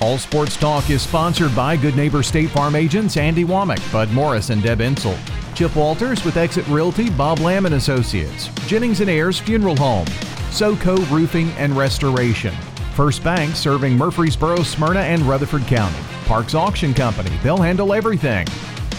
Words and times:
All 0.00 0.16
Sports 0.16 0.56
Talk 0.56 0.88
is 0.88 1.02
sponsored 1.02 1.54
by 1.54 1.76
Good 1.76 1.94
Neighbor 1.94 2.22
State 2.22 2.48
Farm 2.48 2.74
agents 2.74 3.18
Andy 3.18 3.44
Womack, 3.44 3.92
Bud 3.92 4.10
Morris, 4.12 4.48
and 4.48 4.62
Deb 4.62 4.80
Insel. 4.80 5.14
Chip 5.54 5.76
Walters 5.76 6.24
with 6.24 6.38
Exit 6.38 6.66
Realty, 6.68 7.10
Bob 7.10 7.40
Lamb 7.40 7.66
and 7.66 7.74
Associates. 7.74 8.48
Jennings 8.66 9.02
and 9.02 9.10
Ayers 9.10 9.38
Funeral 9.38 9.76
Home. 9.76 10.06
SoCo 10.50 10.96
Roofing 11.10 11.50
and 11.58 11.76
Restoration. 11.76 12.54
First 12.94 13.22
Bank 13.22 13.54
serving 13.54 13.94
Murfreesboro, 13.94 14.62
Smyrna, 14.62 15.00
and 15.00 15.20
Rutherford 15.22 15.66
County. 15.66 15.98
Parks 16.24 16.54
Auction 16.54 16.94
Company. 16.94 17.36
They'll 17.42 17.60
handle 17.60 17.92
everything. 17.92 18.46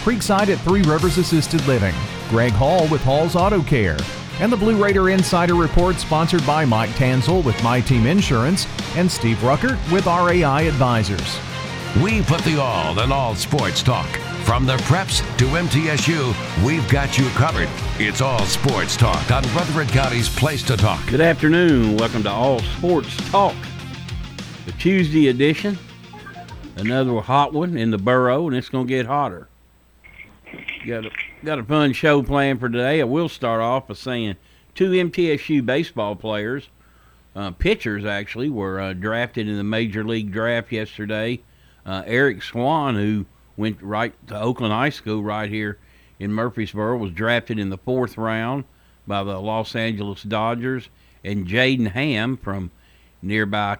Creekside 0.04 0.50
at 0.50 0.60
Three 0.60 0.82
Rivers 0.82 1.18
Assisted 1.18 1.66
Living. 1.66 1.94
Greg 2.28 2.52
Hall 2.52 2.86
with 2.86 3.02
Hall's 3.02 3.34
Auto 3.34 3.60
Care. 3.62 3.98
And 4.42 4.50
the 4.50 4.56
Blue 4.56 4.82
Raider 4.82 5.08
Insider 5.08 5.54
Report 5.54 5.94
sponsored 5.94 6.44
by 6.44 6.64
Mike 6.64 6.90
Tanzel 6.90 7.44
with 7.44 7.62
My 7.62 7.80
Team 7.80 8.06
Insurance 8.06 8.66
and 8.96 9.08
Steve 9.08 9.36
Ruckert 9.36 9.78
with 9.92 10.06
RAI 10.06 10.66
Advisors. 10.66 11.38
We 12.02 12.22
put 12.22 12.40
the 12.40 12.60
all 12.60 12.98
in 12.98 13.12
all 13.12 13.36
sports 13.36 13.84
talk. 13.84 14.08
From 14.42 14.66
the 14.66 14.78
preps 14.78 15.20
to 15.38 15.44
MTSU, 15.44 16.66
we've 16.66 16.86
got 16.90 17.16
you 17.18 17.28
covered. 17.28 17.68
It's 18.00 18.20
all 18.20 18.44
sports 18.46 18.96
talk 18.96 19.30
on 19.30 19.44
Rutherford 19.54 19.86
County's 19.90 20.28
Place 20.28 20.64
to 20.64 20.76
Talk. 20.76 21.06
Good 21.06 21.20
afternoon. 21.20 21.96
Welcome 21.96 22.24
to 22.24 22.30
All 22.32 22.58
Sports 22.58 23.16
Talk, 23.30 23.54
the 24.66 24.72
Tuesday 24.72 25.28
edition. 25.28 25.78
Another 26.74 27.20
hot 27.20 27.52
one 27.52 27.76
in 27.76 27.92
the 27.92 27.98
borough, 27.98 28.48
and 28.48 28.56
it's 28.56 28.68
going 28.68 28.88
to 28.88 28.92
get 28.92 29.06
hotter. 29.06 29.48
Got 30.84 31.06
a, 31.06 31.10
got 31.44 31.58
a 31.58 31.64
fun 31.64 31.92
show 31.92 32.22
planned 32.22 32.60
for 32.60 32.68
today. 32.68 33.00
I 33.00 33.04
will 33.04 33.28
start 33.28 33.60
off 33.60 33.88
by 33.88 33.94
saying 33.94 34.36
two 34.76 34.90
MTSU 34.90 35.64
baseball 35.66 36.14
players, 36.14 36.68
uh, 37.34 37.50
pitchers 37.50 38.04
actually, 38.04 38.48
were 38.48 38.80
uh, 38.80 38.92
drafted 38.92 39.48
in 39.48 39.56
the 39.56 39.64
Major 39.64 40.04
League 40.04 40.30
Draft 40.30 40.70
yesterday. 40.70 41.40
Uh, 41.84 42.04
Eriq 42.04 42.44
Swan, 42.44 42.94
who 42.94 43.26
went 43.56 43.82
right 43.82 44.14
to 44.28 44.40
Oakland 44.40 44.72
High 44.72 44.90
School 44.90 45.22
right 45.22 45.50
here 45.50 45.78
in 46.20 46.32
Murfreesboro, 46.32 46.96
was 46.96 47.10
drafted 47.10 47.58
in 47.58 47.70
the 47.70 47.78
fourth 47.78 48.16
round 48.16 48.64
by 49.06 49.24
the 49.24 49.40
Los 49.40 49.74
Angeles 49.74 50.22
Dodgers. 50.22 50.90
And 51.24 51.48
Jaden 51.48 51.88
Hamm 51.88 52.36
from 52.36 52.70
nearby 53.20 53.78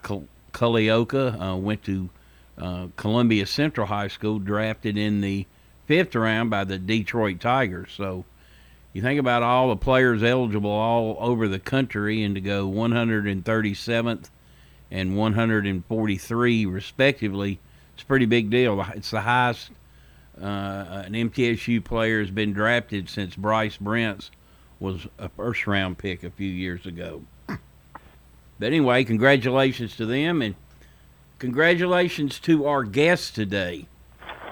Culleoka 0.53 1.53
uh, 1.53 1.57
went 1.57 1.85
to 1.85 2.11
uh, 2.59 2.87
Columbia 2.97 3.47
Central 3.47 3.87
High 3.87 4.09
School, 4.09 4.41
drafted 4.41 4.99
in 4.99 5.21
the 5.21 5.47
fifth 5.87 6.15
round 6.15 6.51
by 6.51 6.65
the 6.65 6.79
Detroit 6.79 7.41
Tigers. 7.41 7.93
So 7.97 8.25
you 8.93 9.03
think 9.03 9.19
about 9.19 9.43
all 9.43 9.69
the 9.69 9.77
players 9.77 10.23
eligible 10.23 10.71
all 10.71 11.17
over 11.19 11.49
the 11.49 11.59
country 11.59 12.23
and 12.23 12.35
to 12.35 12.41
go 12.41 12.69
137th 12.71 14.29
and 14.91 15.17
143 15.17 16.67
respectively, 16.67 17.59
it's 17.95 18.03
a 18.03 18.07
pretty 18.07 18.27
big 18.27 18.51
deal. 18.51 18.85
It's 18.95 19.11
the 19.11 19.23
highest 19.23 19.71
uh, 20.41 20.45
an 21.07 21.13
MTSU 21.13 21.83
player 21.85 22.21
has 22.21 22.31
been 22.31 22.53
drafted 22.53 23.09
since 23.09 23.35
Bryce 23.37 23.77
Brentz 23.77 24.31
was 24.81 25.07
a 25.19 25.29
first 25.29 25.67
round 25.67 25.99
pick 25.99 26.25
a 26.25 26.31
few 26.31 26.51
years 26.51 26.87
ago. 26.87 27.23
But 28.59 28.67
anyway, 28.67 29.03
congratulations 29.03 29.97
to 29.97 30.07
them 30.07 30.41
and 30.41 30.55
congratulations 31.41 32.39
to 32.41 32.67
our 32.67 32.85
guest 32.85 33.35
today. 33.35 33.89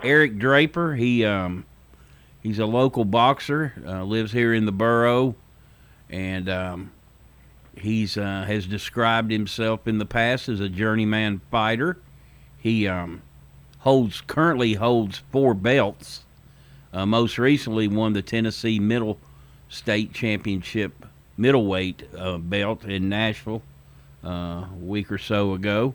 Eric 0.03 0.39
Draper. 0.39 0.95
He 0.95 1.25
um, 1.25 1.65
he's 2.43 2.59
a 2.59 2.67
local 2.67 3.05
boxer, 3.05 3.75
uh, 3.87 4.05
lives 4.05 4.33
here 4.33 4.55
in 4.55 4.67
the 4.67 4.73
borough, 4.73 5.35
and 6.09 6.49
um, 6.49 6.93
he's 7.77 8.17
uh, 8.17 8.45
has 8.47 8.67
described 8.67 9.31
himself 9.31 9.87
in 9.87 9.99
the 9.99 10.07
past 10.07 10.49
as 10.49 10.61
a 10.61 10.69
journeyman 10.69 11.41
fighter. 11.51 11.99
He 12.59 12.87
um, 12.87 13.23
holds 13.81 14.21
currently 14.21 14.75
holds 14.75 15.23
four 15.31 15.55
belts. 15.55 16.25
Uh, 16.93 17.07
most 17.07 17.39
recently, 17.39 17.89
won 17.89 18.13
the 18.13 18.23
Tennessee 18.23 18.81
Middle 18.81 19.19
State 19.69 20.13
Championship 20.13 21.07
middleweight 21.37 22.03
uh, 22.17 22.37
belt 22.37 22.85
in 22.85 23.09
Nashville 23.09 23.63
uh, 24.25 24.29
a 24.29 24.69
week 24.81 25.11
or 25.11 25.19
so 25.19 25.55
ago. 25.55 25.95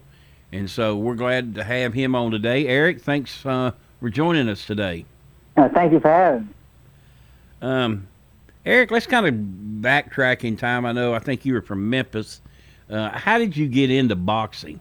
And 0.52 0.70
so 0.70 0.96
we're 0.96 1.16
glad 1.16 1.56
to 1.56 1.64
have 1.64 1.94
him 1.94 2.16
on 2.16 2.32
today. 2.32 2.68
Eric, 2.68 3.02
thanks 3.02 3.46
uh, 3.46 3.72
for 4.00 4.10
joining 4.10 4.50
us 4.50 4.66
today. 4.66 5.06
Uh, 5.58 5.70
thank 5.70 5.94
you 5.94 6.00
for 6.00 6.10
having 6.10 6.42
me. 6.42 6.48
Um, 7.62 8.08
Eric, 8.66 8.92
let's 8.92 9.08
kind 9.08 9.28
of 9.28 9.34
backtrack 9.82 10.44
in 10.44 10.58
time. 10.58 10.86
I 10.86 10.92
know 10.92 11.14
I 11.14 11.20
think 11.20 11.46
you 11.46 11.54
were 11.54 11.62
from 11.62 11.90
Memphis. 11.90 12.42
Uh, 12.90 13.10
how 13.10 13.38
did 13.38 13.56
you 13.56 13.68
get 13.68 13.92
into 13.92 14.16
boxing? 14.16 14.80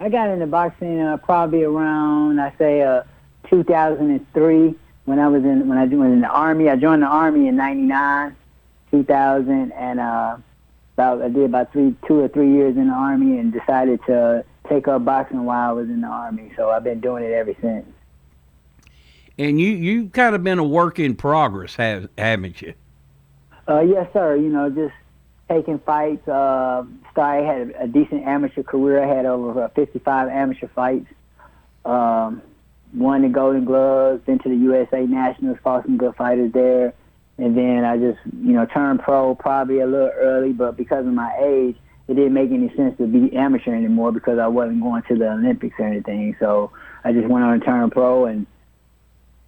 I 0.00 0.08
got 0.08 0.28
into 0.30 0.46
boxing 0.46 1.00
uh, 1.00 1.16
probably 1.18 1.62
around 1.62 2.40
I 2.40 2.52
say 2.58 2.82
uh, 2.82 3.04
2003 3.48 4.74
when 5.04 5.18
I 5.18 5.28
was 5.28 5.44
in 5.44 5.68
when 5.68 5.78
I 5.78 5.84
was 5.84 5.92
in 5.92 6.20
the 6.20 6.28
army. 6.28 6.68
I 6.68 6.76
joined 6.76 7.02
the 7.02 7.06
army 7.06 7.48
in 7.48 7.56
'99, 7.56 8.34
2000, 8.90 9.72
and 9.72 10.00
uh, 10.00 10.36
about 10.94 11.22
I 11.22 11.28
did 11.28 11.44
about 11.44 11.72
three, 11.72 11.94
two 12.06 12.20
or 12.20 12.28
three 12.28 12.52
years 12.52 12.76
in 12.76 12.88
the 12.88 12.94
army, 12.94 13.38
and 13.38 13.52
decided 13.52 14.00
to 14.06 14.44
take 14.68 14.88
up 14.88 15.04
boxing 15.04 15.44
while 15.44 15.70
I 15.70 15.72
was 15.72 15.88
in 15.88 16.00
the 16.00 16.08
army. 16.08 16.52
So 16.56 16.70
I've 16.70 16.84
been 16.84 17.00
doing 17.00 17.24
it 17.24 17.32
ever 17.32 17.54
since. 17.60 17.86
And 19.38 19.60
you 19.60 19.68
you 19.68 20.08
kind 20.10 20.34
of 20.34 20.44
been 20.44 20.58
a 20.58 20.64
work 20.64 20.98
in 20.98 21.16
progress, 21.16 21.74
have, 21.76 22.08
haven't 22.16 22.62
you? 22.62 22.74
Uh, 23.68 23.80
yes, 23.80 24.08
sir. 24.12 24.36
You 24.36 24.48
know, 24.48 24.70
just 24.70 24.94
taking 25.48 25.78
fights. 25.80 26.26
Uh, 26.28 26.84
started 27.10 27.46
had 27.46 27.82
a, 27.82 27.88
decent 27.88 28.24
amateur 28.24 28.62
career. 28.62 29.02
I 29.02 29.06
had 29.06 29.26
over 29.26 29.64
uh, 29.64 29.68
55 29.70 30.28
amateur 30.28 30.68
fights. 30.68 31.06
Um, 31.84 32.42
won 32.94 33.22
the 33.22 33.28
Golden 33.28 33.64
Gloves. 33.64 34.22
Been 34.24 34.38
to 34.40 34.48
the 34.48 34.56
USA 34.56 35.04
Nationals. 35.04 35.58
Fought 35.62 35.84
some 35.84 35.96
good 35.96 36.14
fighters 36.14 36.52
there. 36.52 36.94
And 37.36 37.56
then 37.56 37.84
I 37.84 37.96
just, 37.96 38.18
you 38.24 38.52
know, 38.52 38.64
turned 38.66 39.00
pro 39.00 39.34
probably 39.34 39.80
a 39.80 39.86
little 39.86 40.12
early, 40.14 40.52
but 40.52 40.76
because 40.76 41.04
of 41.04 41.12
my 41.12 41.36
age, 41.42 41.76
it 42.06 42.14
didn't 42.14 42.34
make 42.34 42.52
any 42.52 42.72
sense 42.76 42.96
to 42.98 43.06
be 43.06 43.34
amateur 43.34 43.74
anymore 43.74 44.12
because 44.12 44.38
I 44.38 44.46
wasn't 44.46 44.82
going 44.82 45.02
to 45.08 45.16
the 45.16 45.32
Olympics 45.32 45.74
or 45.78 45.86
anything. 45.86 46.36
So 46.38 46.70
I 47.02 47.12
just 47.12 47.26
went 47.26 47.44
on 47.44 47.58
to 47.58 47.64
turn 47.64 47.90
pro 47.90 48.26
and 48.26 48.46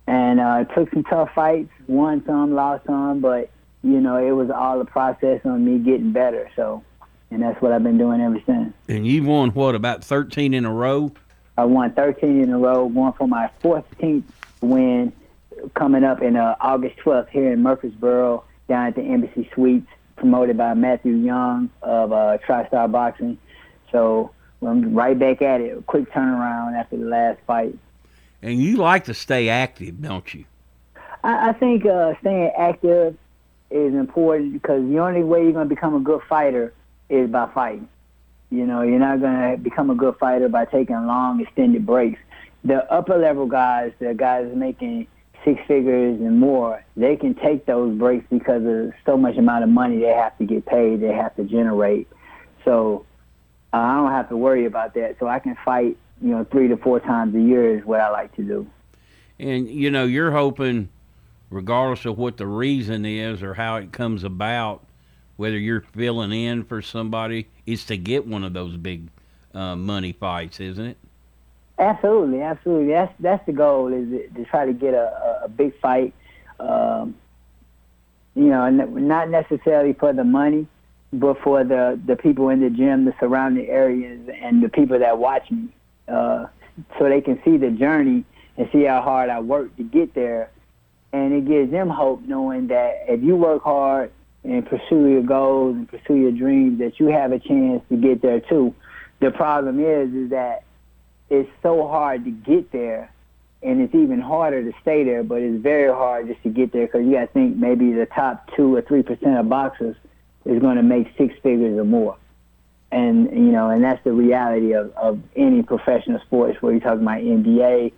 and 0.06 0.40
uh, 0.40 0.64
took 0.64 0.90
some 0.92 1.04
tough 1.04 1.30
fights, 1.34 1.70
won 1.88 2.24
some, 2.26 2.54
lost 2.54 2.86
some, 2.86 3.20
but 3.20 3.50
you 3.82 4.00
know 4.00 4.16
it 4.16 4.32
was 4.32 4.50
all 4.50 4.80
a 4.80 4.84
process 4.84 5.40
on 5.44 5.64
me 5.64 5.78
getting 5.78 6.12
better. 6.12 6.50
So, 6.56 6.84
and 7.30 7.42
that's 7.42 7.60
what 7.60 7.72
I've 7.72 7.82
been 7.82 7.98
doing 7.98 8.20
ever 8.20 8.40
since. 8.46 8.72
And 8.88 9.06
you 9.06 9.24
won 9.24 9.50
what 9.50 9.74
about 9.74 10.04
13 10.04 10.54
in 10.54 10.64
a 10.64 10.72
row? 10.72 11.12
I 11.58 11.64
won 11.64 11.92
13 11.92 12.42
in 12.42 12.50
a 12.50 12.58
row, 12.58 12.88
going 12.88 13.12
for 13.14 13.26
my 13.26 13.50
14th 13.62 14.24
win 14.60 15.12
coming 15.74 16.04
up 16.04 16.22
in 16.22 16.36
uh, 16.36 16.54
August 16.60 16.96
12th 16.98 17.28
here 17.30 17.52
in 17.52 17.62
Murfreesboro 17.62 18.44
down 18.68 18.86
at 18.88 18.94
the 18.94 19.02
Embassy 19.02 19.48
Suites, 19.54 19.88
promoted 20.16 20.56
by 20.56 20.74
Matthew 20.74 21.14
Young 21.14 21.70
of 21.82 22.12
uh, 22.12 22.38
TriStar 22.46 22.90
Boxing. 22.90 23.38
So 23.92 24.32
I'm 24.62 24.94
right 24.94 25.18
back 25.18 25.42
at 25.42 25.60
it. 25.60 25.78
A 25.78 25.82
quick 25.82 26.10
turnaround 26.12 26.78
after 26.78 26.96
the 26.96 27.04
last 27.04 27.40
fight. 27.46 27.76
And 28.42 28.60
you 28.60 28.76
like 28.76 29.04
to 29.04 29.14
stay 29.14 29.48
active, 29.48 30.00
don't 30.00 30.32
you? 30.34 30.44
I, 31.24 31.50
I 31.50 31.52
think 31.52 31.84
uh, 31.86 32.14
staying 32.20 32.52
active 32.56 33.16
is 33.70 33.94
important 33.94 34.52
because 34.52 34.88
the 34.88 34.98
only 34.98 35.22
way 35.22 35.42
you're 35.42 35.52
going 35.52 35.68
to 35.68 35.74
become 35.74 35.94
a 35.94 36.00
good 36.00 36.22
fighter 36.28 36.72
is 37.08 37.30
by 37.30 37.48
fighting. 37.52 37.88
You 38.50 38.64
know, 38.64 38.82
you're 38.82 38.98
not 38.98 39.20
going 39.20 39.52
to 39.52 39.56
become 39.56 39.90
a 39.90 39.94
good 39.94 40.16
fighter 40.18 40.48
by 40.48 40.66
taking 40.66 41.06
long, 41.06 41.40
extended 41.40 41.84
breaks. 41.84 42.20
The 42.64 42.90
upper 42.92 43.18
level 43.18 43.46
guys, 43.46 43.92
the 43.98 44.14
guys 44.14 44.50
making 44.54 45.08
six 45.44 45.60
figures 45.66 46.20
and 46.20 46.38
more, 46.38 46.84
they 46.96 47.16
can 47.16 47.34
take 47.34 47.66
those 47.66 47.96
breaks 47.96 48.26
because 48.30 48.64
of 48.64 48.92
so 49.04 49.16
much 49.16 49.36
amount 49.36 49.64
of 49.64 49.70
money 49.70 50.00
they 50.00 50.12
have 50.12 50.36
to 50.38 50.44
get 50.44 50.66
paid, 50.66 51.00
they 51.00 51.12
have 51.12 51.34
to 51.36 51.44
generate. 51.44 52.08
So 52.64 53.04
uh, 53.72 53.78
I 53.78 53.94
don't 53.94 54.10
have 54.10 54.28
to 54.28 54.36
worry 54.36 54.64
about 54.64 54.94
that. 54.94 55.16
So 55.18 55.26
I 55.26 55.38
can 55.38 55.56
fight, 55.64 55.96
you 56.20 56.30
know, 56.30 56.44
three 56.44 56.68
to 56.68 56.76
four 56.76 57.00
times 57.00 57.34
a 57.34 57.40
year 57.40 57.78
is 57.78 57.84
what 57.84 58.00
I 58.00 58.10
like 58.10 58.34
to 58.36 58.42
do. 58.42 58.66
And 59.38 59.68
you 59.68 59.90
know, 59.90 60.04
you're 60.04 60.32
hoping, 60.32 60.88
regardless 61.50 62.04
of 62.06 62.18
what 62.18 62.36
the 62.36 62.46
reason 62.46 63.04
is 63.04 63.42
or 63.42 63.54
how 63.54 63.76
it 63.76 63.92
comes 63.92 64.24
about, 64.24 64.86
whether 65.36 65.58
you're 65.58 65.82
filling 65.82 66.32
in 66.32 66.64
for 66.64 66.80
somebody, 66.80 67.48
is 67.66 67.84
to 67.86 67.96
get 67.96 68.26
one 68.26 68.44
of 68.44 68.54
those 68.54 68.76
big 68.76 69.08
uh, 69.54 69.76
money 69.76 70.12
fights, 70.12 70.60
isn't 70.60 70.86
it? 70.86 70.96
Absolutely, 71.78 72.40
absolutely. 72.40 72.92
That's 72.92 73.12
that's 73.20 73.44
the 73.44 73.52
goal 73.52 73.92
is 73.92 74.08
to 74.34 74.44
try 74.46 74.64
to 74.64 74.72
get 74.72 74.94
a, 74.94 75.42
a 75.44 75.48
big 75.48 75.78
fight. 75.80 76.14
Um, 76.58 77.14
you 78.34 78.46
know, 78.46 78.68
not 78.70 79.28
necessarily 79.28 79.92
for 79.92 80.12
the 80.14 80.24
money, 80.24 80.66
but 81.12 81.38
for 81.42 81.64
the 81.64 82.00
the 82.06 82.16
people 82.16 82.48
in 82.48 82.60
the 82.60 82.70
gym, 82.70 83.04
the 83.04 83.14
surrounding 83.20 83.66
areas, 83.66 84.26
and 84.40 84.62
the 84.62 84.70
people 84.70 84.98
that 84.98 85.18
watch 85.18 85.50
me, 85.50 85.68
uh, 86.08 86.46
so 86.98 87.08
they 87.08 87.20
can 87.20 87.40
see 87.44 87.56
the 87.56 87.70
journey 87.70 88.24
and 88.56 88.68
see 88.72 88.84
how 88.84 89.02
hard 89.02 89.30
I 89.30 89.40
worked 89.40 89.76
to 89.78 89.82
get 89.82 90.14
there, 90.14 90.50
and 91.12 91.32
it 91.32 91.46
gives 91.46 91.70
them 91.70 91.88
hope 91.88 92.22
knowing 92.22 92.68
that 92.68 93.04
if 93.08 93.22
you 93.22 93.36
work 93.36 93.62
hard 93.62 94.10
and 94.44 94.64
pursue 94.64 95.08
your 95.08 95.22
goals 95.22 95.76
and 95.76 95.88
pursue 95.88 96.16
your 96.16 96.32
dreams, 96.32 96.78
that 96.78 97.00
you 97.00 97.06
have 97.06 97.32
a 97.32 97.38
chance 97.38 97.82
to 97.88 97.96
get 97.96 98.22
there 98.22 98.40
too. 98.40 98.74
The 99.20 99.30
problem 99.30 99.80
is, 99.80 100.12
is 100.14 100.30
that 100.30 100.64
it's 101.30 101.50
so 101.62 101.88
hard 101.88 102.24
to 102.24 102.30
get 102.30 102.70
there, 102.70 103.10
and 103.62 103.80
it's 103.80 103.94
even 103.94 104.20
harder 104.20 104.62
to 104.70 104.78
stay 104.80 105.04
there. 105.04 105.24
But 105.24 105.42
it's 105.42 105.60
very 105.62 105.92
hard 105.92 106.28
just 106.28 106.42
to 106.44 106.50
get 106.50 106.72
there 106.72 106.86
because 106.86 107.04
you 107.04 107.12
got 107.12 107.20
to 107.22 107.26
think 107.28 107.56
maybe 107.56 107.92
the 107.92 108.06
top 108.06 108.48
two 108.54 108.74
or 108.74 108.82
three 108.82 109.02
percent 109.02 109.36
of 109.36 109.48
boxers 109.48 109.96
is 110.44 110.60
going 110.60 110.76
to 110.76 110.82
make 110.82 111.08
six 111.18 111.34
figures 111.42 111.76
or 111.76 111.84
more. 111.84 112.16
And 112.96 113.30
you 113.30 113.52
know, 113.52 113.68
and 113.68 113.84
that's 113.84 114.02
the 114.04 114.12
reality 114.12 114.72
of, 114.72 114.90
of 114.96 115.20
any 115.36 115.62
professional 115.62 116.18
sports. 116.20 116.62
Where 116.62 116.72
you're 116.72 116.80
talking 116.80 117.02
about 117.02 117.20
NBA, 117.20 117.92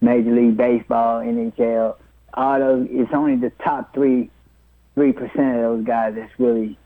Major 0.00 0.32
League 0.32 0.56
Baseball, 0.56 1.22
NHL, 1.22 1.96
all 2.34 2.58
those. 2.60 2.86
It's 2.88 3.12
only 3.12 3.34
the 3.34 3.50
top 3.64 3.92
three 3.92 4.30
three 4.94 5.12
percent 5.12 5.56
of 5.56 5.62
those 5.62 5.84
guys 5.84 6.14
that's 6.14 6.30
really 6.38 6.78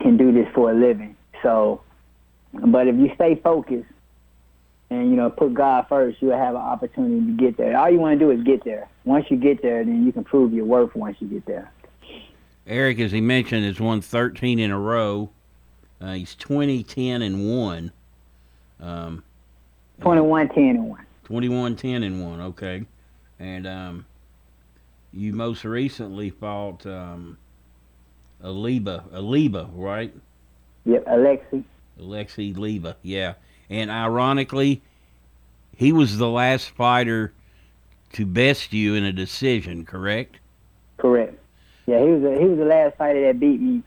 can 0.00 0.16
do 0.16 0.32
this 0.32 0.48
for 0.52 0.72
a 0.72 0.74
living. 0.74 1.14
So, 1.40 1.82
but 2.52 2.88
if 2.88 2.96
you 2.96 3.12
stay 3.14 3.36
focused 3.36 3.88
and 4.90 5.08
you 5.08 5.14
know 5.14 5.30
put 5.30 5.54
God 5.54 5.86
first, 5.88 6.20
you'll 6.20 6.36
have 6.36 6.56
an 6.56 6.60
opportunity 6.60 7.26
to 7.26 7.32
get 7.36 7.56
there. 7.56 7.78
All 7.78 7.88
you 7.88 8.00
want 8.00 8.18
to 8.18 8.26
do 8.26 8.32
is 8.32 8.42
get 8.42 8.64
there. 8.64 8.88
Once 9.04 9.26
you 9.30 9.36
get 9.36 9.62
there, 9.62 9.84
then 9.84 10.04
you 10.04 10.10
can 10.10 10.24
prove 10.24 10.52
your 10.52 10.64
worth. 10.64 10.96
Once 10.96 11.16
you 11.20 11.28
get 11.28 11.46
there. 11.46 11.70
Eric, 12.66 12.98
as 12.98 13.12
he 13.12 13.20
mentioned, 13.20 13.64
has 13.64 13.78
won 13.78 14.00
13 14.00 14.58
in 14.58 14.72
a 14.72 14.78
row. 14.78 15.30
Uh, 16.00 16.12
he's 16.14 16.34
20, 16.36 16.82
10, 16.82 17.22
and 17.22 17.50
1. 17.50 17.92
Um, 18.80 19.24
21, 20.00 20.48
10, 20.48 20.64
and 20.64 20.88
1. 20.90 21.06
21, 21.24 21.76
10, 21.76 22.02
and 22.02 22.24
1, 22.24 22.40
okay. 22.40 22.84
And 23.40 23.66
um, 23.66 24.06
you 25.12 25.32
most 25.32 25.64
recently 25.64 26.30
fought 26.30 26.86
um, 26.86 27.38
Aliba, 28.42 29.08
Aliba, 29.10 29.68
right? 29.74 30.14
Yep, 30.84 31.04
Alexi. 31.06 31.64
Alexi 32.00 32.54
Leba, 32.54 32.94
yeah. 33.02 33.34
And 33.68 33.90
ironically, 33.90 34.80
he 35.76 35.92
was 35.92 36.18
the 36.18 36.28
last 36.28 36.70
fighter 36.70 37.32
to 38.12 38.24
best 38.24 38.72
you 38.72 38.94
in 38.94 39.04
a 39.04 39.12
decision, 39.12 39.84
correct? 39.84 40.38
Correct. 40.96 41.38
Yeah, 41.86 42.00
he 42.00 42.10
was 42.10 42.22
a, 42.24 42.38
he 42.38 42.44
was 42.46 42.58
the 42.58 42.64
last 42.64 42.96
fighter 42.96 43.26
that 43.26 43.38
beat 43.40 43.60
me 43.60 43.82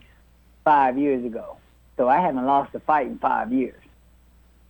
five 0.64 0.98
years 0.98 1.24
ago. 1.24 1.56
So 2.02 2.08
I 2.08 2.20
haven't 2.20 2.44
lost 2.46 2.74
a 2.74 2.80
fight 2.80 3.06
in 3.06 3.16
five 3.20 3.52
years. 3.52 3.80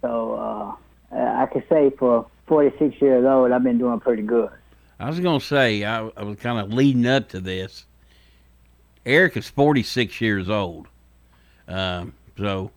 So 0.02 0.34
uh, 0.34 1.16
I 1.16 1.46
could 1.46 1.64
say 1.66 1.88
for 1.88 2.26
46 2.46 3.00
years 3.00 3.24
old, 3.24 3.52
I've 3.52 3.62
been 3.62 3.78
doing 3.78 4.00
pretty 4.00 4.22
good. 4.22 4.50
I 5.00 5.08
was 5.08 5.18
going 5.18 5.40
to 5.40 5.46
say, 5.46 5.82
I, 5.82 6.08
I 6.08 6.24
was 6.24 6.36
kind 6.40 6.58
of 6.58 6.74
leading 6.74 7.06
up 7.06 7.30
to 7.30 7.40
this. 7.40 7.86
Eric 9.06 9.38
is 9.38 9.48
46 9.48 10.20
years 10.20 10.50
old. 10.50 10.88
Um, 11.66 12.12
so 12.36 12.70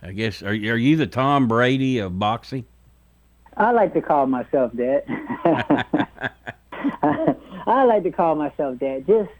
I 0.00 0.12
guess, 0.12 0.44
are, 0.44 0.50
are 0.50 0.52
you 0.52 0.96
the 0.96 1.08
Tom 1.08 1.48
Brady 1.48 1.98
of 1.98 2.20
boxing? 2.20 2.66
I 3.56 3.72
like 3.72 3.94
to 3.94 4.00
call 4.00 4.28
myself 4.28 4.70
that. 4.74 5.02
I 7.66 7.82
like 7.82 8.04
to 8.04 8.12
call 8.12 8.36
myself 8.36 8.78
that. 8.78 9.08
Just, 9.08 9.30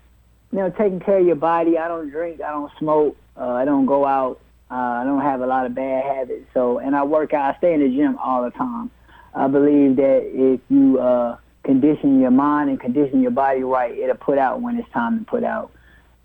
you 0.50 0.58
know, 0.58 0.70
taking 0.70 0.98
care 0.98 1.18
of 1.18 1.26
your 1.28 1.36
body. 1.36 1.78
I 1.78 1.86
don't 1.86 2.10
drink. 2.10 2.40
I 2.40 2.50
don't 2.50 2.72
smoke. 2.80 3.16
Uh, 3.36 3.52
I 3.52 3.64
don't 3.64 3.86
go 3.86 4.04
out. 4.04 4.40
Uh, 4.70 4.74
I 4.74 5.04
don't 5.04 5.22
have 5.22 5.40
a 5.40 5.46
lot 5.46 5.66
of 5.66 5.74
bad 5.74 6.04
habits. 6.04 6.46
So, 6.52 6.78
and 6.78 6.94
I 6.94 7.04
work 7.04 7.32
out. 7.32 7.54
I 7.54 7.58
stay 7.58 7.74
in 7.74 7.80
the 7.80 7.88
gym 7.88 8.18
all 8.18 8.44
the 8.44 8.50
time. 8.50 8.90
I 9.34 9.46
believe 9.46 9.96
that 9.96 10.22
if 10.24 10.60
you 10.68 10.98
uh, 10.98 11.38
condition 11.64 12.20
your 12.20 12.30
mind 12.30 12.70
and 12.70 12.80
condition 12.80 13.22
your 13.22 13.30
body 13.30 13.62
right, 13.62 13.96
it'll 13.96 14.16
put 14.16 14.38
out 14.38 14.60
when 14.60 14.78
it's 14.78 14.90
time 14.90 15.18
to 15.18 15.24
put 15.24 15.44
out. 15.44 15.70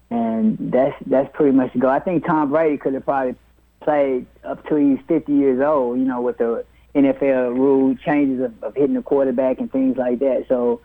And 0.10 0.57
that's 0.60 0.95
that's 1.06 1.30
pretty 1.34 1.56
much 1.56 1.74
the 1.74 1.80
goal. 1.80 1.90
I 1.90 2.00
think 2.00 2.25
Tom 2.25 2.50
Brady 2.50 2.78
could 2.78 2.94
have 2.94 3.06
probably 3.06 3.36
played 3.81 4.25
up 4.44 4.68
till 4.68 4.78
he's 4.78 5.00
50 5.07 5.31
years 5.34 5.62
old, 5.62 6.00
you 6.00 6.06
know, 6.06 6.22
with 6.22 6.38
the 6.38 6.66
NFL 6.95 7.56
rule 7.56 7.95
changes 7.95 8.44
of, 8.44 8.63
of 8.63 8.75
hitting 8.75 8.95
the 8.95 9.01
quarterback 9.01 9.60
and 9.60 9.72
things 9.72 9.98
like 9.98 10.19
that. 10.19 10.45
So 10.48 10.81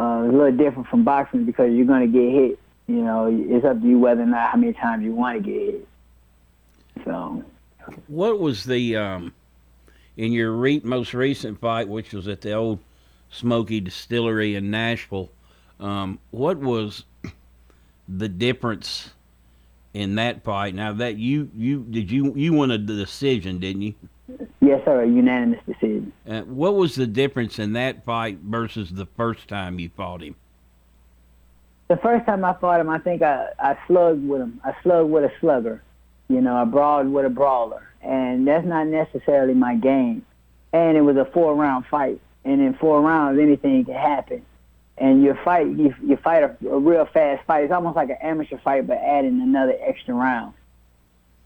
uh, 0.00 0.22
it's 0.24 0.34
a 0.34 0.36
little 0.36 0.56
different 0.56 0.88
from 0.88 1.04
boxing 1.04 1.44
because 1.44 1.72
you're 1.72 1.86
going 1.86 2.10
to 2.10 2.18
get 2.18 2.32
hit. 2.32 2.58
You 2.86 3.02
know, 3.02 3.26
it's 3.30 3.64
up 3.64 3.80
to 3.80 3.86
you 3.86 3.98
whether 3.98 4.22
or 4.22 4.26
not 4.26 4.50
how 4.50 4.58
many 4.58 4.72
times 4.72 5.04
you 5.04 5.14
want 5.14 5.42
to 5.42 5.50
get 5.50 5.60
hit. 5.60 5.88
So, 7.04 7.42
what 8.06 8.38
was 8.38 8.64
the 8.64 8.96
um, 8.96 9.34
in 10.16 10.32
your 10.32 10.52
re- 10.52 10.80
most 10.84 11.14
recent 11.14 11.60
fight, 11.60 11.88
which 11.88 12.12
was 12.12 12.28
at 12.28 12.40
the 12.40 12.52
Ole 12.52 12.80
Smoky 13.30 13.80
Distillery 13.80 14.54
in 14.54 14.70
Nashville. 14.70 15.30
Um, 15.80 16.20
what 16.30 16.58
was 16.58 17.04
the 18.08 18.28
difference 18.28 19.10
in 19.92 20.14
that 20.14 20.44
fight? 20.44 20.74
Now 20.74 20.92
that 20.92 21.16
you 21.16 21.50
you 21.54 21.80
did 21.90 22.10
you 22.10 22.32
you 22.36 22.52
won 22.52 22.70
a 22.70 22.78
decision, 22.78 23.58
didn't 23.58 23.82
you? 23.82 23.94
Yes, 24.60 24.80
sir. 24.84 25.02
A 25.02 25.06
unanimous 25.06 25.60
decision. 25.66 26.12
Uh, 26.28 26.42
what 26.42 26.74
was 26.76 26.94
the 26.94 27.06
difference 27.06 27.58
in 27.58 27.72
that 27.74 28.04
fight 28.04 28.38
versus 28.38 28.90
the 28.90 29.06
first 29.16 29.48
time 29.48 29.78
you 29.78 29.90
fought 29.96 30.22
him? 30.22 30.36
The 31.88 31.96
first 31.98 32.24
time 32.24 32.44
I 32.44 32.54
fought 32.54 32.80
him, 32.80 32.88
I 32.88 32.98
think 32.98 33.20
I, 33.20 33.48
I 33.58 33.76
slugged 33.86 34.26
with 34.26 34.40
him. 34.40 34.60
I 34.64 34.74
slugged 34.82 35.10
with 35.10 35.24
a 35.24 35.32
slugger. 35.40 35.82
You 36.34 36.40
know, 36.40 36.56
I 36.56 36.64
brawled 36.64 37.12
with 37.12 37.24
a 37.24 37.30
brawler. 37.30 37.88
And 38.02 38.46
that's 38.46 38.66
not 38.66 38.86
necessarily 38.88 39.54
my 39.54 39.76
game. 39.76 40.26
And 40.72 40.96
it 40.96 41.00
was 41.00 41.16
a 41.16 41.24
four 41.24 41.54
round 41.54 41.86
fight 41.86 42.20
and 42.44 42.60
in 42.60 42.74
four 42.74 43.00
rounds 43.00 43.38
anything 43.40 43.84
can 43.84 43.94
happen. 43.94 44.44
And 44.96 45.22
you 45.22 45.36
fight 45.44 45.66
you, 45.66 45.94
you 46.04 46.16
fight 46.16 46.42
a, 46.42 46.68
a 46.68 46.78
real 46.78 47.06
fast 47.06 47.44
fight. 47.46 47.64
It's 47.64 47.72
almost 47.72 47.96
like 47.96 48.10
an 48.10 48.18
amateur 48.20 48.58
fight, 48.58 48.86
but 48.86 48.98
adding 48.98 49.40
another 49.40 49.76
extra 49.80 50.14
round. 50.14 50.54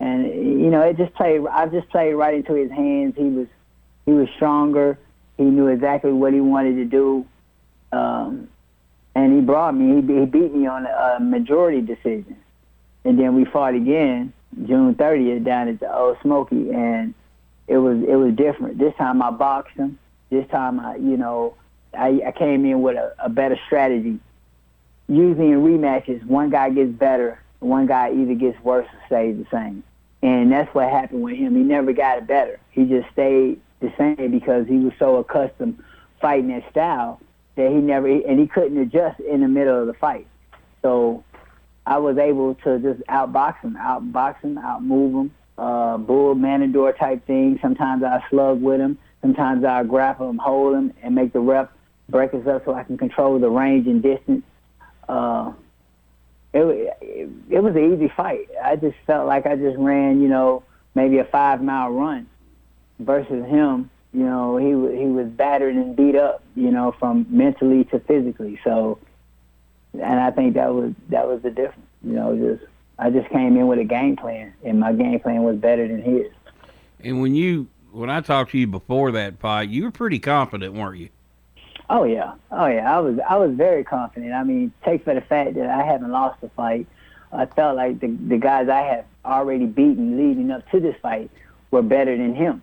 And 0.00 0.26
you 0.26 0.70
know, 0.70 0.82
it 0.82 0.96
just 0.96 1.14
played. 1.14 1.46
I 1.46 1.67
just 1.67 1.88
played 1.88 2.12
right 2.12 2.35
into 2.35 2.55
his 2.55 2.70
hands. 2.70 3.14
He 3.17 3.25
was 3.25 3.46
he 4.05 4.12
was 4.12 4.29
stronger. 4.37 4.99
He 5.38 5.44
knew 5.44 5.69
exactly 5.69 6.12
what 6.12 6.35
he 6.35 6.40
wanted 6.40 6.75
to 6.76 6.85
do, 6.85 7.26
um, 7.93 8.49
and 9.14 9.35
he 9.35 9.40
brought 9.40 9.75
me. 9.75 10.02
He, 10.02 10.20
he 10.20 10.26
beat 10.26 10.55
me 10.55 10.67
on 10.67 10.87
a 10.87 11.19
majority 11.20 11.81
decision, 11.81 12.37
and 13.05 13.19
then 13.19 13.35
we 13.35 13.44
fought 13.44 13.75
again 13.75 14.33
June 14.67 14.95
30th 14.95 15.45
down 15.45 15.69
at 15.69 15.81
the 15.81 15.95
Ole 15.95 16.17
Smoky, 16.23 16.71
and 16.71 17.14
it 17.67 17.78
was 17.78 18.02
it 18.02 18.17
was 18.17 18.35
different. 18.35 18.78
This 18.78 18.95
time 18.97 19.23
I 19.23 19.31
boxed 19.31 19.76
him. 19.76 19.99
This 20.31 20.49
time, 20.49 20.81
I, 20.81 20.97
you 20.97 21.17
know, 21.17 21.55
I, 21.97 22.21
I 22.26 22.33
came 22.33 22.64
in 22.64 22.83
with 22.83 22.97
a, 22.97 23.14
a 23.19 23.28
better 23.28 23.59
strategy. 23.67 24.19
Usually 25.09 25.52
in 25.52 25.62
rematches, 25.62 26.25
one 26.26 26.50
guy 26.50 26.69
gets 26.71 26.90
better, 26.90 27.40
one 27.61 27.87
guy 27.87 28.12
either 28.12 28.35
gets 28.35 28.62
worse 28.62 28.87
or 28.87 29.07
stays 29.07 29.37
the 29.38 29.47
same. 29.50 29.83
And 30.23 30.52
that's 30.52 30.73
what 30.75 30.90
happened 30.90 31.23
with 31.23 31.37
him. 31.37 31.55
He 31.55 31.62
never 31.62 31.93
got 31.93 32.26
better. 32.26 32.59
He 32.71 32.85
just 32.85 33.11
stayed 33.12 33.61
the 33.81 33.93
same 33.97 34.31
because 34.31 34.67
he 34.67 34.78
was 34.78 34.93
so 34.99 35.17
accustomed 35.17 35.83
fighting 36.21 36.49
that 36.49 36.69
style 36.71 37.21
that 37.55 37.71
he 37.71 37.76
never 37.76 38.09
and 38.09 38.38
he 38.38 38.47
couldn't 38.47 38.78
adjust 38.78 39.21
in 39.21 39.40
the 39.40 39.49
middle 39.49 39.81
of 39.81 39.87
the 39.87 39.95
fight. 39.95 40.26
So 40.83 41.25
I 41.88 41.97
was 41.97 42.18
able 42.18 42.54
to 42.57 42.78
just 42.80 43.00
outbox 43.07 43.62
him, 43.62 43.75
outbox 43.80 44.42
him, 44.42 44.57
outmove 44.57 45.23
him, 45.23 45.30
uh, 45.57 45.97
bull 45.97 46.35
manador 46.35 46.97
type 46.97 47.26
thing. 47.26 47.59
Sometimes 47.62 48.04
I 48.04 48.23
slug 48.28 48.61
with 48.61 48.78
him. 48.78 48.99
Sometimes 49.23 49.64
I 49.64 49.85
grapple 49.85 50.28
him, 50.28 50.37
hold 50.37 50.75
him, 50.76 50.92
and 51.02 51.14
make 51.14 51.33
the 51.33 51.40
ref 51.40 51.68
break 52.11 52.35
us 52.35 52.47
up 52.47 52.66
so 52.66 52.75
I 52.75 52.85
can 52.85 52.99
control 52.99 53.38
the 53.38 53.49
range 53.49 53.87
and 53.87 54.02
distance. 54.02 54.45
Uh, 55.09 55.52
it, 56.52 56.95
it, 57.00 57.30
it 57.49 57.61
was 57.61 57.75
an 57.75 57.95
easy 57.95 58.12
fight. 58.14 58.49
I 58.62 58.76
just 58.76 58.97
felt 59.07 59.26
like 59.26 59.47
I 59.47 59.57
just 59.57 59.78
ran, 59.78 60.21
you 60.21 60.28
know, 60.28 60.64
maybe 60.95 61.16
a 61.18 61.25
five 61.25 61.62
mile 61.62 61.90
run 61.90 62.28
versus 62.99 63.47
him. 63.47 63.90
You 64.12 64.25
know, 64.25 64.59
he 64.59 64.99
he 64.99 65.07
was 65.07 65.28
battered 65.28 65.75
and 65.75 65.97
beat 65.97 66.16
up, 66.16 66.42
you 66.54 66.71
know, 66.71 66.95
from 66.99 67.26
mentally 67.30 67.85
to 67.85 67.99
physically. 68.00 68.61
So, 68.62 68.99
and 69.95 70.21
I 70.21 70.30
think 70.30 70.54
that 70.54 70.73
was 70.73 70.92
that 71.09 71.26
was 71.26 71.42
the 71.42 71.50
difference. 71.50 71.87
You 72.02 72.12
know, 72.12 72.37
just 72.37 72.71
I 72.99 73.11
just 73.11 73.28
came 73.30 73.57
in 73.57 73.66
with 73.66 73.78
a 73.78 73.85
game 73.85 74.16
plan, 74.16 74.52
and 74.64 74.80
my 74.80 74.92
game 74.92 75.21
plan 75.21 75.42
was 75.42 75.57
better 75.57 75.87
than 75.87 76.02
his. 76.02 76.26
And 77.02 77.21
when 77.21 77.35
you 77.35 77.68
when 77.92 78.11
I 78.11 78.21
talked 78.21 78.52
to 78.52 78.59
you 78.59 78.66
before 78.66 79.12
that 79.12 79.38
fight, 79.38 79.68
you 79.68 79.85
were 79.85 79.90
pretty 79.90 80.18
confident, 80.18 80.75
weren't 80.75 80.99
you? 80.99 81.09
Oh 81.90 82.04
yeah, 82.04 82.35
oh 82.50 82.66
yeah. 82.66 82.95
I 82.95 82.99
was 83.00 83.18
I 83.28 83.37
was 83.37 83.52
very 83.52 83.85
confident. 83.85 84.33
I 84.33 84.45
mean, 84.45 84.73
take 84.85 85.04
for 85.04 85.14
the 85.14 85.21
fact 85.21 85.54
that 85.54 85.68
I 85.71 85.85
haven't 85.85 86.11
lost 86.11 86.42
a 86.42 86.49
fight. 86.50 86.87
I 87.33 87.47
felt 87.47 87.76
like 87.76 88.00
the 88.00 88.09
the 88.09 88.38
guys 88.38 88.68
I 88.68 88.83
have 88.83 89.04
already 89.25 89.66
beaten 89.66 90.16
leading 90.16 90.50
up 90.50 90.68
to 90.71 90.80
this 90.80 90.97
fight 91.00 91.30
were 91.71 91.83
better 91.83 92.16
than 92.16 92.35
him. 92.35 92.62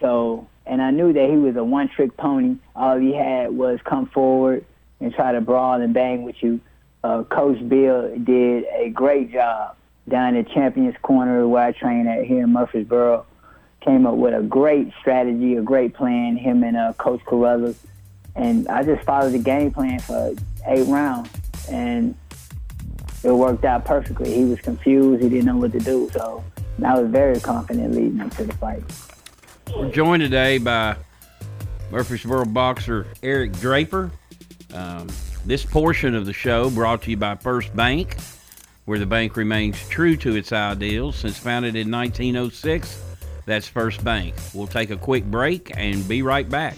So, 0.00 0.46
and 0.66 0.82
I 0.82 0.90
knew 0.90 1.12
that 1.12 1.30
he 1.30 1.36
was 1.36 1.56
a 1.56 1.64
one-trick 1.64 2.16
pony. 2.16 2.56
All 2.74 2.98
he 2.98 3.14
had 3.14 3.52
was 3.56 3.80
come 3.84 4.06
forward 4.06 4.64
and 5.00 5.12
try 5.14 5.32
to 5.32 5.40
brawl 5.40 5.80
and 5.80 5.92
bang 5.92 6.22
with 6.22 6.42
you. 6.42 6.60
uh, 7.04 7.22
Coach 7.24 7.66
Bill 7.68 8.16
did 8.18 8.64
a 8.72 8.90
great 8.90 9.32
job 9.32 9.76
down 10.08 10.36
at 10.36 10.48
Champions 10.50 10.96
Corner 11.02 11.46
where 11.46 11.64
I 11.64 11.72
train 11.72 12.06
at 12.06 12.24
here 12.24 12.44
in 12.44 12.52
Murfreesboro. 12.52 13.26
Came 13.82 14.06
up 14.06 14.14
with 14.14 14.34
a 14.34 14.42
great 14.42 14.92
strategy, 15.00 15.56
a 15.56 15.62
great 15.62 15.94
plan, 15.94 16.36
him 16.36 16.64
and 16.64 16.76
uh, 16.76 16.92
Coach 16.94 17.20
Carruthers. 17.24 17.78
And 18.34 18.66
I 18.68 18.82
just 18.82 19.04
followed 19.04 19.30
the 19.30 19.38
game 19.38 19.70
plan 19.70 20.00
for 20.00 20.34
eight 20.66 20.86
rounds. 20.88 21.30
And 21.70 22.16
it 23.22 23.30
worked 23.30 23.64
out 23.64 23.84
perfectly. 23.84 24.34
He 24.34 24.44
was 24.44 24.60
confused. 24.60 25.22
He 25.22 25.28
didn't 25.28 25.46
know 25.46 25.56
what 25.56 25.72
to 25.72 25.80
do. 25.80 26.10
So 26.12 26.42
I 26.84 26.98
was 26.98 27.10
very 27.10 27.40
confident 27.40 27.94
leading 27.94 28.20
up 28.20 28.34
to 28.36 28.44
the 28.44 28.54
fight. 28.54 28.82
We're 29.76 29.90
joined 29.90 30.22
today 30.22 30.58
by 30.58 30.96
Murfreesboro 31.90 32.46
boxer 32.46 33.06
Eric 33.22 33.52
Draper. 33.52 34.10
Um, 34.72 35.08
this 35.44 35.64
portion 35.64 36.14
of 36.14 36.26
the 36.26 36.32
show 36.32 36.70
brought 36.70 37.02
to 37.02 37.10
you 37.10 37.16
by 37.16 37.36
First 37.36 37.74
Bank, 37.74 38.16
where 38.84 38.98
the 38.98 39.06
bank 39.06 39.36
remains 39.36 39.88
true 39.88 40.16
to 40.18 40.36
its 40.36 40.52
ideals 40.52 41.16
since 41.16 41.38
founded 41.38 41.76
in 41.76 41.90
1906. 41.90 43.02
That's 43.46 43.68
First 43.68 44.02
Bank. 44.04 44.34
We'll 44.54 44.66
take 44.66 44.90
a 44.90 44.96
quick 44.96 45.24
break 45.24 45.70
and 45.76 46.06
be 46.08 46.22
right 46.22 46.48
back. 46.48 46.76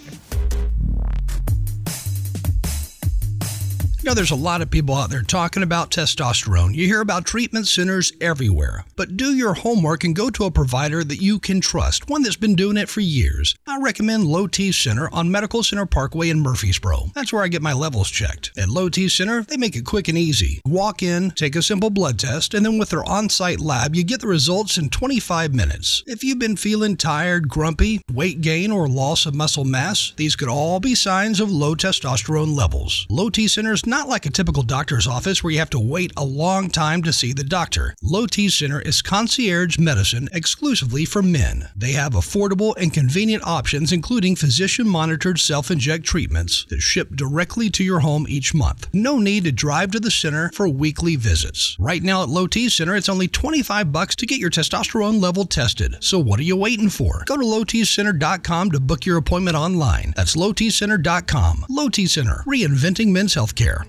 There's 4.15 4.31
a 4.31 4.35
lot 4.35 4.61
of 4.61 4.69
people 4.69 4.95
out 4.95 5.11
there 5.11 5.21
talking 5.21 5.63
about 5.63 5.91
testosterone. 5.91 6.75
You 6.75 6.87
hear 6.87 6.99
about 6.99 7.25
treatment 7.25 7.67
centers 7.67 8.11
everywhere. 8.19 8.83
But 8.95 9.17
do 9.17 9.33
your 9.33 9.53
homework 9.53 10.03
and 10.03 10.15
go 10.15 10.29
to 10.31 10.45
a 10.45 10.51
provider 10.51 11.03
that 11.03 11.21
you 11.21 11.39
can 11.39 11.61
trust, 11.61 12.09
one 12.09 12.21
that's 12.21 12.35
been 12.35 12.55
doing 12.55 12.77
it 12.77 12.89
for 12.89 13.01
years. 13.01 13.55
I 13.65 13.79
recommend 13.79 14.25
Low 14.25 14.45
T 14.45 14.71
Center 14.71 15.09
on 15.13 15.31
Medical 15.31 15.63
Center 15.63 15.85
Parkway 15.85 16.29
in 16.29 16.41
Murfreesboro. 16.41 17.11
That's 17.15 17.31
where 17.31 17.43
I 17.43 17.47
get 17.47 17.61
my 17.61 17.73
levels 17.73 18.09
checked. 18.09 18.51
At 18.57 18.69
Low 18.69 18.89
T 18.89 19.09
Center, 19.09 19.43
they 19.43 19.57
make 19.57 19.75
it 19.75 19.85
quick 19.85 20.07
and 20.07 20.17
easy. 20.17 20.61
Walk 20.65 21.01
in, 21.01 21.31
take 21.31 21.55
a 21.55 21.61
simple 21.61 21.89
blood 21.89 22.19
test, 22.19 22.53
and 22.53 22.65
then 22.65 22.77
with 22.77 22.89
their 22.89 23.07
on 23.07 23.29
site 23.29 23.59
lab, 23.59 23.95
you 23.95 24.03
get 24.03 24.21
the 24.21 24.27
results 24.27 24.77
in 24.77 24.89
25 24.89 25.53
minutes. 25.53 26.03
If 26.05 26.23
you've 26.23 26.39
been 26.39 26.55
feeling 26.57 26.97
tired, 26.97 27.47
grumpy, 27.47 28.01
weight 28.11 28.41
gain, 28.41 28.71
or 28.71 28.87
loss 28.87 29.25
of 29.25 29.33
muscle 29.33 29.65
mass, 29.65 30.13
these 30.17 30.35
could 30.35 30.49
all 30.49 30.79
be 30.79 30.93
signs 30.93 31.39
of 31.39 31.51
low 31.51 31.73
testosterone 31.73 32.55
levels. 32.55 33.07
Low 33.09 33.29
T 33.29 33.47
Center 33.47 33.73
is 33.73 33.85
not 33.85 33.98
like 34.07 34.25
a 34.25 34.29
typical 34.29 34.63
doctor's 34.63 35.07
office 35.07 35.43
where 35.43 35.51
you 35.51 35.59
have 35.59 35.69
to 35.71 35.79
wait 35.79 36.13
a 36.15 36.23
long 36.23 36.69
time 36.69 37.03
to 37.03 37.11
see 37.11 37.33
the 37.33 37.43
doctor. 37.43 37.95
Low 38.01 38.27
T 38.27 38.49
Center 38.49 38.79
is 38.81 39.01
concierge 39.01 39.77
medicine 39.77 40.29
exclusively 40.31 41.05
for 41.05 41.21
men. 41.21 41.69
They 41.75 41.93
have 41.93 42.13
affordable 42.13 42.75
and 42.77 42.93
convenient 42.93 43.45
options, 43.45 43.91
including 43.91 44.35
physician 44.35 44.87
monitored 44.87 45.39
self 45.39 45.71
inject 45.71 46.05
treatments 46.05 46.65
that 46.69 46.81
ship 46.81 47.15
directly 47.15 47.69
to 47.71 47.83
your 47.83 47.99
home 47.99 48.25
each 48.29 48.53
month. 48.53 48.87
No 48.93 49.17
need 49.17 49.43
to 49.45 49.51
drive 49.51 49.91
to 49.91 49.99
the 49.99 50.11
center 50.11 50.51
for 50.53 50.69
weekly 50.69 51.15
visits. 51.15 51.75
Right 51.79 52.03
now 52.03 52.23
at 52.23 52.29
Low 52.29 52.47
T 52.47 52.69
Center, 52.69 52.95
it's 52.95 53.09
only 53.09 53.27
25 53.27 53.91
bucks 53.91 54.15
to 54.17 54.25
get 54.25 54.39
your 54.39 54.51
testosterone 54.51 55.21
level 55.21 55.45
tested. 55.45 55.95
So 56.01 56.19
what 56.19 56.39
are 56.39 56.43
you 56.43 56.55
waiting 56.55 56.89
for? 56.89 57.23
Go 57.25 57.37
to 57.37 57.43
lowtcenter.com 57.43 58.71
to 58.71 58.79
book 58.79 59.05
your 59.05 59.17
appointment 59.17 59.57
online. 59.57 60.13
That's 60.15 60.35
lowtcenter.com. 60.35 61.65
Low 61.69 61.89
T 61.89 62.05
Center, 62.07 62.43
reinventing 62.45 63.07
men's 63.07 63.35
healthcare. 63.35 63.88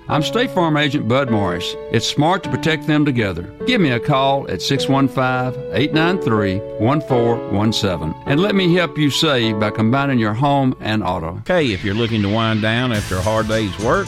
I'm 0.09 0.23
State 0.23 0.51
Farm 0.51 0.77
Agent 0.77 1.07
Bud 1.07 1.29
Morris. 1.29 1.75
It's 1.91 2.07
smart 2.07 2.43
to 2.43 2.49
protect 2.49 2.87
them 2.87 3.05
together. 3.05 3.43
Give 3.65 3.79
me 3.79 3.91
a 3.91 3.99
call 3.99 4.49
at 4.49 4.61
615 4.61 5.73
893 5.73 6.57
1417 6.79 8.23
and 8.25 8.39
let 8.39 8.55
me 8.55 8.73
help 8.73 8.97
you 8.97 9.09
save 9.09 9.59
by 9.59 9.69
combining 9.69 10.19
your 10.19 10.33
home 10.33 10.75
and 10.81 11.03
auto. 11.03 11.37
Okay, 11.39 11.71
if 11.71 11.83
you're 11.83 11.93
looking 11.93 12.21
to 12.23 12.29
wind 12.29 12.61
down 12.61 12.91
after 12.91 13.15
a 13.17 13.21
hard 13.21 13.47
day's 13.47 13.77
work 13.79 14.07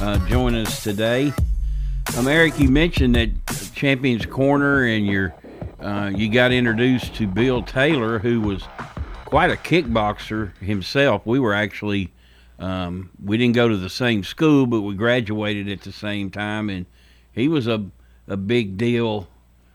uh, 0.00 0.18
joining 0.28 0.66
us 0.66 0.82
today. 0.82 1.32
Um, 2.16 2.28
Eric, 2.28 2.58
you 2.58 2.68
mentioned 2.68 3.14
that 3.14 3.30
Champions 3.74 4.26
Corner, 4.26 4.84
and 4.84 5.06
your 5.06 5.34
uh, 5.80 6.10
you 6.14 6.30
got 6.30 6.52
introduced 6.52 7.14
to 7.16 7.26
Bill 7.26 7.62
Taylor, 7.62 8.18
who 8.18 8.40
was 8.40 8.64
quite 9.24 9.50
a 9.50 9.56
kickboxer 9.56 10.56
himself. 10.58 11.24
We 11.24 11.38
were 11.38 11.54
actually 11.54 12.12
um, 12.58 13.10
we 13.22 13.36
didn't 13.36 13.54
go 13.54 13.68
to 13.68 13.76
the 13.76 13.90
same 13.90 14.22
school, 14.22 14.66
but 14.66 14.82
we 14.82 14.94
graduated 14.94 15.68
at 15.68 15.82
the 15.82 15.92
same 15.92 16.30
time, 16.30 16.68
and 16.68 16.86
he 17.32 17.48
was 17.48 17.66
a 17.66 17.84
a 18.28 18.36
big 18.36 18.76
deal 18.76 19.28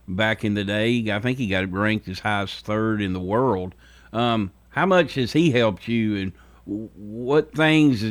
back 0.08 0.44
in 0.44 0.54
the 0.54 0.63
day. 0.63 1.12
I 1.12 1.20
think 1.20 1.38
he 1.38 1.48
got 1.48 1.72
ranked 1.72 2.08
as 2.08 2.20
high 2.20 2.44
as 2.44 2.54
third 2.54 3.01
in 3.01 3.13
the 3.13 3.20
world. 3.20 3.74
Um, 4.13 4.51
how 4.70 4.86
much 4.86 5.16
has 5.16 5.34
he 5.34 5.51
helped 5.51 5.88
you, 5.88 6.16
and 6.18 6.32
what 6.66 7.54
things 7.54 8.04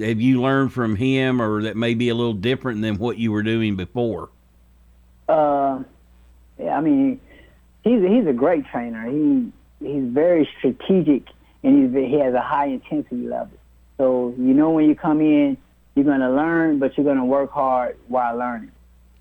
have 0.00 0.20
you 0.20 0.40
learned 0.40 0.72
from 0.72 0.96
him, 0.96 1.40
or 1.40 1.62
that 1.62 1.76
may 1.76 1.94
be 1.94 2.08
a 2.08 2.14
little 2.14 2.34
different 2.34 2.82
than 2.82 2.98
what 2.98 3.18
you 3.18 3.32
were 3.32 3.42
doing 3.42 3.76
before? 3.76 4.30
Uh, 5.28 5.82
yeah, 6.58 6.76
I 6.76 6.80
mean, 6.80 7.20
he's 7.82 8.02
a, 8.02 8.08
he's 8.08 8.26
a 8.26 8.32
great 8.32 8.66
trainer. 8.66 9.08
He 9.08 9.52
he's 9.80 10.04
very 10.04 10.48
strategic, 10.58 11.24
and 11.62 11.94
he's, 11.94 12.10
he 12.10 12.18
has 12.20 12.34
a 12.34 12.40
high 12.40 12.66
intensity 12.66 13.26
level. 13.26 13.58
So 13.98 14.34
you 14.38 14.54
know 14.54 14.70
when 14.70 14.88
you 14.88 14.94
come 14.94 15.20
in, 15.20 15.56
you're 15.94 16.04
gonna 16.04 16.34
learn, 16.34 16.78
but 16.78 16.96
you're 16.96 17.06
gonna 17.06 17.24
work 17.24 17.50
hard 17.50 17.96
while 18.08 18.36
learning. 18.36 18.72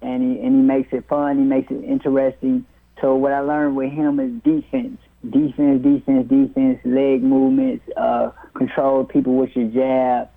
And 0.02 0.22
he 0.22 0.42
and 0.42 0.56
he 0.56 0.62
makes 0.62 0.94
it 0.94 1.08
fun. 1.08 1.38
He 1.38 1.44
makes 1.44 1.72
it 1.72 1.84
interesting. 1.84 2.66
So 3.02 3.16
what 3.16 3.34
I 3.34 3.42
learned 3.42 3.76
with 3.76 3.92
him 3.92 4.20
is 4.20 4.32
defense 4.44 5.00
defense, 5.30 5.82
defense, 5.84 6.28
defense, 6.30 6.80
leg 6.86 7.24
movements, 7.24 7.84
uh, 7.98 8.32
control 8.54 9.04
people 9.04 9.36
with 9.36 9.56
your 9.56 9.68
jab, 9.70 10.30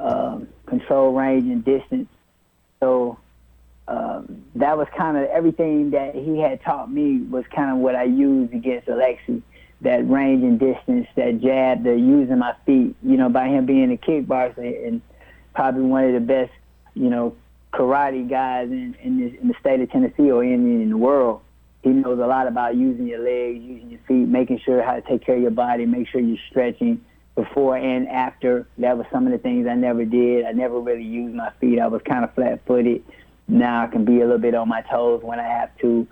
um, 0.00 0.48
control 0.66 1.12
range 1.12 1.44
and 1.44 1.64
distance. 1.64 2.08
So 2.80 3.18
um, 3.86 4.44
that 4.54 4.76
was 4.78 4.88
kind 4.96 5.16
of 5.16 5.24
everything 5.24 5.90
that 5.90 6.14
he 6.14 6.38
had 6.38 6.62
taught 6.62 6.90
me 6.90 7.18
was 7.18 7.44
kind 7.54 7.70
of 7.70 7.78
what 7.78 7.94
I 7.94 8.04
used 8.04 8.54
against 8.54 8.88
Alexi. 8.88 9.42
That 9.82 10.08
range 10.08 10.42
and 10.42 10.58
distance, 10.58 11.06
that 11.16 11.40
jab, 11.40 11.84
the 11.84 11.96
using 11.96 12.38
my 12.38 12.54
feet. 12.66 12.94
You 13.02 13.16
know, 13.16 13.30
by 13.30 13.48
him 13.48 13.64
being 13.64 13.90
a 13.90 13.96
kickboxer 13.96 14.86
and 14.86 15.00
probably 15.54 15.82
one 15.82 16.04
of 16.04 16.12
the 16.12 16.20
best, 16.20 16.52
you 16.94 17.08
know, 17.08 17.34
karate 17.72 18.28
guys 18.28 18.70
in 18.70 18.94
in, 19.02 19.20
this, 19.20 19.40
in 19.40 19.48
the 19.48 19.54
state 19.58 19.80
of 19.80 19.90
Tennessee 19.90 20.30
or 20.30 20.44
in 20.44 20.82
in 20.82 20.90
the 20.90 20.98
world. 20.98 21.40
He 21.82 21.88
knows 21.88 22.18
a 22.18 22.26
lot 22.26 22.46
about 22.46 22.76
using 22.76 23.06
your 23.06 23.20
legs, 23.20 23.64
using 23.64 23.90
your 23.90 24.00
feet, 24.06 24.28
making 24.28 24.58
sure 24.58 24.82
how 24.82 24.96
to 24.96 25.00
take 25.00 25.24
care 25.24 25.36
of 25.36 25.40
your 25.40 25.50
body, 25.50 25.86
make 25.86 26.08
sure 26.08 26.20
you're 26.20 26.36
stretching 26.50 27.02
before 27.42 27.76
and 27.76 28.08
after. 28.08 28.66
That 28.78 28.98
was 28.98 29.06
some 29.10 29.26
of 29.26 29.32
the 29.32 29.38
things 29.38 29.66
I 29.66 29.74
never 29.74 30.04
did. 30.04 30.44
I 30.44 30.52
never 30.52 30.78
really 30.80 31.04
used 31.04 31.34
my 31.34 31.50
feet. 31.60 31.78
I 31.78 31.86
was 31.86 32.02
kind 32.02 32.24
of 32.24 32.34
flat-footed. 32.34 33.02
Now 33.48 33.84
I 33.84 33.86
can 33.86 34.04
be 34.04 34.20
a 34.20 34.24
little 34.24 34.38
bit 34.38 34.54
on 34.54 34.68
my 34.68 34.82
toes 34.82 35.22
when 35.22 35.40
I 35.40 35.48
have 35.48 35.76
to. 35.78 36.06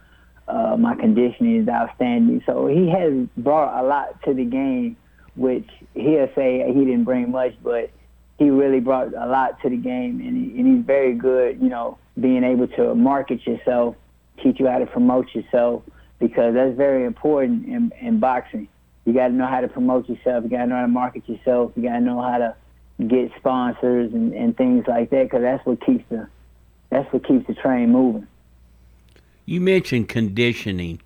Uh, 0.46 0.76
my 0.78 0.94
conditioning 0.94 1.62
is 1.62 1.68
outstanding. 1.68 2.42
So 2.46 2.66
he 2.66 2.88
has 2.88 3.12
brought 3.36 3.82
a 3.82 3.86
lot 3.86 4.22
to 4.24 4.32
the 4.32 4.44
game, 4.44 4.96
which 5.36 5.68
he'll 5.94 6.30
say 6.34 6.64
he 6.66 6.84
didn't 6.84 7.04
bring 7.04 7.30
much, 7.30 7.54
but 7.62 7.90
he 8.38 8.50
really 8.50 8.80
brought 8.80 9.08
a 9.14 9.26
lot 9.26 9.60
to 9.62 9.68
the 9.68 9.76
game, 9.76 10.20
and, 10.20 10.36
he, 10.36 10.58
and 10.58 10.76
he's 10.76 10.86
very 10.86 11.14
good. 11.14 11.60
You 11.60 11.68
know, 11.68 11.98
being 12.18 12.44
able 12.44 12.68
to 12.68 12.94
market 12.94 13.46
yourself, 13.46 13.96
teach 14.42 14.58
you 14.58 14.68
how 14.68 14.78
to 14.78 14.86
promote 14.86 15.34
yourself, 15.34 15.82
because 16.18 16.54
that's 16.54 16.76
very 16.76 17.04
important 17.04 17.66
in, 17.66 17.92
in 18.00 18.18
boxing. 18.18 18.68
You 19.08 19.14
got 19.14 19.28
to 19.28 19.32
know 19.32 19.46
how 19.46 19.62
to 19.62 19.68
promote 19.68 20.06
yourself. 20.06 20.44
You 20.44 20.50
got 20.50 20.58
to 20.58 20.66
know 20.66 20.74
how 20.74 20.82
to 20.82 20.88
market 20.88 21.26
yourself. 21.26 21.72
You 21.76 21.84
got 21.84 21.94
to 21.94 22.00
know 22.00 22.20
how 22.20 22.36
to 22.36 22.54
get 23.06 23.32
sponsors 23.38 24.12
and, 24.12 24.34
and 24.34 24.54
things 24.54 24.84
like 24.86 25.08
that, 25.08 25.22
because 25.22 25.40
that's 25.40 25.64
what 25.64 25.80
keeps 25.80 26.04
the 26.10 26.28
that's 26.90 27.10
what 27.10 27.26
keeps 27.26 27.46
the 27.46 27.54
train 27.54 27.90
moving. 27.90 28.26
You 29.46 29.62
mentioned 29.62 30.10
conditioning. 30.10 31.00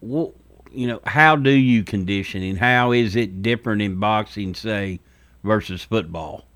What 0.00 0.32
you 0.72 0.86
know, 0.86 1.02
how 1.04 1.36
do 1.36 1.50
you 1.50 1.84
conditioning? 1.84 2.56
How 2.56 2.92
is 2.92 3.14
it 3.14 3.42
different 3.42 3.82
in 3.82 3.96
boxing, 3.96 4.54
say, 4.54 5.00
versus 5.44 5.82
football? 5.82 6.46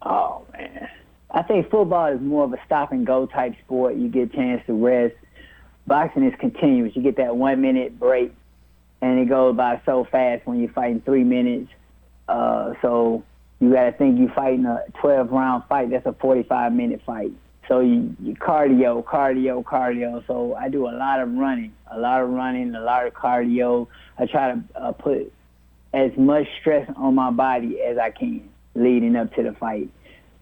Oh 0.00 0.46
man, 0.54 0.88
I 1.32 1.42
think 1.42 1.70
football 1.70 2.06
is 2.06 2.20
more 2.22 2.44
of 2.44 2.52
a 2.54 2.58
stop 2.64 2.92
and 2.92 3.06
go 3.06 3.26
type 3.26 3.54
sport. 3.62 3.96
You 3.96 4.08
get 4.08 4.32
a 4.32 4.36
chance 4.36 4.62
to 4.68 4.72
rest. 4.72 5.16
Boxing 5.86 6.24
is 6.24 6.34
continuous. 6.40 6.96
You 6.96 7.02
get 7.02 7.18
that 7.18 7.36
one 7.36 7.60
minute 7.60 7.98
break, 7.98 8.32
and 9.02 9.18
it 9.18 9.28
goes 9.28 9.56
by 9.56 9.80
so 9.84 10.04
fast 10.04 10.46
when 10.46 10.60
you're 10.60 10.72
fighting 10.72 11.00
three 11.02 11.24
minutes. 11.24 11.70
Uh, 12.28 12.74
so 12.82 13.24
you 13.60 13.72
got 13.72 13.84
to 13.84 13.92
think 13.92 14.18
you're 14.18 14.34
fighting 14.34 14.64
a 14.66 14.84
12 15.00 15.30
round 15.30 15.64
fight. 15.68 15.90
That's 15.90 16.06
a 16.06 16.12
45 16.12 16.72
minute 16.72 17.02
fight. 17.04 17.32
So 17.68 17.80
you, 17.80 18.14
you 18.22 18.34
cardio, 18.34 19.04
cardio, 19.04 19.62
cardio. 19.64 20.24
So 20.26 20.54
I 20.54 20.68
do 20.68 20.86
a 20.88 20.94
lot 20.94 21.20
of 21.20 21.32
running, 21.32 21.74
a 21.90 21.98
lot 21.98 22.22
of 22.22 22.30
running, 22.30 22.74
a 22.74 22.80
lot 22.80 23.06
of 23.06 23.14
cardio. 23.14 23.88
I 24.18 24.26
try 24.26 24.52
to 24.52 24.62
uh, 24.76 24.92
put 24.92 25.32
as 25.92 26.12
much 26.16 26.46
stress 26.60 26.88
on 26.96 27.14
my 27.14 27.30
body 27.30 27.80
as 27.80 27.98
I 27.98 28.10
can 28.10 28.48
leading 28.74 29.16
up 29.16 29.34
to 29.34 29.42
the 29.42 29.52
fight. 29.52 29.88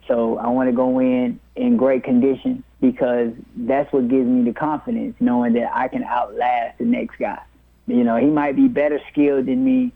So 0.06 0.36
I 0.36 0.48
want 0.48 0.68
to 0.68 0.76
go 0.76 0.98
in 0.98 1.40
in 1.56 1.76
great 1.76 2.04
condition 2.04 2.62
because 2.80 3.32
that's 3.56 3.90
what 3.92 4.08
gives 4.08 4.26
me 4.26 4.44
the 4.44 4.52
confidence, 4.52 5.16
knowing 5.18 5.54
that 5.54 5.74
I 5.74 5.88
can 5.88 6.04
outlast 6.04 6.78
the 6.78 6.84
next 6.84 7.18
guy. 7.18 7.40
You 7.86 8.04
know, 8.04 8.16
he 8.16 8.26
might 8.26 8.56
be 8.56 8.68
better 8.68 9.00
skilled 9.10 9.46
than 9.46 9.64
me. 9.64 9.92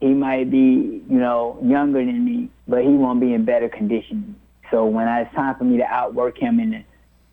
He 0.00 0.08
might 0.08 0.50
be, 0.50 1.02
you 1.08 1.18
know, 1.18 1.58
younger 1.62 2.04
than 2.04 2.24
me, 2.24 2.50
but 2.68 2.82
he 2.82 2.90
won't 2.90 3.20
be 3.20 3.32
in 3.32 3.44
better 3.44 3.68
condition 3.68 4.36
so 4.70 4.84
when 4.86 5.06
it's 5.08 5.32
time 5.34 5.54
for 5.56 5.64
me 5.64 5.78
to 5.78 5.84
outwork 5.84 6.38
him 6.38 6.58
in 6.60 6.70
the 6.70 6.84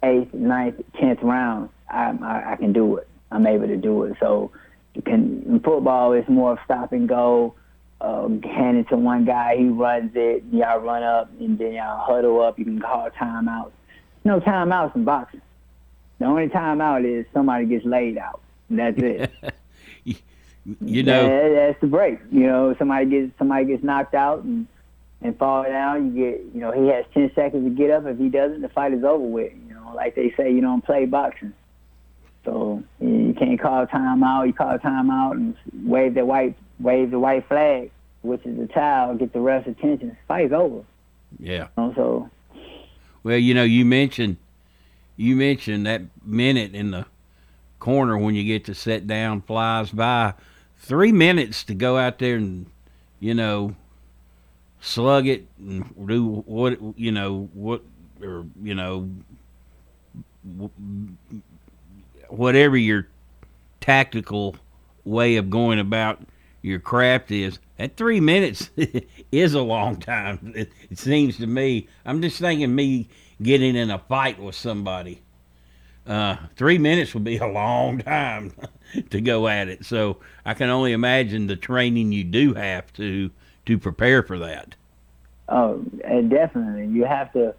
eighth, 0.04 0.34
ninth, 0.34 0.82
tenth 1.00 1.20
round, 1.22 1.70
I, 1.90 2.16
I, 2.22 2.54
I 2.54 2.56
can 2.58 2.74
do 2.74 2.98
it. 2.98 3.08
I'm 3.32 3.48
able 3.48 3.68
to 3.68 3.78
do 3.78 4.04
it. 4.04 4.18
So 4.20 4.52
can, 5.06 5.44
in 5.48 5.60
football, 5.60 6.14
it's 6.14 6.30
more 6.30 6.54
of 6.54 6.60
stop 6.66 6.92
and 6.92 7.08
go, 7.10 7.56
uh, 8.02 8.28
hand 8.44 8.78
it 8.78 8.90
to 8.90 8.98
one 8.98 9.26
guy, 9.26 9.56
he 9.58 9.66
runs 9.66 10.12
it, 10.14 10.44
y'all 10.52 10.80
run 10.80 11.04
up, 11.04 11.32
and 11.40 11.58
then 11.58 11.74
y'all 11.74 12.06
huddle 12.06 12.42
up. 12.42 12.60
You 12.60 12.66
can 12.66 12.80
call 12.80 13.10
timeouts. 13.12 13.72
No 14.26 14.40
timeouts 14.40 14.96
in 14.96 15.04
boxing. 15.04 15.42
The 16.20 16.26
only 16.26 16.48
timeout 16.48 17.06
is 17.06 17.26
somebody 17.34 17.66
gets 17.66 17.86
laid 17.86 18.18
out. 18.18 18.42
That's 18.70 18.98
it. 19.00 19.32
you 20.06 21.04
know, 21.04 21.28
that, 21.28 21.56
that's 21.56 21.82
the 21.82 21.88
break. 21.88 22.20
You 22.32 22.48
know, 22.48 22.76
somebody 22.78 23.06
gets 23.06 23.38
somebody 23.38 23.66
gets 23.66 23.84
knocked 23.84 24.14
out, 24.14 24.44
and 24.44 24.68
and 25.24 25.38
fall 25.38 25.64
down, 25.64 26.16
you 26.16 26.32
get, 26.32 26.42
you 26.54 26.60
know, 26.60 26.72
he 26.72 26.88
has 26.90 27.06
10 27.14 27.32
seconds 27.34 27.64
to 27.64 27.70
get 27.70 27.90
up. 27.90 28.06
If 28.06 28.18
he 28.18 28.28
doesn't, 28.28 28.62
the 28.62 28.70
fight 28.70 28.94
is 28.94 29.04
over 29.04 29.24
with. 29.24 29.54
You 29.68 29.74
know, 29.74 29.94
like 29.96 30.16
they 30.16 30.34
say, 30.36 30.52
you 30.52 30.62
don't 30.62 30.84
play 30.84 31.06
boxing. 31.06 31.54
So 32.44 32.84
you 33.00 33.34
can't 33.40 33.60
call 33.60 33.88
time 33.88 34.22
out. 34.22 34.44
You 34.44 34.54
call 34.54 34.78
time 34.80 35.10
out 35.10 35.38
and 35.38 35.56
wave 35.86 36.14
the 36.14 36.26
white 36.26 36.58
wave 36.80 37.12
the 37.12 37.20
white 37.20 37.48
flag, 37.48 37.90
which 38.22 38.46
is 38.46 38.58
the 38.58 38.68
towel, 38.68 39.16
get 39.16 39.32
the 39.32 39.40
ref's 39.40 39.68
attention. 39.68 40.18
Fight's 40.28 40.52
over. 40.52 40.84
Yeah. 41.40 41.68
You 41.78 41.84
know, 41.84 41.94
so. 41.96 42.30
Well, 43.24 43.38
you 43.38 43.54
know, 43.54 43.64
you 43.64 43.86
mentioned 43.86 44.36
you 45.16 45.38
mentioned 45.38 45.86
that 45.86 46.02
minute 46.26 46.76
in 46.76 46.92
the 46.92 47.06
corner 47.84 48.18
when 48.18 48.34
you 48.34 48.46
get 48.46 48.64
to 48.64 48.74
sit 48.74 49.06
down 49.06 49.42
flies 49.42 49.92
by. 49.92 50.34
Three 50.78 51.12
minutes 51.12 51.66
to 51.66 51.74
go 51.74 51.98
out 51.98 52.18
there 52.18 52.38
and 52.38 52.66
you 53.20 53.34
know 53.34 53.76
slug 54.80 55.28
it 55.28 55.46
and 55.60 55.94
do 56.08 56.44
what 56.46 56.80
you 56.98 57.12
know 57.12 57.50
what 57.54 57.84
or 58.22 58.46
you 58.62 58.74
know 58.74 59.10
whatever 62.30 62.78
your 62.78 63.10
tactical 63.82 64.56
way 65.04 65.36
of 65.36 65.50
going 65.50 65.80
about 65.80 66.22
your 66.62 66.80
craft 66.80 67.32
is. 67.32 67.60
At 67.78 67.98
three 67.98 68.22
minutes 68.22 68.70
is 69.32 69.54
a 69.54 69.62
long 69.62 69.98
time. 69.98 70.54
It, 70.56 70.72
it, 70.90 70.98
seems 71.00 71.36
to 71.38 71.48
me 71.48 71.90
i'm 72.06 72.22
just 72.22 72.40
thinking 72.40 72.74
me 72.74 73.10
getting 73.42 73.76
in 73.76 73.92
a 73.92 74.00
fight 74.00 74.40
with 74.40 74.56
somebody 74.56 75.23
uh, 76.08 76.36
three 76.56 76.78
minutes 76.78 77.14
would 77.14 77.24
be 77.24 77.38
a 77.38 77.48
long 77.48 78.00
time 78.00 78.52
to 79.10 79.22
go 79.22 79.48
at 79.48 79.68
it 79.68 79.86
so 79.86 80.18
i 80.46 80.54
can 80.54 80.70
only 80.70 80.92
imagine 80.92 81.48
the 81.48 81.56
training 81.56 82.12
you 82.12 82.24
do 82.24 82.54
have 82.54 82.92
to 82.94 83.30
to 83.66 83.78
prepare 83.78 84.24
for 84.24 84.40
that. 84.40 84.76
Oh, 85.50 85.84
definitely. 86.28 86.88
You 86.88 87.06
have 87.06 87.32
to 87.34 87.56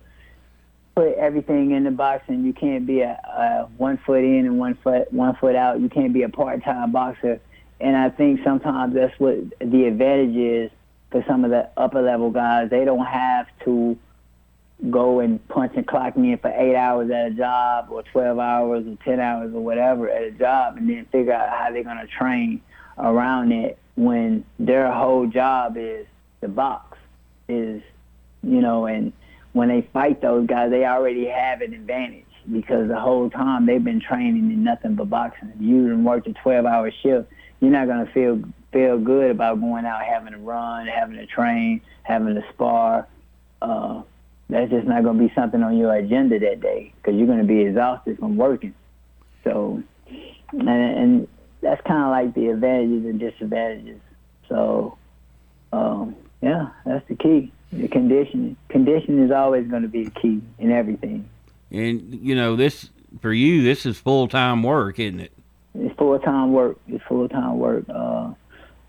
put 0.95 1.15
everything 1.15 1.73
in 1.73 1.85
the 1.85 1.91
box, 1.91 2.25
and 2.29 2.45
you 2.45 2.53
can't 2.53 2.87
be 2.87 3.01
a, 3.01 3.13
a 3.13 3.69
one 3.77 3.99
foot 3.99 4.25
in 4.25 4.47
and 4.47 4.59
one 4.59 4.75
foot 4.77 5.13
one 5.13 5.35
foot 5.37 5.57
out. 5.57 5.81
You 5.81 5.89
can't 5.89 6.13
be 6.13 6.23
a 6.23 6.29
part-time 6.29 6.93
boxer. 6.93 7.41
And 7.81 7.97
I 7.97 8.09
think 8.09 8.41
sometimes 8.45 8.95
that's 8.95 9.19
what 9.19 9.37
the 9.59 9.85
advantage 9.85 10.37
is 10.37 10.71
for 11.11 11.25
some 11.27 11.45
of 11.45 11.51
the 11.51 11.69
upper 11.77 12.01
level 12.01 12.31
guys. 12.31 12.71
They 12.71 12.85
don't 12.85 13.05
have 13.05 13.47
to 13.65 13.99
go 14.91 15.21
and 15.21 15.47
punch 15.49 15.73
and 15.77 15.87
clock 15.87 16.17
me 16.17 16.33
in 16.33 16.39
for 16.39 16.51
eight 16.51 16.77
hours 16.77 17.11
at 17.11 17.29
a 17.29 17.31
job 17.31 17.89
or 17.91 18.03
12 18.03 18.39
hours 18.39 18.87
or 18.87 18.97
10 19.05 19.21
hours 19.21 19.55
or 19.55 19.61
whatever 19.61 20.11
at 20.11 20.23
a 20.23 20.31
job 20.33 20.77
and 20.77 20.89
then 20.91 21.07
figure 21.07 21.33
out 21.33 21.49
how 21.49 21.71
they're 21.73 21.85
going 21.85 21.99
to 21.99 22.07
train 22.07 22.61
around 22.99 23.53
it 23.53 23.79
when 23.97 24.45
their 24.59 24.93
whole 24.93 25.27
job 25.27 25.77
is 25.77 26.07
the 26.41 26.49
box 26.49 26.99
is 27.49 27.83
you 28.43 28.61
know 28.61 28.87
and 28.87 29.13
when 29.53 29.69
they 29.69 29.83
fight 29.93 30.21
those 30.21 30.47
guys 30.47 30.71
they 30.71 30.85
already 30.85 31.27
have 31.27 31.61
an 31.61 31.73
advantage 31.73 32.25
because 32.51 32.89
the 32.89 32.99
whole 32.99 33.31
time 33.31 33.67
they've 33.67 33.85
been 33.85 34.01
training 34.01 34.51
in 34.51 34.63
nothing 34.65 34.97
but 34.97 35.09
boxing. 35.09 35.51
If 35.55 35.63
you 35.63 35.87
and 35.87 36.05
worked 36.05 36.27
a 36.27 36.33
12 36.33 36.67
hour 36.67 36.91
shift 36.91 37.31
you're 37.61 37.71
not 37.71 37.87
going 37.87 38.05
to 38.05 38.13
feel 38.13 38.43
feel 38.73 38.99
good 38.99 39.31
about 39.31 39.61
going 39.61 39.87
out 39.87 40.03
having 40.03 40.33
to 40.33 40.39
run 40.39 40.89
having 40.89 41.17
to 41.17 41.27
train 41.27 41.81
having 42.03 42.35
to 42.35 42.45
spar 42.53 43.07
uh, 43.63 44.03
that's 44.49 44.71
just 44.71 44.87
not 44.87 45.03
going 45.03 45.19
to 45.19 45.29
be 45.29 45.33
something 45.35 45.63
on 45.63 45.77
your 45.77 45.95
agenda 45.95 46.39
that 46.39 46.61
day 46.61 46.93
because 46.97 47.17
you're 47.17 47.27
going 47.27 47.39
to 47.39 47.45
be 47.45 47.63
exhausted 47.63 48.19
from 48.19 48.37
working 48.37 48.75
so 49.43 49.83
and, 50.59 50.69
and 50.69 51.29
that's 51.65 51.81
kind 51.87 52.05
of 52.05 52.11
like 52.11 52.35
the 52.35 52.49
advantages 52.49 53.05
and 53.07 53.19
disadvantages. 53.19 54.01
So, 54.49 54.97
um, 55.73 56.15
yeah, 56.41 56.69
that's 56.85 57.07
the 57.09 57.17
key. 57.17 57.53
The 57.73 57.89
conditioning. 57.89 58.57
Conditioning 58.69 59.25
is 59.25 59.33
always 59.33 59.67
going 59.67 59.83
to 59.83 59.89
be 59.89 60.05
the 60.05 60.11
key 60.11 60.41
in 60.59 60.71
everything. 60.71 61.29
And 61.73 62.21
you 62.23 62.37
know, 62.37 62.55
this 62.55 62.91
for 63.21 63.33
you, 63.33 63.63
this 63.63 63.85
is 63.85 63.99
full 63.99 64.29
time 64.29 64.63
work, 64.63 64.99
isn't 64.99 65.21
it? 65.21 65.33
It's 65.75 65.97
full 65.97 66.17
time 66.21 66.53
work. 66.53 66.79
It's 66.87 67.03
full 67.05 67.29
time 67.29 67.59
work. 67.59 67.85
Uh, 67.89 68.35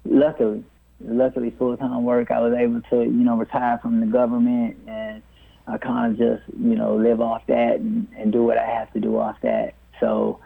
luckily, 0.04 0.64
luckily, 1.02 1.52
full 1.58 1.78
time 1.78 2.04
work. 2.04 2.30
I 2.30 2.42
was 2.42 2.54
able 2.54 2.82
to, 2.82 2.98
you 2.98 3.24
know, 3.24 3.38
retire 3.38 3.80
from 3.82 4.02
the 4.02 4.06
government, 4.06 4.78
and 4.88 5.24
I 5.68 5.78
kind 5.78 6.12
of 6.12 6.18
just, 6.18 6.58
you 6.60 6.76
know, 6.76 6.96
live 6.96 7.22
off 7.22 7.42
that 7.48 7.80
and, 7.80 8.08
and 8.18 8.32
do 8.32 8.44
what 8.44 8.58
I 8.58 8.66
have 8.66 8.92
to 8.94 9.00
do 9.00 9.18
off 9.18 9.38
that. 9.42 9.74
So 10.00 10.40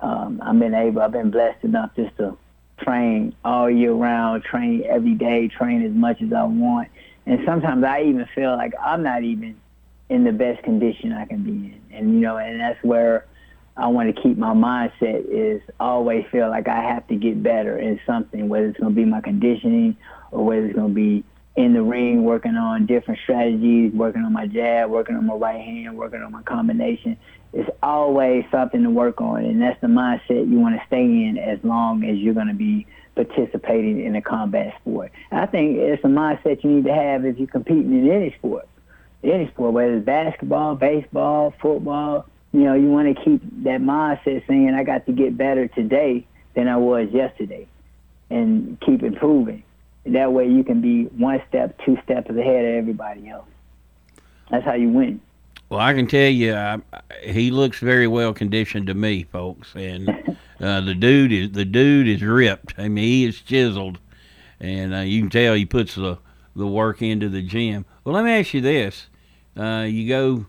um, 0.00 0.40
I've 0.44 0.58
been 0.58 0.74
able, 0.74 1.02
I've 1.02 1.12
been 1.12 1.30
blessed 1.30 1.64
enough 1.64 1.90
just 1.96 2.16
to 2.18 2.36
train 2.80 3.34
all 3.44 3.68
year 3.68 3.92
round, 3.92 4.44
train 4.44 4.84
every 4.88 5.14
day, 5.14 5.48
train 5.48 5.84
as 5.84 5.92
much 5.92 6.22
as 6.22 6.32
I 6.32 6.44
want. 6.44 6.88
And 7.26 7.40
sometimes 7.44 7.84
I 7.84 8.02
even 8.02 8.26
feel 8.34 8.56
like 8.56 8.72
I'm 8.80 9.02
not 9.02 9.22
even 9.24 9.60
in 10.08 10.24
the 10.24 10.32
best 10.32 10.62
condition 10.62 11.12
I 11.12 11.24
can 11.26 11.42
be 11.42 11.50
in. 11.50 11.80
And, 11.92 12.14
you 12.14 12.20
know, 12.20 12.36
and 12.36 12.60
that's 12.60 12.82
where 12.82 13.26
I 13.76 13.86
want 13.88 14.14
to 14.14 14.22
keep 14.22 14.36
my 14.36 14.52
mindset 14.52 15.24
is 15.28 15.62
always 15.78 16.24
feel 16.30 16.48
like 16.48 16.68
I 16.68 16.82
have 16.82 17.06
to 17.08 17.16
get 17.16 17.42
better 17.42 17.78
in 17.78 18.00
something, 18.06 18.48
whether 18.48 18.66
it's 18.66 18.78
going 18.78 18.94
to 18.94 18.96
be 18.96 19.04
my 19.04 19.20
conditioning 19.20 19.96
or 20.30 20.44
whether 20.44 20.66
it's 20.66 20.74
going 20.74 20.88
to 20.88 20.94
be 20.94 21.24
in 21.56 21.72
the 21.74 21.82
ring, 21.82 22.24
working 22.24 22.54
on 22.54 22.86
different 22.86 23.20
strategies, 23.22 23.92
working 23.92 24.22
on 24.22 24.32
my 24.32 24.46
jab, 24.46 24.90
working 24.90 25.16
on 25.16 25.26
my 25.26 25.34
right 25.34 25.60
hand, 25.60 25.96
working 25.96 26.22
on 26.22 26.32
my 26.32 26.42
combination. 26.42 27.16
It's 27.52 27.68
always 27.82 28.44
something 28.50 28.82
to 28.82 28.90
work 28.90 29.20
on, 29.20 29.44
and 29.44 29.60
that's 29.60 29.80
the 29.80 29.88
mindset 29.88 30.48
you 30.48 30.60
want 30.60 30.78
to 30.78 30.86
stay 30.86 31.02
in 31.02 31.36
as 31.36 31.58
long 31.64 32.04
as 32.04 32.16
you're 32.18 32.34
going 32.34 32.46
to 32.46 32.54
be 32.54 32.86
participating 33.16 34.04
in 34.04 34.14
a 34.14 34.22
combat 34.22 34.74
sport. 34.80 35.10
I 35.32 35.46
think 35.46 35.76
it's 35.76 36.04
a 36.04 36.08
mindset 36.08 36.62
you 36.62 36.70
need 36.70 36.84
to 36.84 36.94
have 36.94 37.24
if 37.24 37.38
you're 37.38 37.48
competing 37.48 37.92
in 37.92 38.10
any 38.10 38.32
sport. 38.38 38.68
Any 39.22 39.48
sport, 39.48 39.74
whether 39.74 39.96
it's 39.96 40.06
basketball, 40.06 40.76
baseball, 40.76 41.52
football, 41.60 42.26
you 42.52 42.60
know, 42.60 42.74
you 42.74 42.86
want 42.86 43.14
to 43.14 43.24
keep 43.24 43.42
that 43.64 43.80
mindset 43.80 44.46
saying, 44.46 44.72
I 44.74 44.84
got 44.84 45.06
to 45.06 45.12
get 45.12 45.36
better 45.36 45.68
today 45.68 46.26
than 46.54 46.68
I 46.68 46.76
was 46.76 47.10
yesterday 47.10 47.66
and 48.30 48.80
keep 48.80 49.02
improving. 49.02 49.62
That 50.06 50.32
way 50.32 50.48
you 50.48 50.64
can 50.64 50.80
be 50.80 51.04
one 51.04 51.42
step, 51.48 51.78
two 51.84 51.98
steps 52.04 52.30
ahead 52.30 52.64
of 52.64 52.74
everybody 52.74 53.28
else. 53.28 53.46
That's 54.50 54.64
how 54.64 54.74
you 54.74 54.88
win. 54.88 55.20
Well, 55.68 55.78
I 55.78 55.94
can 55.94 56.08
tell 56.08 56.28
you, 56.28 56.52
uh, 56.52 56.78
he 57.22 57.52
looks 57.52 57.78
very 57.78 58.08
well 58.08 58.34
conditioned 58.34 58.88
to 58.88 58.94
me, 58.94 59.22
folks, 59.22 59.72
and 59.76 60.08
uh, 60.60 60.80
the 60.80 60.94
dude 60.94 61.32
is 61.32 61.52
the 61.52 61.64
dude 61.64 62.08
is 62.08 62.22
ripped. 62.22 62.74
I 62.76 62.88
mean, 62.88 63.04
he 63.04 63.24
is 63.24 63.40
chiseled, 63.40 63.98
and 64.58 64.92
uh, 64.92 64.98
you 64.98 65.20
can 65.20 65.30
tell 65.30 65.54
he 65.54 65.66
puts 65.66 65.94
the 65.94 66.18
the 66.56 66.66
work 66.66 67.02
into 67.02 67.28
the 67.28 67.42
gym. 67.42 67.84
Well, 68.02 68.16
let 68.16 68.24
me 68.24 68.32
ask 68.32 68.52
you 68.52 68.60
this: 68.60 69.06
uh, 69.56 69.86
you 69.88 70.08
go, 70.08 70.46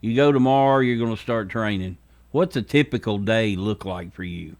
you 0.00 0.16
go 0.16 0.32
tomorrow. 0.32 0.80
You're 0.80 0.98
going 0.98 1.14
to 1.14 1.22
start 1.22 1.48
training. 1.48 1.98
What's 2.32 2.56
a 2.56 2.62
typical 2.62 3.18
day 3.18 3.54
look 3.54 3.84
like 3.84 4.12
for 4.14 4.24
you? 4.24 4.56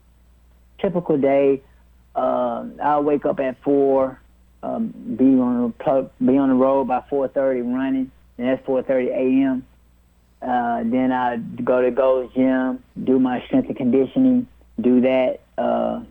Typical 0.78 1.18
day, 1.18 1.62
um, 2.14 2.78
I'll 2.82 3.02
wake 3.02 3.26
up 3.26 3.40
at 3.40 3.60
four, 3.62 4.20
um, 4.66 4.86
be 5.16 5.24
on 5.24 5.74
the 5.78 6.10
be 6.24 6.36
on 6.36 6.48
the 6.48 6.54
road 6.54 6.88
by 6.88 7.02
4:30 7.10 7.74
running, 7.74 8.10
and 8.38 8.48
that's 8.48 8.64
4:30 8.66 9.08
a.m. 9.08 9.66
Uh, 10.42 10.82
then 10.84 11.12
I 11.12 11.36
go 11.36 11.82
to 11.82 11.90
Gold's 11.90 12.34
Gym, 12.34 12.82
do 13.02 13.18
my 13.18 13.44
strength 13.46 13.68
and 13.68 13.76
conditioning, 13.76 14.46
do 14.80 15.00
that. 15.02 15.40
Uh, 15.56 16.02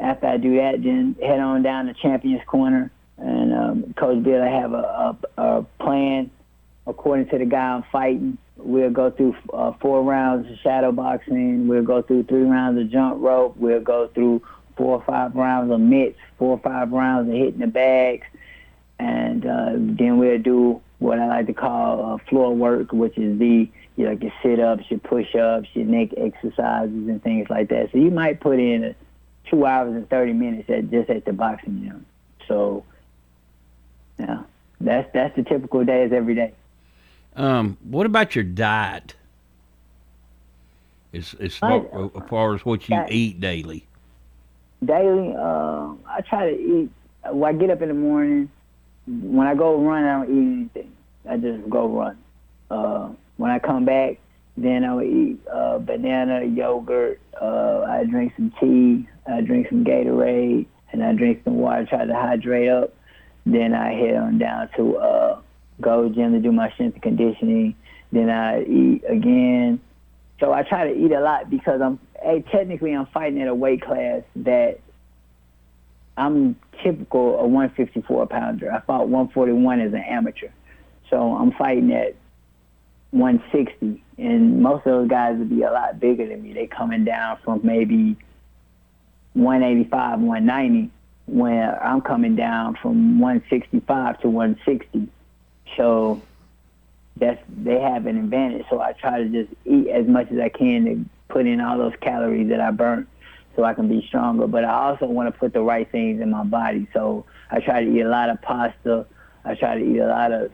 after 0.00 0.26
I 0.26 0.36
do 0.38 0.56
that, 0.56 0.82
then 0.82 1.16
head 1.22 1.38
on 1.38 1.62
down 1.62 1.86
to 1.86 1.94
Champions 1.94 2.42
Corner, 2.46 2.90
and 3.18 3.54
um, 3.54 3.94
Coach 3.94 4.22
Bill, 4.22 4.42
I 4.42 4.48
have 4.48 4.72
a, 4.72 5.16
a, 5.36 5.42
a 5.42 5.62
plan 5.80 6.30
according 6.86 7.28
to 7.28 7.38
the 7.38 7.44
guy 7.44 7.74
I'm 7.74 7.84
fighting. 7.92 8.38
We'll 8.56 8.90
go 8.90 9.10
through 9.10 9.36
uh, 9.52 9.72
four 9.80 10.02
rounds 10.02 10.50
of 10.50 10.58
shadow 10.58 10.92
boxing. 10.92 11.68
We'll 11.68 11.84
go 11.84 12.02
through 12.02 12.24
three 12.24 12.42
rounds 12.42 12.80
of 12.80 12.90
jump 12.90 13.22
rope. 13.22 13.56
We'll 13.56 13.80
go 13.80 14.08
through 14.08 14.42
four 14.82 14.96
or 14.96 15.02
five 15.04 15.36
rounds 15.36 15.70
of 15.70 15.78
mitts, 15.78 16.18
four 16.38 16.56
or 16.56 16.58
five 16.58 16.90
rounds 16.90 17.28
of 17.28 17.36
hitting 17.36 17.60
the 17.60 17.68
bags, 17.68 18.26
and 18.98 19.46
uh, 19.46 19.74
then 19.76 20.18
we'll 20.18 20.40
do 20.40 20.80
what 20.98 21.20
I 21.20 21.28
like 21.28 21.46
to 21.46 21.52
call 21.52 22.14
uh, 22.14 22.18
floor 22.28 22.52
work, 22.52 22.92
which 22.92 23.16
is 23.16 23.38
the 23.38 23.70
you 23.96 24.04
know, 24.04 24.10
your 24.10 24.32
sit-ups, 24.42 24.82
your 24.88 24.98
push-ups, 24.98 25.68
your 25.74 25.84
neck 25.84 26.08
exercises, 26.16 27.08
and 27.08 27.22
things 27.22 27.48
like 27.48 27.68
that. 27.68 27.92
So 27.92 27.98
you 27.98 28.10
might 28.10 28.40
put 28.40 28.58
in 28.58 28.92
two 29.48 29.66
hours 29.66 29.94
and 29.94 30.08
thirty 30.10 30.32
minutes 30.32 30.68
at 30.68 30.90
just 30.90 31.08
at 31.10 31.26
the 31.26 31.32
boxing 31.32 31.84
gym. 31.84 32.04
So, 32.48 32.84
yeah, 34.18 34.42
that's 34.80 35.08
that's 35.14 35.36
the 35.36 35.44
typical 35.44 35.84
day 35.84 36.02
is 36.02 36.12
every 36.12 36.34
day. 36.34 36.54
Um, 37.36 37.78
what 37.84 38.04
about 38.04 38.34
your 38.34 38.44
diet? 38.44 39.14
As 41.14 41.34
as 41.34 41.60
as, 41.62 42.10
far 42.28 42.56
as 42.56 42.64
what 42.64 42.88
you 42.88 43.04
eat 43.08 43.40
daily. 43.40 43.86
Daily, 44.84 45.34
uh, 45.36 45.94
I 46.06 46.20
try 46.28 46.50
to 46.50 46.56
eat. 46.56 46.90
When 47.30 47.54
I 47.54 47.58
get 47.58 47.70
up 47.70 47.82
in 47.82 47.88
the 47.88 47.94
morning, 47.94 48.50
when 49.06 49.46
I 49.46 49.54
go 49.54 49.80
run, 49.80 50.04
I 50.04 50.24
don't 50.24 50.30
eat 50.30 50.52
anything. 50.52 50.92
I 51.28 51.36
just 51.36 51.70
go 51.70 51.86
run. 51.88 52.18
Uh, 52.70 53.10
when 53.36 53.50
I 53.50 53.58
come 53.58 53.84
back, 53.84 54.18
then 54.56 54.84
I'll 54.84 55.02
eat 55.02 55.38
uh, 55.52 55.78
banana, 55.78 56.44
yogurt. 56.44 57.20
Uh, 57.40 57.82
I 57.88 58.04
drink 58.04 58.32
some 58.36 58.52
tea. 58.60 59.08
I 59.26 59.40
drink 59.40 59.68
some 59.68 59.84
Gatorade, 59.84 60.66
and 60.92 61.04
I 61.04 61.12
drink 61.12 61.42
some 61.44 61.58
water. 61.58 61.86
Try 61.86 62.04
to 62.04 62.14
hydrate 62.14 62.68
up. 62.68 62.92
Then 63.46 63.74
I 63.74 63.92
head 63.92 64.16
on 64.16 64.38
down 64.38 64.68
to 64.76 64.96
uh, 64.96 65.40
go 65.80 66.08
gym 66.08 66.32
to 66.32 66.40
do 66.40 66.52
my 66.52 66.70
strength 66.72 66.94
and 66.94 67.02
conditioning. 67.02 67.76
Then 68.10 68.30
I 68.30 68.62
eat 68.62 69.02
again. 69.08 69.80
So 70.40 70.52
I 70.52 70.62
try 70.64 70.92
to 70.92 70.94
eat 70.94 71.12
a 71.12 71.20
lot 71.20 71.50
because 71.50 71.80
I'm 71.80 71.98
hey, 72.22 72.44
technically 72.50 72.92
I'm 72.92 73.06
fighting 73.06 73.40
at 73.40 73.48
a 73.48 73.54
weight 73.54 73.82
class 73.82 74.22
that 74.36 74.80
I'm 76.16 76.56
typical 76.82 77.38
a 77.38 77.46
154 77.46 78.26
pounder. 78.26 78.72
I 78.72 78.80
fought 78.80 79.08
141 79.08 79.80
as 79.80 79.92
an 79.92 80.00
amateur. 80.00 80.48
So 81.10 81.36
I'm 81.36 81.52
fighting 81.52 81.92
at 81.92 82.14
160, 83.10 84.02
and 84.18 84.62
most 84.62 84.86
of 84.86 84.92
those 84.92 85.08
guys 85.08 85.36
would 85.38 85.50
be 85.50 85.62
a 85.62 85.70
lot 85.70 86.00
bigger 86.00 86.26
than 86.26 86.42
me. 86.42 86.52
They 86.52 86.66
coming 86.66 87.04
down 87.04 87.38
from 87.44 87.60
maybe 87.62 88.16
185, 89.34 90.20
190, 90.20 90.90
when 91.26 91.74
I'm 91.82 92.00
coming 92.00 92.36
down 92.36 92.76
from 92.80 93.18
165 93.18 94.20
to 94.22 94.28
160. 94.28 95.08
So 95.76 96.22
that's 97.16 97.40
they 97.48 97.80
have 97.80 98.06
an 98.06 98.16
advantage. 98.16 98.66
So 98.70 98.80
I 98.80 98.92
try 98.92 99.18
to 99.18 99.28
just 99.28 99.52
eat 99.64 99.88
as 99.88 100.06
much 100.06 100.30
as 100.30 100.38
I 100.38 100.48
can 100.48 100.84
to 100.84 101.04
put 101.32 101.46
in 101.46 101.60
all 101.60 101.78
those 101.78 101.94
calories 102.00 102.48
that 102.50 102.60
I 102.60 102.70
burnt 102.70 103.08
so 103.56 103.64
I 103.64 103.74
can 103.74 103.88
be 103.88 104.04
stronger. 104.06 104.46
But 104.46 104.64
I 104.64 104.90
also 104.90 105.06
want 105.06 105.32
to 105.32 105.38
put 105.38 105.52
the 105.52 105.62
right 105.62 105.90
things 105.90 106.20
in 106.20 106.30
my 106.30 106.44
body. 106.44 106.86
So 106.92 107.24
I 107.50 107.60
try 107.60 107.84
to 107.84 107.90
eat 107.90 108.02
a 108.02 108.08
lot 108.08 108.30
of 108.30 108.40
pasta. 108.42 109.06
I 109.44 109.54
try 109.54 109.78
to 109.78 109.84
eat 109.84 109.98
a 109.98 110.06
lot 110.06 110.32
of 110.32 110.50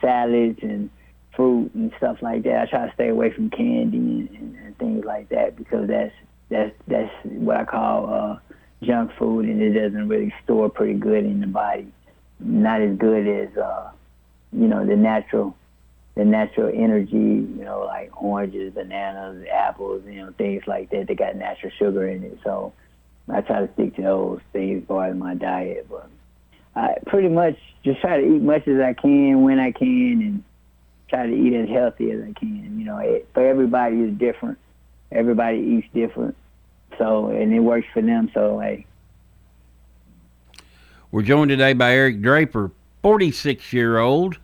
salads 0.00 0.58
and 0.62 0.90
fruit 1.36 1.72
and 1.74 1.92
stuff 1.98 2.18
like 2.22 2.42
that. 2.44 2.62
I 2.62 2.66
try 2.66 2.86
to 2.86 2.94
stay 2.94 3.08
away 3.08 3.32
from 3.32 3.50
candy 3.50 3.98
and, 3.98 4.30
and, 4.30 4.56
and 4.56 4.78
things 4.78 5.04
like 5.04 5.28
that 5.28 5.56
because 5.56 5.88
that's 5.88 6.14
that's 6.50 6.74
that's 6.88 7.12
what 7.24 7.56
I 7.56 7.64
call 7.64 8.12
uh, 8.12 8.38
junk 8.82 9.12
food, 9.18 9.46
and 9.46 9.62
it 9.62 9.72
doesn't 9.72 10.08
really 10.08 10.32
store 10.44 10.68
pretty 10.68 10.94
good 10.94 11.24
in 11.24 11.40
the 11.40 11.46
body. 11.46 11.92
Not 12.40 12.82
as 12.82 12.96
good 12.96 13.26
as 13.26 13.56
uh, 13.56 13.90
you 14.52 14.68
know 14.68 14.84
the 14.84 14.96
natural 14.96 15.56
the 16.14 16.24
natural 16.24 16.70
energy, 16.72 17.16
you 17.16 17.64
know, 17.64 17.84
like 17.86 18.10
oranges, 18.22 18.72
bananas, 18.74 19.44
apples, 19.52 20.02
you 20.06 20.24
know, 20.24 20.32
things 20.38 20.62
like 20.66 20.90
that. 20.90 21.08
They 21.08 21.14
got 21.14 21.36
natural 21.36 21.72
sugar 21.76 22.06
in 22.08 22.22
it, 22.22 22.38
so 22.44 22.72
I 23.28 23.40
try 23.40 23.66
to 23.66 23.72
stick 23.74 23.96
to 23.96 24.02
those 24.02 24.40
things 24.52 24.84
of 24.88 25.16
my 25.16 25.34
diet. 25.34 25.88
But 25.90 26.08
I 26.76 26.98
pretty 27.06 27.28
much 27.28 27.56
just 27.84 28.00
try 28.00 28.20
to 28.20 28.24
eat 28.24 28.36
as 28.36 28.42
much 28.42 28.68
as 28.68 28.80
I 28.80 28.92
can 28.92 29.42
when 29.42 29.58
I 29.58 29.72
can, 29.72 30.22
and 30.22 30.44
try 31.08 31.26
to 31.26 31.34
eat 31.34 31.54
as 31.54 31.68
healthy 31.68 32.12
as 32.12 32.22
I 32.22 32.32
can. 32.32 32.78
You 32.78 32.84
know, 32.84 32.98
it, 32.98 33.28
for 33.34 33.44
everybody 33.44 33.96
is 33.96 34.16
different. 34.16 34.58
Everybody 35.10 35.58
eats 35.58 35.88
different, 35.92 36.36
so 36.96 37.28
and 37.28 37.52
it 37.52 37.60
works 37.60 37.88
for 37.92 38.02
them. 38.02 38.30
So. 38.32 38.62
We're 41.10 41.22
joined 41.22 41.50
today 41.50 41.74
by 41.74 41.92
Eric 41.92 42.22
Draper, 42.22 42.72
46 43.02 43.72
year 43.72 43.98
old 43.98 44.38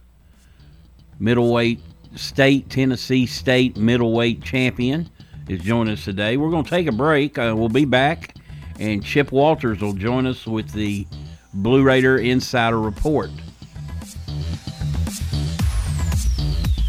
middleweight 1.20 1.80
state 2.16 2.68
Tennessee 2.68 3.26
state 3.26 3.76
middleweight 3.76 4.42
champion 4.42 5.08
is 5.48 5.60
joining 5.60 5.92
us 5.92 6.04
today. 6.04 6.36
We're 6.36 6.50
going 6.50 6.64
to 6.64 6.70
take 6.70 6.86
a 6.86 6.92
break. 6.92 7.38
Uh, 7.38 7.54
we'll 7.56 7.68
be 7.68 7.84
back, 7.84 8.34
and 8.80 9.04
Chip 9.04 9.30
Walters 9.30 9.80
will 9.80 9.92
join 9.92 10.26
us 10.26 10.46
with 10.46 10.72
the 10.72 11.06
Blue 11.54 11.82
Raider 11.82 12.18
Insider 12.18 12.80
Report. 12.80 13.30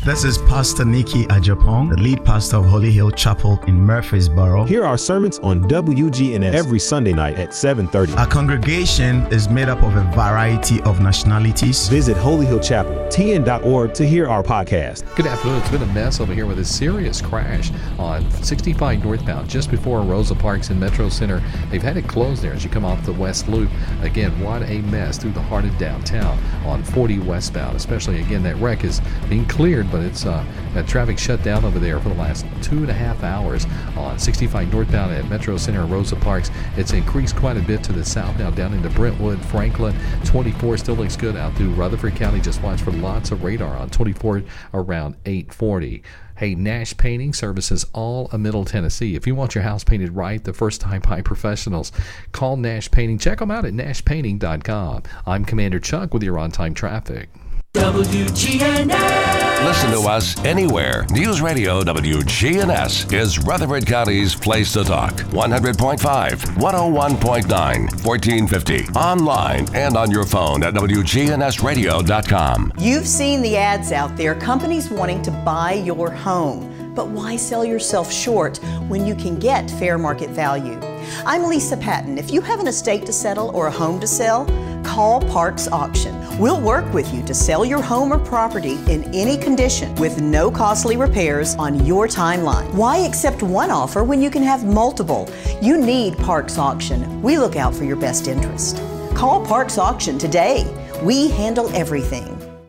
This 0.03 0.23
is 0.23 0.39
Pastor 0.39 0.83
Nikki 0.83 1.25
Ajapong, 1.25 1.91
the 1.91 2.01
lead 2.01 2.25
pastor 2.25 2.57
of 2.57 2.65
Holy 2.65 2.89
Hill 2.89 3.11
Chapel 3.11 3.59
in 3.67 3.79
Murfreesboro. 3.79 4.63
Here 4.63 4.83
are 4.83 4.97
sermons 4.97 5.37
on 5.43 5.61
WGNS 5.69 6.55
every 6.55 6.79
Sunday 6.79 7.13
night 7.13 7.37
at 7.37 7.53
7:30. 7.53 8.17
Our 8.17 8.25
congregation 8.25 9.27
is 9.27 9.47
made 9.47 9.69
up 9.69 9.83
of 9.83 9.95
a 9.95 10.03
variety 10.15 10.81
of 10.81 11.01
nationalities. 11.01 11.87
Visit 11.87 12.17
Holy 12.17 12.47
Hill 12.47 12.59
Chapel, 12.59 12.95
tn.org 13.09 13.93
to 13.93 14.03
hear 14.03 14.27
our 14.27 14.41
podcast. 14.41 15.03
Good 15.15 15.27
afternoon. 15.27 15.59
It's 15.59 15.69
been 15.69 15.83
a 15.83 15.93
mess 15.93 16.19
over 16.19 16.33
here 16.33 16.47
with 16.47 16.57
a 16.57 16.65
serious 16.65 17.21
crash 17.21 17.69
on 17.99 18.27
65 18.41 19.03
northbound 19.03 19.47
just 19.47 19.69
before 19.69 20.01
Rosa 20.01 20.33
Parks 20.33 20.71
in 20.71 20.79
Metro 20.79 21.09
Center. 21.09 21.43
They've 21.69 21.83
had 21.83 21.97
it 21.97 22.07
closed 22.07 22.41
there 22.41 22.53
as 22.53 22.63
you 22.63 22.71
come 22.71 22.85
off 22.85 23.05
the 23.05 23.13
West 23.13 23.47
Loop. 23.47 23.69
Again, 24.01 24.31
what 24.39 24.63
a 24.63 24.81
mess 24.81 25.19
through 25.19 25.33
the 25.33 25.43
heart 25.43 25.65
of 25.65 25.77
downtown 25.77 26.39
on 26.65 26.81
40 26.81 27.19
westbound. 27.19 27.75
Especially 27.75 28.19
again, 28.19 28.41
that 28.41 28.55
wreck 28.55 28.83
is 28.83 28.99
being 29.29 29.45
cleared 29.45 29.90
but 29.91 30.01
it's 30.01 30.25
uh, 30.25 30.43
traffic 30.87 31.19
shut 31.19 31.43
down 31.43 31.65
over 31.65 31.79
there 31.79 31.99
for 31.99 32.09
the 32.09 32.15
last 32.15 32.45
two 32.61 32.77
and 32.77 32.89
a 32.89 32.93
half 32.93 33.23
hours 33.23 33.65
on 33.97 34.17
65 34.17 34.71
northbound 34.71 35.13
at 35.13 35.27
Metro 35.29 35.57
Center 35.57 35.81
and 35.81 35.91
Rosa 35.91 36.15
Parks. 36.15 36.49
It's 36.77 36.93
increased 36.93 37.35
quite 37.35 37.57
a 37.57 37.61
bit 37.61 37.83
to 37.83 37.93
the 37.93 38.05
south 38.05 38.37
now 38.39 38.49
down 38.51 38.73
into 38.73 38.89
Brentwood, 38.89 39.43
Franklin. 39.45 39.95
24 40.25 40.77
still 40.77 40.95
looks 40.95 41.15
good 41.15 41.35
out 41.35 41.53
through 41.55 41.71
Rutherford 41.71 42.15
County. 42.15 42.39
Just 42.39 42.61
watch 42.61 42.81
for 42.81 42.91
lots 42.91 43.31
of 43.31 43.43
radar 43.43 43.75
on 43.75 43.89
24 43.89 44.43
around 44.73 45.15
840. 45.25 46.03
Hey, 46.41 46.55
Nash 46.55 46.97
Painting 46.97 47.33
services 47.33 47.85
all 47.93 48.27
of 48.31 48.39
Middle 48.39 48.65
Tennessee. 48.65 49.15
If 49.15 49.27
you 49.27 49.35
want 49.35 49.53
your 49.53 49.63
house 49.63 49.83
painted 49.83 50.15
right 50.15 50.43
the 50.43 50.53
first 50.53 50.81
time 50.81 51.01
by 51.01 51.21
professionals, 51.21 51.91
call 52.31 52.57
Nash 52.57 52.89
Painting. 52.89 53.19
Check 53.19 53.37
them 53.39 53.51
out 53.51 53.63
at 53.63 53.73
nashpainting.com. 53.73 55.03
I'm 55.27 55.45
Commander 55.45 55.79
Chuck 55.79 56.15
with 56.15 56.23
your 56.23 56.39
on 56.39 56.49
time 56.49 56.73
traffic. 56.73 57.29
WGNS. 57.75 59.50
Listen 59.63 59.91
to 59.91 59.99
us 60.09 60.43
anywhere. 60.43 61.05
News 61.11 61.39
Radio 61.39 61.83
WGNS 61.83 63.13
is 63.13 63.37
Rutherford 63.37 63.85
County's 63.85 64.33
place 64.33 64.73
to 64.73 64.83
talk. 64.83 65.13
100.5, 65.13 65.99
101.9, 65.99 68.03
1450. 68.03 68.87
Online 68.97 69.67
and 69.75 69.95
on 69.95 70.09
your 70.09 70.25
phone 70.25 70.63
at 70.63 70.73
WGNSradio.com. 70.73 72.73
You've 72.79 73.07
seen 73.07 73.43
the 73.43 73.55
ads 73.55 73.91
out 73.91 74.17
there, 74.17 74.33
companies 74.33 74.89
wanting 74.89 75.21
to 75.21 75.29
buy 75.29 75.73
your 75.73 76.09
home. 76.09 76.93
But 76.95 77.09
why 77.09 77.35
sell 77.35 77.63
yourself 77.63 78.11
short 78.11 78.57
when 78.87 79.05
you 79.05 79.13
can 79.15 79.37
get 79.37 79.69
fair 79.69 79.99
market 79.99 80.31
value? 80.31 80.79
I'm 81.25 81.43
Lisa 81.43 81.77
Patton. 81.77 82.17
If 82.17 82.31
you 82.31 82.41
have 82.41 82.59
an 82.59 82.67
estate 82.67 83.05
to 83.05 83.13
settle 83.13 83.55
or 83.55 83.67
a 83.67 83.71
home 83.71 83.99
to 83.99 84.07
sell, 84.07 84.47
call 84.83 85.21
Parks 85.21 85.67
Auction. 85.67 86.15
We'll 86.41 86.59
work 86.59 86.91
with 86.91 87.13
you 87.13 87.21
to 87.25 87.35
sell 87.35 87.63
your 87.63 87.83
home 87.83 88.11
or 88.11 88.17
property 88.17 88.79
in 88.87 89.03
any 89.13 89.37
condition 89.37 89.93
with 89.97 90.23
no 90.23 90.49
costly 90.49 90.97
repairs 90.97 91.53
on 91.53 91.85
your 91.85 92.07
timeline. 92.07 92.73
Why 92.73 92.97
accept 92.97 93.43
one 93.43 93.69
offer 93.69 94.03
when 94.03 94.23
you 94.23 94.31
can 94.31 94.41
have 94.41 94.65
multiple? 94.65 95.29
You 95.61 95.77
need 95.77 96.17
Parks 96.17 96.57
Auction. 96.57 97.21
We 97.21 97.37
look 97.37 97.57
out 97.57 97.75
for 97.75 97.83
your 97.83 97.95
best 97.95 98.27
interest. 98.27 98.77
Call 99.13 99.45
Parks 99.45 99.77
Auction 99.77 100.17
today. 100.17 100.65
We 101.03 101.29
handle 101.29 101.69
everything. 101.75 102.40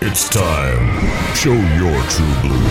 It's 0.00 0.28
time. 0.28 1.34
Show 1.34 1.52
your 1.52 2.00
true 2.08 2.34
blue. 2.42 2.68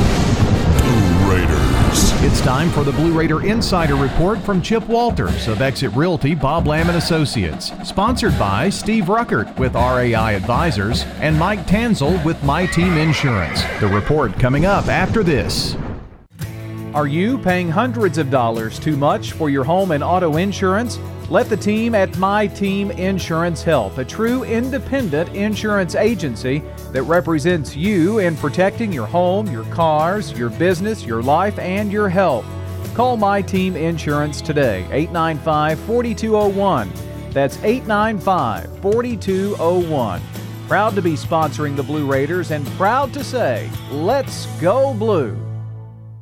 Blue 0.80 1.34
Raiders. 1.34 2.24
It's 2.24 2.40
time 2.42 2.70
for 2.70 2.84
the 2.84 2.94
Blue 2.94 3.12
Raider 3.12 3.46
Insider 3.46 3.96
Report 3.96 4.40
from 4.40 4.62
Chip 4.62 4.88
Walters 4.88 5.48
of 5.48 5.62
Exit 5.62 5.92
Realty 5.94 6.36
Bob 6.36 6.68
Lamb 6.68 6.88
and 6.88 6.98
Associates. 6.98 7.72
Sponsored 7.84 8.38
by 8.40 8.70
Steve 8.70 9.06
Ruckert 9.06 9.58
with 9.58 9.74
RAI 9.74 10.36
Advisors 10.36 11.04
and 11.20 11.38
Mike 11.38 11.66
Tanzel 11.66 12.24
with 12.24 12.42
My 12.44 12.66
Team 12.68 12.94
Insurance. 12.94 13.62
The 13.80 13.88
report 13.88 14.40
coming 14.40 14.66
up 14.66 14.88
after 14.88 15.24
this. 15.24 15.76
Are 16.94 17.08
you 17.08 17.38
paying 17.40 17.70
hundreds 17.70 18.18
of 18.18 18.30
dollars 18.32 18.80
too 18.80 18.96
much 18.96 19.34
for 19.34 19.50
your 19.50 19.64
home 19.64 19.92
and 19.92 20.04
auto 20.04 20.38
insurance? 20.38 20.98
Let 21.30 21.50
the 21.50 21.58
team 21.58 21.94
at 21.94 22.18
My 22.18 22.48
Team 22.48 22.90
Insurance 22.92 23.62
help, 23.62 23.98
a 23.98 24.06
true 24.06 24.44
independent 24.46 25.36
insurance 25.36 25.94
agency 25.94 26.64
that 26.92 27.04
represents 27.04 27.76
you 27.76 28.20
in 28.20 28.36
protecting 28.38 28.92
your 28.92 29.06
home, 29.06 29.48
your 29.48 29.66
cars, 29.66 30.32
your 30.38 30.50
business, 30.50 31.06
your 31.06 31.22
life, 31.22 31.58
and 31.60 31.92
your 31.92 32.10
health. 32.10 32.46
Call 32.94 33.18
My 33.18 33.42
Team 33.42 33.76
Insurance 33.76 34.42
today, 34.42 34.88
895 34.92 35.80
4201. 35.82 36.92
That's 37.32 37.58
895 37.64 38.80
4201. 38.82 40.22
Proud 40.68 40.96
to 40.96 41.02
be 41.02 41.14
sponsoring 41.14 41.76
the 41.76 41.84
Blue 41.84 42.06
Raiders 42.06 42.52
and 42.52 42.66
proud 42.70 43.14
to 43.14 43.24
say, 43.24 43.70
let's 43.92 44.48
go 44.60 44.94
blue. 44.94 45.47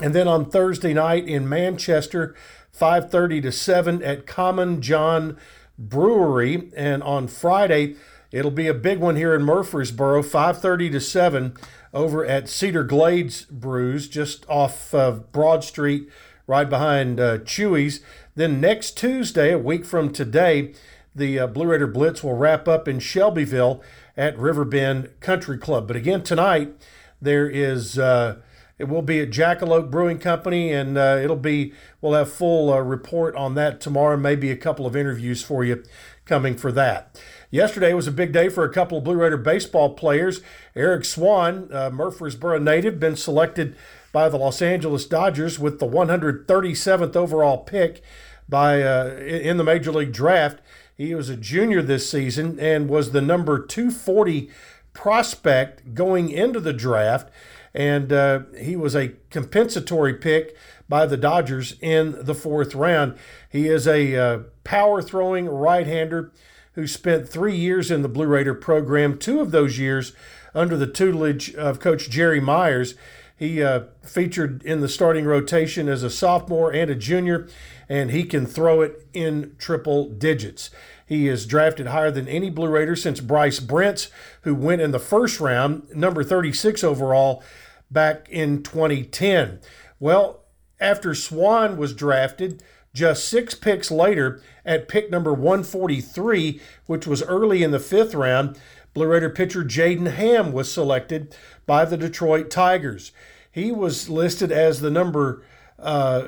and 0.00 0.14
then 0.14 0.28
on 0.28 0.50
Thursday 0.50 0.94
night 0.94 1.26
in 1.26 1.48
Manchester, 1.48 2.34
5:30 2.72 3.42
to 3.42 3.52
7 3.52 4.02
at 4.02 4.26
Common 4.26 4.80
John 4.80 5.36
Brewery, 5.78 6.70
and 6.76 7.02
on 7.02 7.26
Friday 7.26 7.96
It'll 8.32 8.50
be 8.52 8.68
a 8.68 8.74
big 8.74 8.98
one 8.98 9.16
here 9.16 9.34
in 9.34 9.42
Murfreesboro, 9.42 10.22
5:30 10.22 10.92
to 10.92 11.00
7 11.00 11.54
over 11.92 12.24
at 12.24 12.48
Cedar 12.48 12.84
Glades 12.84 13.44
Brews, 13.46 14.08
just 14.08 14.48
off 14.48 14.94
of 14.94 15.32
Broad 15.32 15.64
Street, 15.64 16.08
right 16.46 16.68
behind 16.68 17.18
uh, 17.18 17.38
Chewy's. 17.38 18.00
Then 18.36 18.60
next 18.60 18.96
Tuesday, 18.96 19.52
a 19.52 19.58
week 19.58 19.84
from 19.84 20.12
today, 20.12 20.72
the 21.14 21.40
uh, 21.40 21.46
Blue 21.48 21.66
Raider 21.66 21.88
Blitz 21.88 22.22
will 22.22 22.36
wrap 22.36 22.68
up 22.68 22.86
in 22.86 23.00
Shelbyville 23.00 23.82
at 24.16 24.38
Riverbend 24.38 25.08
Country 25.20 25.58
Club. 25.58 25.88
But 25.88 25.96
again, 25.96 26.22
tonight, 26.22 26.72
There 27.20 27.48
is. 27.48 27.98
Uh, 27.98 28.36
it 28.78 28.88
will 28.88 29.02
be 29.02 29.20
at 29.20 29.28
Jackalope 29.28 29.90
Brewing 29.90 30.18
Company, 30.18 30.72
and 30.72 30.96
uh, 30.96 31.18
it'll 31.22 31.36
be. 31.36 31.74
We'll 32.00 32.14
have 32.14 32.32
full 32.32 32.72
uh, 32.72 32.78
report 32.78 33.36
on 33.36 33.54
that 33.56 33.78
tomorrow. 33.80 34.16
Maybe 34.16 34.50
a 34.50 34.56
couple 34.56 34.86
of 34.86 34.96
interviews 34.96 35.42
for 35.42 35.64
you 35.64 35.82
coming 36.24 36.56
for 36.56 36.72
that. 36.72 37.20
Yesterday 37.52 37.92
was 37.94 38.06
a 38.06 38.12
big 38.12 38.32
day 38.32 38.48
for 38.48 38.64
a 38.64 38.72
couple 38.72 38.98
of 38.98 39.04
Blue 39.04 39.16
Raider 39.16 39.36
baseball 39.36 39.94
players. 39.94 40.40
Eriq 40.76 41.04
Swan, 41.04 41.68
uh, 41.72 41.90
Murfreesboro 41.90 42.58
native, 42.58 43.00
been 43.00 43.16
selected 43.16 43.74
by 44.12 44.28
the 44.28 44.36
Los 44.36 44.62
Angeles 44.62 45.04
Dodgers 45.04 45.58
with 45.58 45.80
the 45.80 45.86
137th 45.86 47.16
overall 47.16 47.58
pick 47.58 48.02
by 48.48 48.82
uh, 48.82 49.16
in 49.16 49.56
the 49.56 49.64
Major 49.64 49.90
League 49.90 50.12
Draft. 50.12 50.60
He 50.96 51.12
was 51.12 51.28
a 51.28 51.36
junior 51.36 51.82
this 51.82 52.08
season 52.08 52.60
and 52.60 52.88
was 52.88 53.10
the 53.10 53.20
number 53.20 53.58
240 53.58 54.48
prospect 54.92 55.94
going 55.94 56.30
into 56.30 56.60
the 56.60 56.72
draft, 56.72 57.30
and 57.74 58.12
uh, 58.12 58.40
he 58.60 58.76
was 58.76 58.94
a 58.94 59.14
compensatory 59.30 60.14
pick 60.14 60.56
by 60.88 61.06
the 61.06 61.16
Dodgers 61.16 61.76
in 61.80 62.16
the 62.24 62.34
fourth 62.34 62.76
round. 62.76 63.16
He 63.48 63.66
is 63.66 63.88
a 63.88 64.16
uh, 64.16 64.38
power 64.62 65.02
throwing 65.02 65.46
right 65.46 65.86
hander 65.86 66.32
who 66.74 66.86
spent 66.86 67.28
three 67.28 67.56
years 67.56 67.90
in 67.90 68.02
the 68.02 68.08
Blue 68.08 68.26
Raider 68.26 68.54
program, 68.54 69.18
two 69.18 69.40
of 69.40 69.50
those 69.50 69.78
years 69.78 70.12
under 70.54 70.76
the 70.76 70.86
tutelage 70.86 71.54
of 71.54 71.80
Coach 71.80 72.10
Jerry 72.10 72.40
Myers. 72.40 72.94
He 73.36 73.62
uh, 73.62 73.84
featured 74.02 74.62
in 74.64 74.80
the 74.80 74.88
starting 74.88 75.24
rotation 75.24 75.88
as 75.88 76.02
a 76.02 76.10
sophomore 76.10 76.72
and 76.72 76.90
a 76.90 76.94
junior, 76.94 77.48
and 77.88 78.10
he 78.10 78.24
can 78.24 78.46
throw 78.46 78.82
it 78.82 79.08
in 79.12 79.56
triple 79.58 80.10
digits. 80.10 80.70
He 81.06 81.26
is 81.26 81.46
drafted 81.46 81.88
higher 81.88 82.10
than 82.10 82.28
any 82.28 82.50
Blue 82.50 82.68
Raider 82.68 82.94
since 82.94 83.20
Bryce 83.20 83.58
Brentz, 83.58 84.10
who 84.42 84.54
went 84.54 84.80
in 84.80 84.90
the 84.90 84.98
first 84.98 85.40
round, 85.40 85.88
number 85.94 86.22
36 86.22 86.84
overall, 86.84 87.42
back 87.90 88.28
in 88.28 88.62
2010. 88.62 89.58
Well, 89.98 90.44
after 90.78 91.14
Swan 91.14 91.76
was 91.76 91.94
drafted, 91.94 92.62
just 92.92 93.28
six 93.28 93.54
picks 93.54 93.90
later, 93.90 94.42
at 94.64 94.88
pick 94.88 95.10
number 95.10 95.32
143, 95.32 96.60
which 96.86 97.06
was 97.06 97.22
early 97.22 97.62
in 97.62 97.70
the 97.70 97.78
fifth 97.78 98.14
round, 98.14 98.58
Blue 98.92 99.06
Raider 99.06 99.30
pitcher 99.30 99.62
Jaden 99.62 100.12
Hamm 100.12 100.52
was 100.52 100.72
selected 100.72 101.34
by 101.66 101.84
the 101.84 101.96
Detroit 101.96 102.50
Tigers. 102.50 103.12
He 103.52 103.70
was 103.70 104.08
listed 104.08 104.50
as 104.50 104.80
the 104.80 104.90
number 104.90 105.44
uh, 105.78 106.24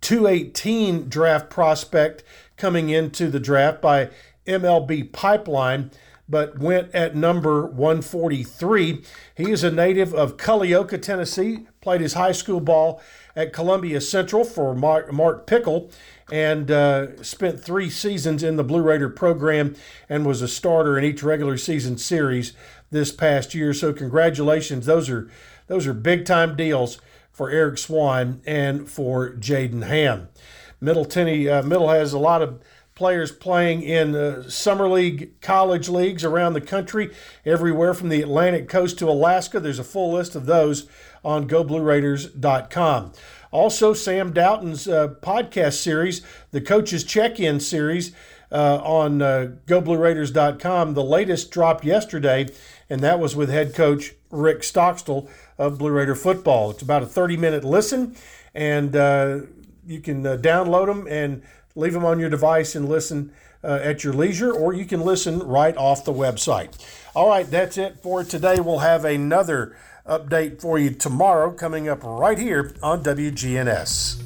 218 0.00 1.08
draft 1.08 1.50
prospect 1.50 2.24
coming 2.56 2.90
into 2.90 3.28
the 3.28 3.40
draft 3.40 3.80
by 3.80 4.10
MLB 4.46 5.12
Pipeline, 5.12 5.90
but 6.28 6.58
went 6.58 6.92
at 6.94 7.14
number 7.14 7.66
143. 7.66 9.02
He 9.36 9.50
is 9.50 9.62
a 9.62 9.70
native 9.70 10.12
of 10.14 10.36
Culleoka, 10.36 11.00
Tennessee, 11.00 11.66
played 11.80 12.00
his 12.00 12.14
high 12.14 12.32
school 12.32 12.60
ball 12.60 13.00
at 13.36 13.52
Columbia 13.52 14.00
Central 14.00 14.42
for 14.42 14.74
Mark, 14.74 15.46
Pickle, 15.46 15.90
and 16.32 16.70
uh, 16.70 17.22
spent 17.22 17.60
three 17.60 17.90
seasons 17.90 18.42
in 18.42 18.56
the 18.56 18.64
Blue 18.64 18.82
Raider 18.82 19.10
program 19.10 19.76
and 20.08 20.26
was 20.26 20.42
a 20.42 20.48
starter 20.48 20.98
in 20.98 21.04
each 21.04 21.22
regular 21.22 21.56
season 21.58 21.98
series 21.98 22.54
this 22.90 23.12
past 23.12 23.54
year. 23.54 23.72
So 23.74 23.92
congratulations, 23.92 24.86
those 24.86 25.10
are 25.10 25.30
those 25.68 25.86
are 25.86 25.92
big 25.92 26.24
time 26.24 26.56
deals 26.56 26.98
for 27.30 27.52
Eriq 27.52 27.78
Swan 27.78 28.40
and 28.46 28.88
for 28.88 29.34
Jaden 29.34 29.86
Hamm. 29.86 30.28
Middle 30.80 31.04
Tenney 31.04 31.48
uh, 31.48 31.62
Middle 31.62 31.90
has 31.90 32.12
a 32.12 32.18
lot 32.18 32.42
of 32.42 32.60
players 32.96 33.30
playing 33.30 33.82
in 33.82 34.14
uh, 34.14 34.48
summer 34.48 34.88
league 34.88 35.38
college 35.42 35.88
leagues 35.88 36.24
around 36.24 36.54
the 36.54 36.60
country, 36.60 37.12
everywhere 37.44 37.92
from 37.92 38.08
the 38.08 38.22
Atlantic 38.22 38.68
coast 38.68 38.98
to 38.98 39.08
Alaska. 39.08 39.60
There's 39.60 39.78
a 39.78 39.84
full 39.84 40.14
list 40.14 40.34
of 40.34 40.46
those 40.46 40.88
on 41.26 41.48
GoBlueRaiders.com. 41.48 43.12
Also, 43.50 43.92
Sam 43.92 44.32
Doughton's 44.32 44.86
uh, 44.86 45.08
podcast 45.20 45.74
series, 45.74 46.22
the 46.52 46.60
Coaches 46.60 47.02
Check 47.02 47.40
In 47.40 47.58
series 47.58 48.12
uh, 48.52 48.76
on 48.76 49.20
uh, 49.20 49.52
GoBlueRaiders.com. 49.66 50.94
The 50.94 51.02
latest 51.02 51.50
dropped 51.50 51.84
yesterday, 51.84 52.46
and 52.88 53.00
that 53.00 53.18
was 53.18 53.34
with 53.34 53.50
head 53.50 53.74
coach 53.74 54.14
Rick 54.30 54.62
Stockstill 54.62 55.28
of 55.58 55.78
Blue 55.78 55.90
Raider 55.90 56.14
football. 56.14 56.70
It's 56.70 56.82
about 56.82 57.02
a 57.02 57.06
30 57.06 57.36
minute 57.36 57.64
listen, 57.64 58.14
and 58.54 58.94
uh, 58.94 59.40
you 59.84 60.00
can 60.00 60.24
uh, 60.24 60.36
download 60.36 60.86
them 60.86 61.08
and 61.08 61.42
leave 61.74 61.92
them 61.92 62.04
on 62.04 62.20
your 62.20 62.30
device 62.30 62.76
and 62.76 62.88
listen 62.88 63.32
uh, 63.64 63.80
at 63.82 64.04
your 64.04 64.12
leisure, 64.12 64.52
or 64.52 64.72
you 64.72 64.84
can 64.84 65.00
listen 65.00 65.40
right 65.40 65.76
off 65.76 66.04
the 66.04 66.12
website. 66.12 66.72
All 67.16 67.28
right, 67.28 67.50
that's 67.50 67.78
it 67.78 67.98
for 68.00 68.22
today. 68.22 68.60
We'll 68.60 68.78
have 68.78 69.04
another 69.04 69.76
update 70.08 70.60
for 70.60 70.78
you 70.78 70.90
tomorrow 70.90 71.50
coming 71.50 71.88
up 71.88 72.02
right 72.02 72.38
here 72.38 72.74
on 72.82 73.02
WGNS. 73.02 74.22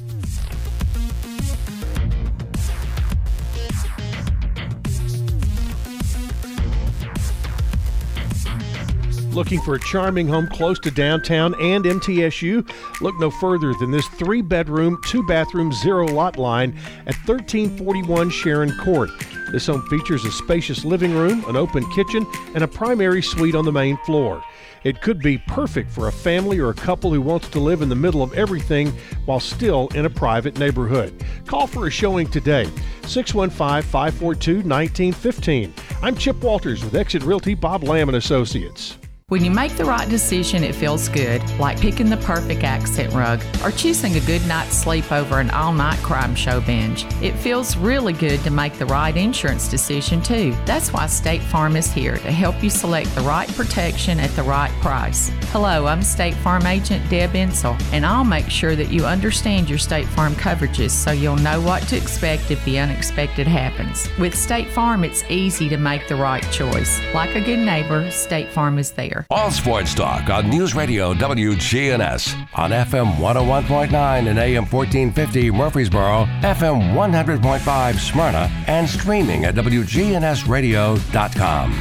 Looking 9.33 9.61
for 9.61 9.75
a 9.75 9.79
charming 9.79 10.27
home 10.27 10.47
close 10.47 10.77
to 10.79 10.91
downtown 10.91 11.55
and 11.61 11.85
MTSU? 11.85 12.69
Look 12.99 13.17
no 13.17 13.31
further 13.31 13.73
than 13.79 13.89
this 13.89 14.05
three 14.19 14.41
bedroom, 14.41 14.99
two 15.05 15.25
bathroom, 15.25 15.71
zero 15.71 16.05
lot 16.05 16.37
line 16.37 16.77
at 17.07 17.15
1341 17.25 18.29
Sharon 18.29 18.77
Court. 18.79 19.09
This 19.53 19.67
home 19.67 19.87
features 19.87 20.25
a 20.25 20.31
spacious 20.31 20.83
living 20.83 21.13
room, 21.13 21.45
an 21.47 21.55
open 21.55 21.89
kitchen, 21.91 22.27
and 22.55 22.63
a 22.63 22.67
primary 22.67 23.21
suite 23.21 23.55
on 23.55 23.63
the 23.63 23.71
main 23.71 23.97
floor. 24.05 24.43
It 24.83 25.01
could 25.01 25.19
be 25.19 25.37
perfect 25.37 25.91
for 25.91 26.07
a 26.07 26.11
family 26.11 26.59
or 26.59 26.69
a 26.69 26.73
couple 26.73 27.13
who 27.13 27.21
wants 27.21 27.49
to 27.49 27.59
live 27.59 27.81
in 27.81 27.89
the 27.89 27.95
middle 27.95 28.23
of 28.23 28.33
everything 28.33 28.91
while 29.25 29.39
still 29.39 29.89
in 29.89 30.05
a 30.05 30.09
private 30.09 30.57
neighborhood. 30.57 31.23
Call 31.45 31.67
for 31.67 31.87
a 31.87 31.91
showing 31.91 32.27
today, 32.27 32.65
615 33.05 33.83
542 33.83 34.53
1915. 34.55 35.73
I'm 36.01 36.15
Chip 36.15 36.43
Walters 36.43 36.83
with 36.83 36.95
Exit 36.95 37.23
Realty 37.23 37.53
Bob 37.53 37.83
Lamb 37.83 38.09
and 38.09 38.17
Associates. 38.17 38.97
When 39.31 39.45
you 39.45 39.51
make 39.51 39.77
the 39.77 39.85
right 39.85 40.09
decision, 40.09 40.61
it 40.61 40.75
feels 40.75 41.07
good, 41.07 41.41
like 41.57 41.79
picking 41.79 42.09
the 42.09 42.17
perfect 42.17 42.65
accent 42.65 43.13
rug 43.13 43.41
or 43.63 43.71
choosing 43.71 44.17
a 44.17 44.19
good 44.19 44.45
night's 44.45 44.75
sleep 44.75 45.09
over 45.09 45.39
an 45.39 45.49
all 45.51 45.71
night 45.71 45.99
crime 45.99 46.35
show 46.35 46.59
binge. 46.59 47.05
It 47.21 47.31
feels 47.37 47.77
really 47.77 48.11
good 48.11 48.41
to 48.41 48.49
make 48.49 48.73
the 48.73 48.87
right 48.87 49.15
insurance 49.15 49.69
decision, 49.69 50.21
too. 50.21 50.53
That's 50.65 50.91
why 50.91 51.07
State 51.07 51.41
Farm 51.43 51.77
is 51.77 51.89
here 51.89 52.17
to 52.17 52.29
help 52.29 52.61
you 52.61 52.69
select 52.69 53.15
the 53.15 53.21
right 53.21 53.47
protection 53.55 54.19
at 54.19 54.31
the 54.31 54.43
right 54.43 54.71
price. 54.81 55.31
Hello, 55.53 55.85
I'm 55.85 56.01
State 56.01 56.35
Farm 56.35 56.65
Agent 56.65 57.09
Deb 57.09 57.33
Insel, 57.33 57.77
and 57.93 58.05
I'll 58.05 58.25
make 58.25 58.49
sure 58.49 58.75
that 58.75 58.91
you 58.91 59.05
understand 59.05 59.69
your 59.69 59.79
State 59.79 60.07
Farm 60.07 60.33
coverages 60.33 60.91
so 60.91 61.11
you'll 61.11 61.37
know 61.37 61.61
what 61.61 61.83
to 61.83 61.95
expect 61.95 62.51
if 62.51 62.61
the 62.65 62.79
unexpected 62.79 63.47
happens. 63.47 64.09
With 64.19 64.35
State 64.35 64.67
Farm, 64.67 65.05
it's 65.05 65.23
easy 65.29 65.69
to 65.69 65.77
make 65.77 66.09
the 66.09 66.17
right 66.17 66.43
choice. 66.51 66.99
Like 67.13 67.33
a 67.35 67.39
good 67.39 67.59
neighbor, 67.59 68.11
State 68.11 68.49
Farm 68.49 68.77
is 68.77 68.91
there. 68.91 69.20
All 69.29 69.51
Sports 69.51 69.93
Talk 69.93 70.29
on 70.29 70.49
News 70.49 70.73
Radio 70.73 71.13
WGNS 71.13 72.47
on 72.55 72.71
FM 72.71 73.15
101.9 73.15 73.91
and 74.27 74.39
AM 74.39 74.65
1450 74.65 75.51
Murfreesboro, 75.51 76.25
FM 76.41 76.93
100.5 76.93 77.99
Smyrna, 77.99 78.49
and 78.67 78.89
streaming 78.89 79.43
at 79.45 79.55
WGNSradio.com. 79.55 81.71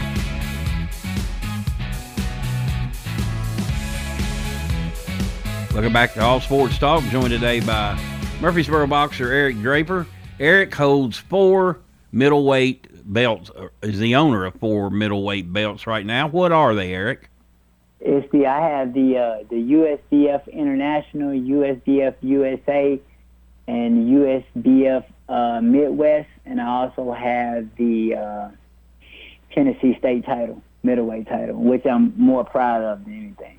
Welcome 5.72 5.92
back 5.92 6.14
to 6.14 6.20
All 6.20 6.40
Sports 6.40 6.79
Talk, 6.79 7.05
joined 7.05 7.31
today 7.31 7.61
by 7.61 7.96
Murfreesboro 8.40 8.88
boxer 8.88 9.33
Eric 9.33 9.61
Draper. 9.61 10.07
Eric 10.38 10.74
holds 10.74 11.16
four 11.16 11.79
middleweight 12.12 12.88
belts, 13.12 13.50
is 13.83 13.98
the 13.98 14.14
owner 14.16 14.44
of 14.44 14.55
four 14.57 14.90
middleweight 14.90 15.50
belts 15.53 15.87
right 15.87 16.05
now. 16.05 16.29
What 16.29 16.53
are 16.53 16.74
they, 16.74 16.92
Eric? 16.92 17.30
It's 18.01 18.31
the 18.33 18.47
I 18.47 18.61
have 18.61 18.95
the 18.95 19.19
uh, 19.19 19.45
the 19.51 19.57
USBF 19.57 20.51
International, 20.53 21.33
USBF 21.33 22.15
USA, 22.23 23.01
and 23.69 24.09
USBF 24.09 25.05
uh, 25.29 25.61
Midwest, 25.61 26.29
and 26.47 26.61
I 26.61 26.67
also 26.67 27.13
have 27.13 27.69
the 27.77 28.15
uh, 28.15 28.49
Tennessee 29.53 29.97
State 29.99 30.24
title, 30.24 30.62
middleweight 30.83 31.29
title, 31.29 31.57
which 31.57 31.85
I'm 31.85 32.14
more 32.16 32.45
proud 32.45 32.83
of 32.83 33.05
than 33.05 33.14
anything. 33.14 33.59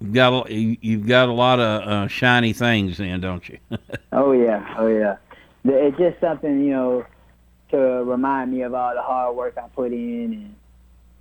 You've 0.00 0.12
got 0.12 0.50
a, 0.50 0.54
you've 0.54 1.06
got 1.06 1.28
a 1.28 1.32
lot 1.32 1.58
of 1.58 1.88
uh, 1.88 2.08
shiny 2.08 2.52
things, 2.52 2.98
then, 2.98 3.20
don't 3.20 3.48
you? 3.48 3.58
oh 4.12 4.32
yeah, 4.32 4.74
oh 4.78 4.86
yeah. 4.86 5.16
It's 5.64 5.98
just 5.98 6.20
something 6.20 6.62
you 6.64 6.70
know 6.70 7.06
to 7.70 7.78
remind 7.78 8.52
me 8.52 8.62
of 8.62 8.74
all 8.74 8.94
the 8.94 9.02
hard 9.02 9.36
work 9.36 9.58
I 9.58 9.68
put 9.68 9.92
in 9.92 10.32
and 10.32 10.55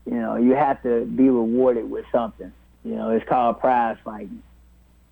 you 0.05 0.13
know, 0.13 0.35
you 0.35 0.51
have 0.51 0.81
to 0.83 1.05
be 1.05 1.29
rewarded 1.29 1.89
with 1.89 2.05
something. 2.11 2.51
You 2.83 2.95
know, 2.95 3.09
it's 3.11 3.27
called 3.27 3.59
prize 3.59 3.97
fighting. 4.03 4.43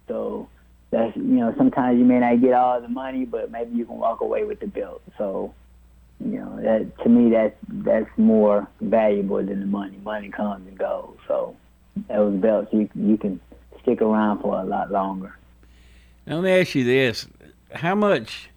So 0.08 0.48
that's 0.92 1.16
you 1.16 1.24
know, 1.24 1.54
sometimes 1.58 1.98
you 1.98 2.06
may 2.06 2.20
not 2.20 2.40
get 2.42 2.54
all 2.54 2.80
the 2.80 2.88
money, 2.88 3.26
but 3.26 3.52
maybe 3.52 3.76
you 3.76 3.86
can 3.86 3.98
walk 3.98 4.22
away 4.22 4.44
with 4.44 4.60
the 4.60 4.68
belt. 4.68 5.02
So, 5.18 5.54
you 6.24 6.38
know, 6.40 6.62
that 6.62 7.04
to 7.04 7.10
me 7.10 7.32
that's 7.32 7.56
that's 7.68 8.10
more 8.18 8.68
valuable 8.82 9.38
than 9.38 9.60
the 9.60 9.66
money. 9.66 9.98
Money 10.04 10.30
comes 10.30 10.68
and 10.68 10.78
goes. 10.78 11.18
So 11.28 11.56
those 12.08 12.40
belts, 12.40 12.72
you 12.72 12.90
you 12.96 13.18
can 13.18 13.40
stick 13.82 14.02
around 14.02 14.42
for 14.42 14.60
a 14.60 14.64
lot 14.64 14.92
longer. 14.92 15.36
Now, 16.28 16.36
let 16.36 16.44
me 16.44 16.52
ask 16.62 16.76
you 16.76 16.84
this: 16.84 17.28
How 17.74 17.96
much, 17.96 18.50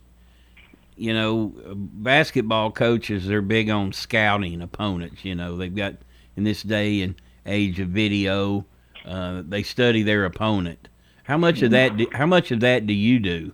you 0.96 1.14
know, 1.14 1.54
basketball 1.74 2.70
coaches 2.70 3.26
they're 3.26 3.42
big 3.42 3.70
on 3.70 3.92
scouting 3.92 4.60
opponents. 4.60 5.24
You 5.24 5.34
know, 5.34 5.56
they've 5.56 5.74
got 5.74 5.94
in 6.36 6.44
this 6.44 6.62
day 6.62 7.02
and 7.02 7.14
age 7.44 7.80
of 7.80 7.88
video, 7.88 8.64
uh, 9.04 9.42
they 9.46 9.62
study 9.62 10.02
their 10.02 10.24
opponent. 10.24 10.88
How 11.24 11.36
much 11.36 11.62
of 11.62 11.72
that? 11.72 11.96
Do, 11.96 12.06
how 12.12 12.26
much 12.26 12.50
of 12.50 12.60
that 12.60 12.86
do 12.86 12.92
you 12.92 13.18
do? 13.18 13.52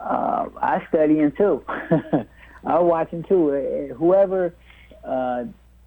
Uh, 0.00 0.48
I 0.60 0.86
study 0.88 1.16
him 1.16 1.32
too. 1.32 1.64
I 2.64 2.78
watch 2.80 3.10
him 3.10 3.22
too. 3.24 3.50
Uh, 3.90 3.94
Whoever 3.94 4.54
uh, 5.04 5.44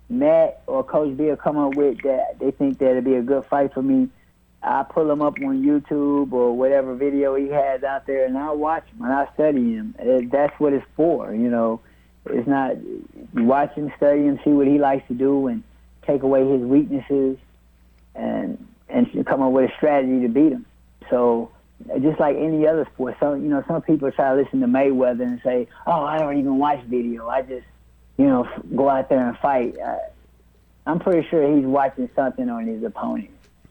Matt 0.10 0.62
or 0.68 0.84
Coach 0.84 1.16
Bill 1.16 1.36
come 1.36 1.58
up 1.58 1.76
with 1.76 2.02
that 2.04 2.40
they 2.40 2.52
think 2.52 2.80
that 2.80 2.92
it'd 2.92 3.06
be 3.06 3.16
a 3.16 3.22
good 3.22 3.46
fight 3.46 3.74
for 3.74 3.82
me, 3.82 4.10
I 4.64 4.84
pull 4.84 5.10
him 5.10 5.22
up 5.22 5.36
on 5.38 5.64
YouTube 5.64 6.34
or 6.34 6.56
whatever 6.56 6.96
video 6.96 7.36
he 7.36 7.48
has 7.50 7.84
out 7.84 8.06
there, 8.06 8.26
and 8.26 8.38
I 8.38 8.52
watch 8.52 8.86
him 8.88 9.06
and 9.06 9.14
I 9.14 9.28
study 9.34 9.74
him. 9.74 9.96
Uh, 10.00 10.28
That's 10.32 10.58
what 10.60 10.74
it's 10.74 10.86
for, 10.96 11.34
you 11.34 11.50
know. 11.50 11.82
It's 12.26 12.48
not 12.48 12.78
you 12.82 13.44
watch 13.44 13.74
him, 13.74 13.92
study 13.98 14.24
him, 14.24 14.40
see 14.44 14.52
what 14.52 14.68
he 14.68 14.78
likes 14.78 15.08
to 15.08 15.14
do, 15.14 15.48
and 15.48 15.64
take 16.06 16.24
away 16.24 16.48
his 16.48 16.62
weaknesses, 16.62 17.38
and 18.16 18.68
and 18.90 19.26
come 19.26 19.42
up 19.42 19.52
with 19.52 19.72
a 19.72 19.76
strategy 19.76 20.22
to 20.22 20.30
beat 20.30 20.52
him. 20.52 20.66
So 21.10 21.52
just 22.00 22.20
like 22.20 22.36
any 22.38 22.68
other 22.68 22.88
sport, 22.94 23.16
some 23.20 23.44
you 23.44 23.50
know 23.50 23.64
some 23.68 23.82
people 23.82 24.12
try 24.12 24.36
to 24.36 24.42
listen 24.42 24.60
to 24.62 24.68
Mayweather 24.68 25.24
and 25.24 25.42
say, 25.44 25.68
"Oh, 25.88 26.04
I 26.04 26.20
don't 26.20 26.38
even 26.38 26.58
watch 26.58 26.82
video. 26.84 27.28
I 27.28 27.42
just 27.42 27.66
you 28.18 28.28
know 28.28 28.48
go 28.76 28.90
out 28.90 29.10
there 29.10 29.28
and 29.28 29.38
fight." 29.40 29.78
Uh, 29.80 29.98
I'm 30.86 31.00
pretty 31.00 31.28
sure 31.30 31.56
he's 31.56 31.66
watching 31.66 32.10
something 32.16 32.50
on 32.50 32.68
his 32.68 32.84
opponent. 32.84 33.30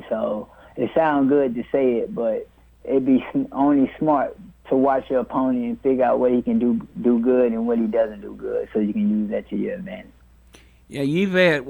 So 0.08 0.48
it 0.76 0.90
sounds 0.94 1.28
good 1.28 1.54
to 1.54 1.62
say 1.70 1.96
it, 1.96 2.14
but 2.14 2.48
it'd 2.84 3.06
be 3.06 3.24
only 3.52 3.90
smart 3.98 4.36
to 4.70 4.76
watch 4.76 5.10
your 5.10 5.20
opponent 5.20 5.64
and 5.64 5.80
figure 5.82 6.04
out 6.04 6.18
what 6.18 6.32
he 6.32 6.40
can 6.40 6.58
do 6.58 6.86
do 7.02 7.18
good 7.18 7.52
and 7.52 7.66
what 7.66 7.78
he 7.78 7.86
doesn't 7.86 8.22
do 8.22 8.34
good, 8.34 8.68
so 8.72 8.78
you 8.78 8.92
can 8.92 9.10
use 9.10 9.30
that 9.30 9.48
to 9.50 9.56
your 9.56 9.74
advantage. 9.74 10.12
Yeah, 10.88 11.02
you've 11.02 11.32
had. 11.32 11.66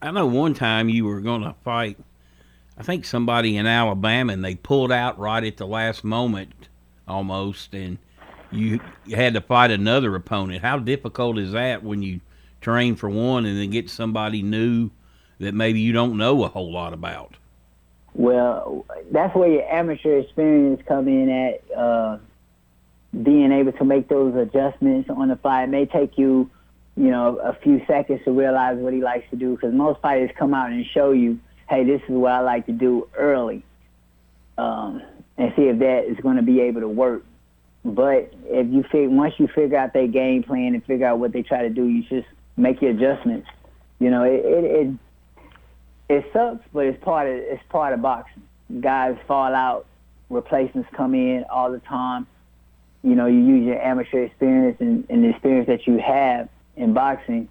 I 0.00 0.10
know 0.10 0.26
one 0.26 0.54
time 0.54 0.88
you 0.88 1.06
were 1.06 1.20
going 1.20 1.42
to 1.42 1.54
fight. 1.64 1.98
I 2.76 2.82
think 2.82 3.04
somebody 3.04 3.56
in 3.56 3.66
Alabama, 3.66 4.32
and 4.32 4.44
they 4.44 4.54
pulled 4.54 4.92
out 4.92 5.18
right 5.18 5.42
at 5.42 5.56
the 5.56 5.66
last 5.66 6.04
moment, 6.04 6.68
almost, 7.08 7.74
and 7.74 7.98
you, 8.52 8.78
you 9.04 9.16
had 9.16 9.34
to 9.34 9.40
fight 9.40 9.72
another 9.72 10.14
opponent. 10.14 10.62
How 10.62 10.78
difficult 10.78 11.38
is 11.38 11.52
that 11.52 11.82
when 11.82 12.02
you 12.02 12.20
train 12.60 12.94
for 12.94 13.10
one 13.10 13.46
and 13.46 13.58
then 13.58 13.70
get 13.70 13.90
somebody 13.90 14.42
new 14.42 14.90
that 15.40 15.54
maybe 15.54 15.80
you 15.80 15.92
don't 15.92 16.16
know 16.16 16.44
a 16.44 16.48
whole 16.48 16.72
lot 16.72 16.92
about? 16.92 17.36
Well, 18.18 18.84
that's 19.12 19.32
where 19.36 19.48
your 19.48 19.62
amateur 19.72 20.18
experience 20.18 20.82
come 20.88 21.06
in 21.06 21.30
at 21.30 21.62
uh, 21.78 22.18
being 23.22 23.52
able 23.52 23.70
to 23.70 23.84
make 23.84 24.08
those 24.08 24.34
adjustments 24.34 25.08
on 25.08 25.28
the 25.28 25.36
fly. 25.36 25.62
It 25.62 25.68
may 25.68 25.86
take 25.86 26.18
you, 26.18 26.50
you 26.96 27.10
know, 27.12 27.36
a 27.36 27.52
few 27.52 27.80
seconds 27.86 28.20
to 28.24 28.32
realize 28.32 28.76
what 28.76 28.92
he 28.92 29.00
likes 29.00 29.30
to 29.30 29.36
do 29.36 29.54
because 29.54 29.72
most 29.72 30.00
fighters 30.00 30.30
come 30.36 30.52
out 30.52 30.72
and 30.72 30.84
show 30.84 31.12
you, 31.12 31.38
hey, 31.68 31.84
this 31.84 32.02
is 32.08 32.10
what 32.10 32.32
I 32.32 32.40
like 32.40 32.66
to 32.66 32.72
do 32.72 33.08
early, 33.16 33.62
um, 34.58 35.00
and 35.36 35.52
see 35.54 35.68
if 35.68 35.78
that 35.78 36.06
is 36.10 36.16
going 36.20 36.38
to 36.38 36.42
be 36.42 36.60
able 36.62 36.80
to 36.80 36.88
work. 36.88 37.24
But 37.84 38.34
if 38.46 38.66
you 38.68 38.82
fig- 38.90 39.10
once 39.10 39.34
you 39.38 39.46
figure 39.46 39.78
out 39.78 39.92
their 39.92 40.08
game 40.08 40.42
plan 40.42 40.74
and 40.74 40.84
figure 40.84 41.06
out 41.06 41.20
what 41.20 41.32
they 41.32 41.42
try 41.42 41.62
to 41.62 41.70
do, 41.70 41.86
you 41.86 42.02
just 42.02 42.26
make 42.56 42.82
your 42.82 42.90
adjustments. 42.90 43.48
You 44.00 44.10
know, 44.10 44.24
it 44.24 44.44
it, 44.44 44.64
it 44.64 44.94
it 46.08 46.30
sucks, 46.32 46.64
but 46.72 46.86
it's 46.86 47.02
part 47.02 47.28
of 47.28 47.34
it's 47.34 47.62
part 47.68 47.92
of 47.92 48.02
boxing. 48.02 48.42
Guys 48.80 49.16
fall 49.26 49.54
out, 49.54 49.86
replacements 50.30 50.88
come 50.94 51.14
in 51.14 51.44
all 51.50 51.70
the 51.70 51.80
time. 51.80 52.26
You 53.02 53.14
know, 53.14 53.26
you 53.26 53.38
use 53.38 53.66
your 53.66 53.80
amateur 53.80 54.24
experience 54.24 54.78
and, 54.80 55.06
and 55.08 55.24
the 55.24 55.30
experience 55.30 55.66
that 55.68 55.86
you 55.86 55.98
have 55.98 56.48
in 56.76 56.92
boxing 56.94 57.48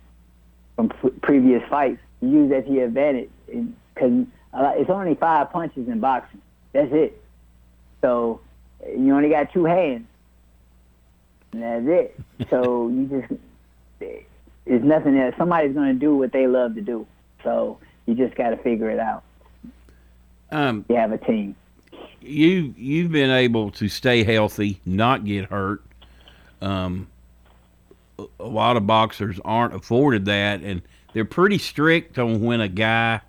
from 0.75 0.89
previous 1.21 1.63
fights. 1.69 2.01
You 2.21 2.29
use 2.29 2.49
that 2.49 2.65
to 2.65 2.71
your 2.71 2.85
advantage 2.85 3.29
because 3.47 4.25
it's 4.53 4.89
only 4.89 5.15
five 5.15 5.51
punches 5.51 5.87
in 5.87 5.99
boxing. 5.99 6.41
That's 6.73 6.91
it. 6.91 7.21
So 8.01 8.41
you 8.95 9.15
only 9.15 9.29
got 9.29 9.51
two 9.53 9.65
hands. 9.65 10.07
And 11.53 11.61
that's 11.61 11.85
it. 11.87 12.19
So 12.49 12.87
you 12.87 13.05
just 13.07 13.41
it's 14.67 14.83
nothing 14.83 15.15
that 15.15 15.35
somebody's 15.37 15.73
going 15.73 15.93
to 15.93 15.99
do 15.99 16.15
what 16.15 16.31
they 16.31 16.45
love 16.45 16.75
to 16.75 16.81
do. 16.81 17.07
So 17.43 17.79
you 18.07 18.15
just 18.15 18.35
got 18.35 18.49
to 18.49 18.57
figure 18.57 18.89
it 18.89 18.99
out. 18.99 19.23
Um, 20.51 20.85
you 20.89 20.95
have 20.95 21.11
a 21.11 21.17
team. 21.17 21.55
You 22.21 22.73
you've 22.75 23.11
been 23.11 23.29
able 23.29 23.69
to 23.71 23.87
stay 23.87 24.23
healthy, 24.23 24.79
not 24.85 25.23
get 25.25 25.45
hurt. 25.45 25.83
Um, 26.61 27.07
a- 28.17 28.25
lot 28.39 28.77
of 28.77 28.87
boxers 28.87 29.39
aren't 29.45 29.75
afforded 29.75 30.25
that, 30.25 30.61
and 30.61 30.81
they're 31.13 31.25
pretty 31.25 31.57
strict 31.57 32.17
on 32.17 32.41
when 32.41 32.61
a 32.61 32.67
guy, 32.67 33.21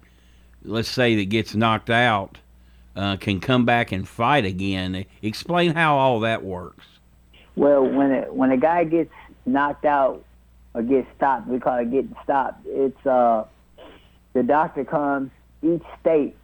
let's 0.65 0.89
say, 0.89 1.17
that 1.17 1.29
gets 1.29 1.55
knocked 1.55 1.91
out, 1.91 2.39
uh, 2.97 3.17
can 3.17 3.41
come 3.41 3.65
back 3.65 3.93
and 3.93 4.09
fight 4.09 4.45
again. 4.45 5.05
Explain 5.23 5.75
how 5.75 5.97
all 5.97 6.21
that 6.21 6.43
works. 6.45 6.87
Well, 7.57 7.85
when 7.85 8.13
it, 8.13 8.33
when 8.33 8.53
a 8.53 8.57
guy 8.57 8.85
gets 8.85 9.13
knocked 9.45 9.85
out 9.85 10.25
or 10.75 10.83
gets 10.83 11.09
stopped, 11.17 11.49
we 11.49 11.59
call 11.59 11.79
it 11.79 11.91
getting 11.91 12.15
stopped. 12.23 12.65
It's 12.67 13.07
uh, 13.07 13.45
the 14.33 14.43
doctor 14.43 14.85
comes. 14.85 15.31
Each 15.63 15.83
state 16.01 16.37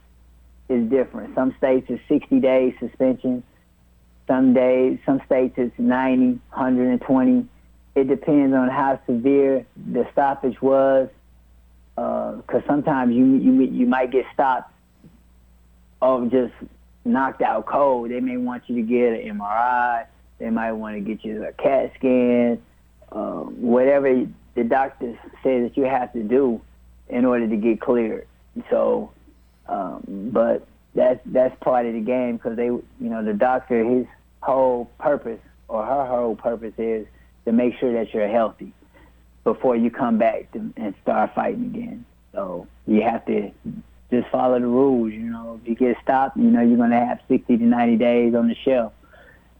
is 0.69 0.89
different. 0.89 1.35
Some 1.35 1.55
states 1.57 1.89
is 1.89 1.99
60 2.07 2.39
days 2.39 2.73
suspension. 2.79 3.43
Some 4.27 4.53
days, 4.53 4.99
some 5.05 5.21
states 5.25 5.53
it's 5.57 5.77
90, 5.77 6.39
120. 6.49 7.47
It 7.95 8.07
depends 8.07 8.55
on 8.55 8.69
how 8.69 8.99
severe 9.05 9.65
the 9.75 10.07
stoppage 10.11 10.61
was. 10.61 11.09
Because 11.95 12.61
sometimes 12.67 13.15
you 13.15 13.25
you 13.37 13.61
you 13.61 13.85
might 13.85 14.11
get 14.11 14.25
stopped 14.33 14.73
of 16.01 16.29
just 16.29 16.53
knocked 17.05 17.41
out 17.41 17.65
cold. 17.65 18.11
They 18.11 18.19
may 18.19 18.35
want 18.35 18.63
you 18.67 18.75
to 18.75 18.81
get 18.81 19.13
an 19.13 19.37
MRI. 19.37 20.05
They 20.39 20.49
might 20.49 20.73
want 20.73 20.95
to 20.95 20.99
get 20.99 21.23
you 21.23 21.45
a 21.45 21.53
CAT 21.53 21.93
scan. 21.95 22.61
Uh, 23.11 23.43
whatever 23.43 24.27
the 24.55 24.63
doctor 24.63 25.17
says 25.41 25.69
that 25.69 25.77
you 25.77 25.83
have 25.83 26.11
to 26.13 26.23
do 26.23 26.59
in 27.09 27.25
order 27.25 27.47
to 27.47 27.55
get 27.55 27.81
cleared. 27.81 28.27
So, 28.69 29.11
um, 29.67 30.29
but 30.31 30.67
that's 30.93 31.19
that's 31.25 31.55
part 31.61 31.85
of 31.85 31.93
the 31.93 31.99
game 31.99 32.37
because 32.37 32.55
they, 32.55 32.65
you 32.65 32.83
know, 32.99 33.23
the 33.23 33.33
doctor, 33.33 33.83
his 33.83 34.05
whole 34.41 34.85
purpose 34.99 35.39
or 35.67 35.85
her 35.85 36.05
whole 36.05 36.35
purpose 36.35 36.73
is 36.77 37.07
to 37.45 37.51
make 37.51 37.77
sure 37.77 37.93
that 37.93 38.13
you're 38.13 38.27
healthy 38.27 38.71
before 39.43 39.75
you 39.75 39.91
come 39.91 40.17
back 40.17 40.51
to, 40.53 40.73
and 40.77 40.93
start 41.01 41.33
fighting 41.35 41.65
again. 41.65 42.05
So 42.33 42.67
you 42.87 43.01
have 43.01 43.25
to 43.25 43.51
just 44.11 44.27
follow 44.29 44.59
the 44.59 44.67
rules. 44.67 45.11
You 45.13 45.19
know, 45.19 45.59
if 45.61 45.69
you 45.69 45.75
get 45.75 45.97
stopped, 46.01 46.37
you 46.37 46.43
know 46.43 46.61
you're 46.61 46.77
going 46.77 46.91
to 46.91 46.99
have 46.99 47.19
60 47.27 47.57
to 47.57 47.63
90 47.63 47.97
days 47.97 48.35
on 48.35 48.47
the 48.47 48.55
shelf 48.55 48.93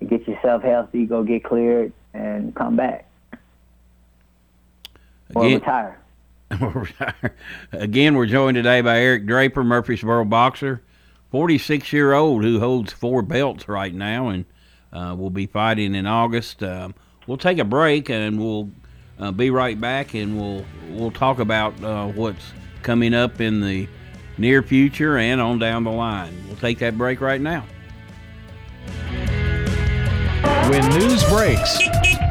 get 0.06 0.28
yourself 0.28 0.62
healthy, 0.62 1.06
go 1.06 1.24
get 1.24 1.44
cleared, 1.44 1.92
and 2.14 2.56
come 2.56 2.76
back 2.76 3.10
or 5.34 5.46
Again- 5.46 5.60
retire. 5.60 6.00
Again, 7.72 8.16
we're 8.16 8.26
joined 8.26 8.56
today 8.56 8.82
by 8.82 9.00
Eric 9.00 9.26
Draper, 9.26 9.64
Murfreesboro 9.64 10.26
boxer, 10.26 10.82
46 11.32 11.92
year 11.92 12.14
old 12.14 12.44
who 12.44 12.60
holds 12.60 12.94
four 12.94 13.22
belts 13.22 13.68
right 13.68 13.94
now 13.94 14.30
and 14.30 14.46
uh, 14.94 15.16
will 15.18 15.30
be 15.30 15.48
fighting 15.48 15.96
in 15.96 16.06
August. 16.06 16.62
Um, 16.62 16.94
we'll 17.28 17.38
take 17.38 17.58
a 17.58 17.64
break 17.64 18.10
and 18.10 18.40
we'll 18.40 18.70
uh, 19.20 19.32
be 19.32 19.50
right 19.50 19.80
back 19.80 20.14
and 20.14 20.40
we'll 20.40 20.66
we'll 20.90 21.12
talk 21.12 21.40
about 21.40 21.82
uh, 21.84 22.08
what's 22.08 22.54
coming 22.84 23.14
up 23.14 23.42
in 23.42 23.62
the 23.62 23.88
near 24.38 24.62
future 24.62 25.18
and 25.18 25.42
on 25.42 25.58
down 25.60 25.84
the 25.84 25.92
line. 25.92 26.34
We'll 26.48 26.58
take 26.58 26.80
that 26.80 26.98
break 26.98 27.22
right 27.22 27.42
now. 27.42 27.66
When 30.70 30.88
news 30.90 31.24
breaks, 31.30 31.80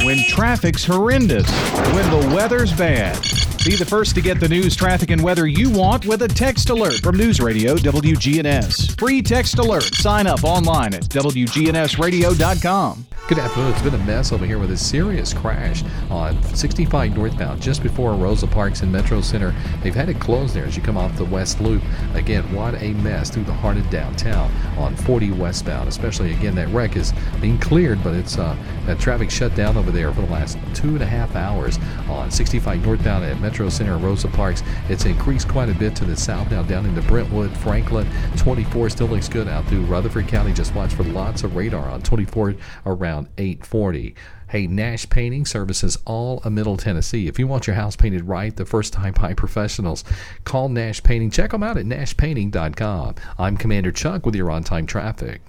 when 0.04 0.18
traffic's 0.28 0.84
horrendous, 0.84 1.48
when 1.92 2.10
the 2.10 2.34
weather's 2.34 2.72
bad. 2.72 3.16
Be 3.64 3.76
the 3.76 3.86
first 3.86 4.14
to 4.16 4.20
get 4.20 4.40
the 4.40 4.48
news, 4.48 4.76
traffic, 4.76 5.10
and 5.10 5.22
weather 5.22 5.46
you 5.46 5.70
want 5.70 6.04
with 6.04 6.20
a 6.20 6.28
text 6.28 6.68
alert 6.68 6.96
from 6.96 7.16
News 7.16 7.40
Radio 7.40 7.76
WGNS. 7.76 8.98
Free 8.98 9.22
text 9.22 9.58
alert. 9.58 9.84
Sign 9.84 10.26
up 10.26 10.44
online 10.44 10.92
at 10.92 11.04
WGNSradio.com. 11.04 13.06
Good 13.26 13.38
afternoon. 13.38 13.72
It's 13.72 13.80
been 13.80 13.94
a 13.94 14.04
mess 14.04 14.32
over 14.32 14.44
here 14.44 14.58
with 14.58 14.70
a 14.70 14.76
serious 14.76 15.32
crash 15.32 15.82
on 16.10 16.42
65 16.42 17.16
northbound 17.16 17.62
just 17.62 17.82
before 17.82 18.12
Rosa 18.12 18.46
Parks 18.46 18.82
and 18.82 18.92
Metro 18.92 19.22
Center. 19.22 19.54
They've 19.82 19.94
had 19.94 20.10
it 20.10 20.20
closed 20.20 20.52
there 20.52 20.66
as 20.66 20.76
you 20.76 20.82
come 20.82 20.98
off 20.98 21.16
the 21.16 21.24
West 21.24 21.58
Loop. 21.58 21.82
Again, 22.12 22.42
what 22.52 22.74
a 22.82 22.92
mess 22.92 23.30
through 23.30 23.44
the 23.44 23.52
heart 23.54 23.78
of 23.78 23.88
downtown 23.88 24.52
on 24.76 24.94
40 24.94 25.30
westbound. 25.30 25.88
Especially 25.88 26.34
again, 26.34 26.54
that 26.56 26.68
wreck 26.68 26.96
is 26.96 27.14
being 27.40 27.58
cleared, 27.58 28.04
but 28.04 28.14
it's 28.14 28.36
uh, 28.36 28.54
that 28.84 29.00
traffic 29.00 29.30
shut 29.30 29.54
down 29.54 29.78
over 29.78 29.90
there 29.90 30.12
for 30.12 30.20
the 30.20 30.30
last 30.30 30.58
two 30.74 30.88
and 30.88 31.02
a 31.02 31.06
half 31.06 31.34
hours 31.34 31.78
on 32.10 32.30
65 32.30 32.84
northbound 32.84 33.24
at 33.24 33.40
Metro 33.40 33.53
Center 33.70 33.94
and 33.94 34.04
Rosa 34.04 34.28
Parks. 34.28 34.62
It's 34.88 35.06
increased 35.06 35.48
quite 35.48 35.68
a 35.68 35.74
bit 35.74 35.96
to 35.96 36.04
the 36.04 36.16
south 36.16 36.50
now 36.50 36.62
down 36.62 36.84
into 36.84 37.02
Brentwood, 37.02 37.56
Franklin. 37.58 38.06
24 38.36 38.90
still 38.90 39.06
looks 39.06 39.28
good 39.28 39.48
out 39.48 39.64
through 39.66 39.84
Rutherford 39.86 40.28
County. 40.28 40.52
Just 40.52 40.74
watch 40.74 40.92
for 40.92 41.04
lots 41.04 41.42
of 41.42 41.56
radar 41.56 41.88
on 41.88 42.02
24 42.02 42.54
around 42.84 43.14
around 43.14 43.28
840. 43.38 44.14
Hey, 44.48 44.66
Nash 44.66 45.08
Painting 45.08 45.44
services 45.44 45.98
all 46.04 46.40
of 46.44 46.52
Middle 46.52 46.76
Tennessee. 46.76 47.26
If 47.26 47.38
you 47.38 47.46
want 47.46 47.66
your 47.66 47.76
house 47.76 47.96
painted 47.96 48.24
right 48.24 48.54
the 48.54 48.64
first 48.64 48.92
time 48.92 49.14
by 49.14 49.34
professionals, 49.44 50.04
call 50.44 50.68
Nash 50.68 51.02
Painting. 51.02 51.30
Check 51.30 51.50
them 51.50 51.62
out 51.62 51.76
at 51.76 51.86
nashpainting.com. 51.86 53.14
I'm 53.38 53.56
Commander 53.56 53.92
Chuck 53.92 54.26
with 54.26 54.34
your 54.34 54.50
on 54.50 54.64
time 54.64 54.86
traffic. 54.86 55.40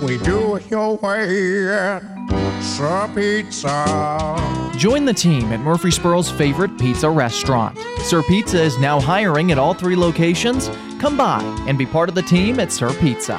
We 0.00 0.18
do 0.18 0.56
it 0.56 0.68
your 0.70 0.96
way 0.96 1.68
at 1.68 2.02
Sir 2.62 3.08
Pizza. 3.14 4.72
Join 4.76 5.04
the 5.04 5.12
team 5.12 5.52
at 5.52 5.60
Murfreesboro's 5.60 6.30
favorite 6.30 6.76
pizza 6.78 7.08
restaurant. 7.08 7.78
Sir 7.98 8.22
Pizza 8.22 8.60
is 8.60 8.78
now 8.78 8.98
hiring 8.98 9.52
at 9.52 9.58
all 9.58 9.74
three 9.74 9.94
locations. 9.94 10.68
Come 10.98 11.16
by 11.16 11.40
and 11.68 11.78
be 11.78 11.86
part 11.86 12.08
of 12.08 12.16
the 12.16 12.22
team 12.22 12.58
at 12.58 12.72
Sir 12.72 12.92
Pizza. 12.94 13.38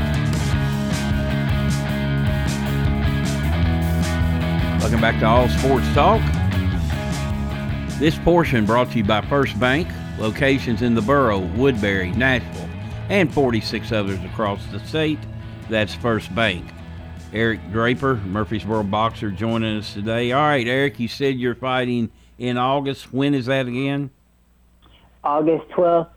Welcome 4.91 5.09
back 5.09 5.21
to 5.21 5.25
All 5.25 5.47
Sports 5.47 5.87
Talk. 5.93 6.21
This 7.97 8.19
portion 8.19 8.65
brought 8.65 8.91
to 8.91 8.97
you 8.97 9.05
by 9.05 9.21
First 9.21 9.57
Bank, 9.57 9.87
locations 10.19 10.81
in 10.81 10.95
the 10.95 11.01
borough, 11.01 11.39
Woodbury, 11.55 12.11
Nashville, 12.11 12.67
and 13.07 13.33
46 13.33 13.89
others 13.93 14.21
across 14.25 14.65
the 14.65 14.81
state. 14.81 15.17
That's 15.69 15.95
First 15.95 16.35
Bank. 16.35 16.65
Eric 17.31 17.61
Draper, 17.71 18.15
Murfreesboro 18.15 18.83
boxer, 18.83 19.31
joining 19.31 19.77
us 19.77 19.93
today. 19.93 20.33
All 20.33 20.41
right, 20.41 20.67
Eric, 20.67 20.99
you 20.99 21.07
said 21.07 21.37
you're 21.37 21.55
fighting 21.55 22.11
in 22.37 22.57
August. 22.57 23.13
When 23.13 23.33
is 23.33 23.45
that 23.45 23.67
again? 23.67 24.09
August 25.23 25.69
12th, 25.69 26.09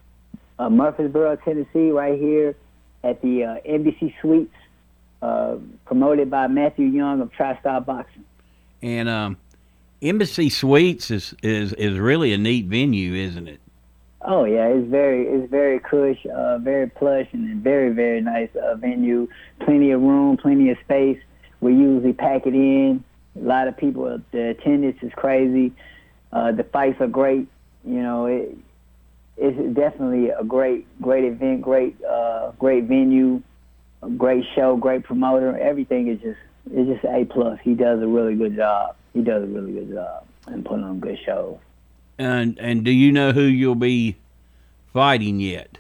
uh, 0.59 0.69
Murfreesboro, 0.69 1.37
Tennessee, 1.37 1.93
right 1.93 2.19
here 2.19 2.57
at 3.05 3.23
the 3.23 3.45
uh, 3.45 3.57
Embassy 3.65 4.17
Suites, 4.21 4.57
uh, 5.23 5.59
promoted 5.85 6.29
by 6.29 6.49
Matthew 6.49 6.87
Young 6.87 7.21
of 7.21 7.31
TriStar 7.31 7.87
Boxing. 7.87 8.25
And 8.85 9.09
um, 9.09 9.39
Embassy 10.03 10.51
Suites 10.51 11.11
is, 11.11 11.35
is 11.43 11.73
is 11.73 11.99
really 11.99 12.35
a 12.35 12.39
neat 12.39 12.67
venue, 12.67 13.15
isn't 13.15 13.49
it? 13.49 13.59
Oh 14.21 14.45
yeah, 14.45 14.67
it's 14.67 14.91
very 14.91 15.27
it's 15.27 15.51
very 15.51 15.81
cush, 15.81 16.19
uh, 16.27 16.59
very 16.59 16.91
plush, 16.91 17.27
and 17.33 17.63
very 17.65 17.95
very 17.95 18.21
nice 18.21 18.51
uh, 18.55 18.75
venue. 18.77 19.27
Plenty 19.61 19.91
of 19.93 20.03
room, 20.03 20.37
plenty 20.37 20.69
of 20.69 20.77
space. 20.85 21.19
We 21.63 21.73
usually 21.73 22.13
pack 22.13 22.47
it 22.47 22.55
in. 22.55 23.03
A 23.37 23.43
lot 23.43 23.69
of 23.69 23.77
people. 23.79 24.21
The 24.33 24.51
attendance 24.51 24.99
is 25.01 25.13
crazy. 25.17 25.73
Uh, 26.31 26.53
the 26.53 26.65
fights 26.65 27.01
are 27.01 27.09
great. 27.09 27.49
You 27.87 28.03
know, 28.03 28.27
it, 28.27 28.55
it's 29.39 29.75
definitely 29.75 30.29
a 30.29 30.45
great 30.45 30.87
great 31.01 31.25
event, 31.25 31.63
great 31.63 31.97
uh, 32.05 32.51
great 32.59 32.85
venue, 32.85 33.43
great 34.19 34.45
show, 34.55 34.77
great 34.77 35.05
promoter. 35.05 35.57
Everything 35.57 36.09
is 36.09 36.21
just 36.21 36.39
it's 36.71 36.89
just 36.89 37.05
a 37.05 37.25
plus. 37.25 37.59
He 37.63 37.75
does 37.75 38.01
a 38.03 38.07
really 38.07 38.35
good 38.35 38.57
job. 38.57 38.97
He 39.13 39.23
does 39.23 39.43
a 39.43 39.47
really 39.47 39.73
good 39.73 39.93
job 39.93 40.27
and 40.47 40.65
putting 40.65 40.85
on 40.85 41.01
good 41.01 41.19
shows. 41.25 41.59
And 42.19 42.59
and 42.59 42.85
do 42.85 42.91
you 42.91 43.13
know 43.13 43.33
who 43.33 43.43
you'll 43.43 43.75
be 43.75 44.17
fighting 44.93 45.41
yet? 45.41 45.79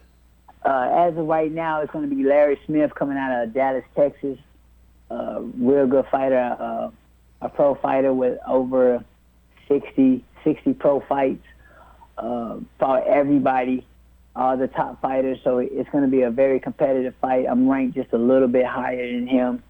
Uh, 0.64 1.08
as 1.08 1.16
of 1.16 1.26
right 1.26 1.52
now, 1.52 1.82
it's 1.82 1.92
going 1.92 2.08
to 2.08 2.14
be 2.14 2.24
Larry 2.24 2.58
Smith 2.66 2.94
coming 2.94 3.18
out 3.18 3.42
of 3.42 3.52
Dallas, 3.52 3.84
Texas. 3.94 4.38
Uh, 5.10 5.42
real 5.58 5.86
good 5.86 6.06
fighter, 6.10 6.56
uh, 6.58 6.90
a 7.42 7.48
pro 7.50 7.74
fighter 7.74 8.12
with 8.12 8.38
over 8.46 9.04
60, 9.68 10.24
60 10.42 10.72
pro 10.74 11.00
fights. 11.00 11.44
Uh, 12.16 12.56
fought 12.78 13.06
everybody, 13.06 13.86
all 14.34 14.56
the 14.56 14.68
top 14.68 15.00
fighters. 15.02 15.38
So 15.44 15.58
it's 15.58 15.88
going 15.90 16.04
to 16.04 16.10
be 16.10 16.22
a 16.22 16.30
very 16.30 16.58
competitive 16.58 17.14
fight. 17.20 17.44
I'm 17.48 17.68
ranked 17.68 17.94
just 17.94 18.12
a 18.12 18.18
little 18.18 18.48
bit 18.48 18.64
higher 18.64 19.12
than 19.12 19.26
him. 19.26 19.62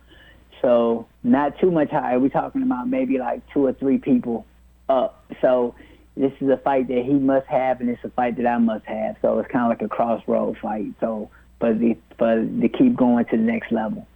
So 0.62 1.06
not 1.22 1.58
too 1.58 1.70
much 1.70 1.90
higher. 1.90 2.18
We're 2.18 2.28
talking 2.28 2.62
about 2.62 2.88
maybe 2.88 3.18
like 3.18 3.42
two 3.52 3.66
or 3.66 3.72
three 3.72 3.98
people 3.98 4.46
up. 4.88 5.24
So 5.40 5.74
this 6.16 6.32
is 6.40 6.48
a 6.48 6.56
fight 6.56 6.88
that 6.88 7.04
he 7.04 7.14
must 7.14 7.46
have, 7.46 7.80
and 7.80 7.90
it's 7.90 8.02
a 8.04 8.10
fight 8.10 8.36
that 8.36 8.46
I 8.46 8.58
must 8.58 8.84
have. 8.86 9.16
So 9.22 9.38
it's 9.38 9.50
kind 9.50 9.64
of 9.64 9.70
like 9.70 9.82
a 9.82 9.88
crossroad 9.88 10.56
fight. 10.58 10.94
So, 11.00 11.30
but 11.58 11.78
the, 11.78 11.96
but 12.18 12.60
to 12.60 12.68
keep 12.68 12.96
going 12.96 13.24
to 13.26 13.36
the 13.36 13.42
next 13.42 13.72
level. 13.72 14.06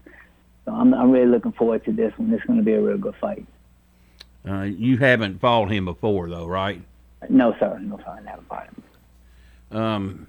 So 0.65 0.73
I'm 0.73 0.93
I'm 0.95 1.11
really 1.11 1.27
looking 1.27 1.53
forward 1.53 1.85
to 1.87 1.93
this 1.93 2.13
one. 2.17 2.33
It's 2.33 2.45
going 2.45 2.59
to 2.59 2.65
be 2.65 2.73
a 2.73 2.81
real 2.81 2.99
good 2.99 3.17
fight. 3.21 3.47
Uh, 4.49 4.63
you 4.63 4.99
haven't 4.99 5.41
fought 5.41 5.71
him 5.71 5.85
before, 5.85 6.29
though, 6.29 6.47
right? 6.47 6.83
No, 7.29 7.55
sir. 7.59 7.79
No, 7.81 7.99
sir. 7.99 8.19
I 8.19 8.21
never 8.21 8.43
fought 8.43 8.69
him. 8.69 9.79
Um, 9.79 10.27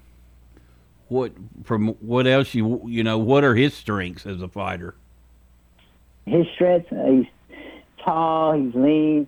what 1.08 1.32
from 1.64 1.88
what 2.00 2.26
else 2.26 2.54
you 2.54 2.82
you 2.86 3.02
know? 3.02 3.18
What 3.18 3.44
are 3.44 3.54
his 3.54 3.74
strengths 3.74 4.26
as 4.26 4.40
a 4.42 4.48
fighter? 4.48 4.94
His 6.30 6.46
strengths. 6.54 6.92
Uh, 6.92 7.06
he's 7.06 7.26
tall. 8.04 8.52
He's 8.52 8.74
lean. 8.74 9.26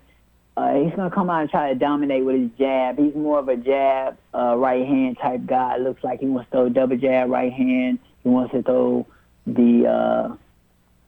Uh, 0.56 0.74
he's 0.74 0.94
gonna 0.94 1.10
come 1.10 1.30
out 1.30 1.40
and 1.40 1.50
try 1.50 1.72
to 1.72 1.78
dominate 1.78 2.24
with 2.24 2.36
his 2.36 2.50
jab. 2.58 2.98
He's 2.98 3.14
more 3.14 3.38
of 3.38 3.48
a 3.48 3.56
jab, 3.56 4.18
uh, 4.34 4.54
right 4.56 4.86
hand 4.86 5.16
type 5.18 5.46
guy. 5.46 5.78
Looks 5.78 6.04
like 6.04 6.20
he 6.20 6.26
wants 6.26 6.50
to 6.50 6.56
throw 6.56 6.68
double 6.68 6.96
jab 6.98 7.30
right 7.30 7.52
hand. 7.52 7.98
He 8.22 8.28
wants 8.28 8.52
to 8.52 8.62
throw 8.62 9.06
the 9.46 9.86
uh, 9.86 10.36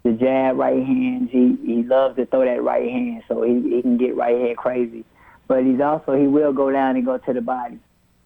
the 0.02 0.12
jab 0.12 0.56
right 0.56 0.82
hand. 0.82 1.28
He 1.30 1.58
he 1.62 1.82
loves 1.82 2.16
to 2.16 2.24
throw 2.24 2.44
that 2.44 2.62
right 2.62 2.90
hand, 2.90 3.22
so 3.28 3.42
he 3.42 3.60
he 3.60 3.82
can 3.82 3.98
get 3.98 4.16
right 4.16 4.38
hand 4.38 4.56
crazy. 4.56 5.04
But 5.46 5.64
he's 5.64 5.80
also 5.80 6.14
he 6.14 6.26
will 6.26 6.54
go 6.54 6.70
down 6.70 6.96
and 6.96 7.04
go 7.04 7.18
to 7.18 7.32
the 7.32 7.42
body. 7.42 7.78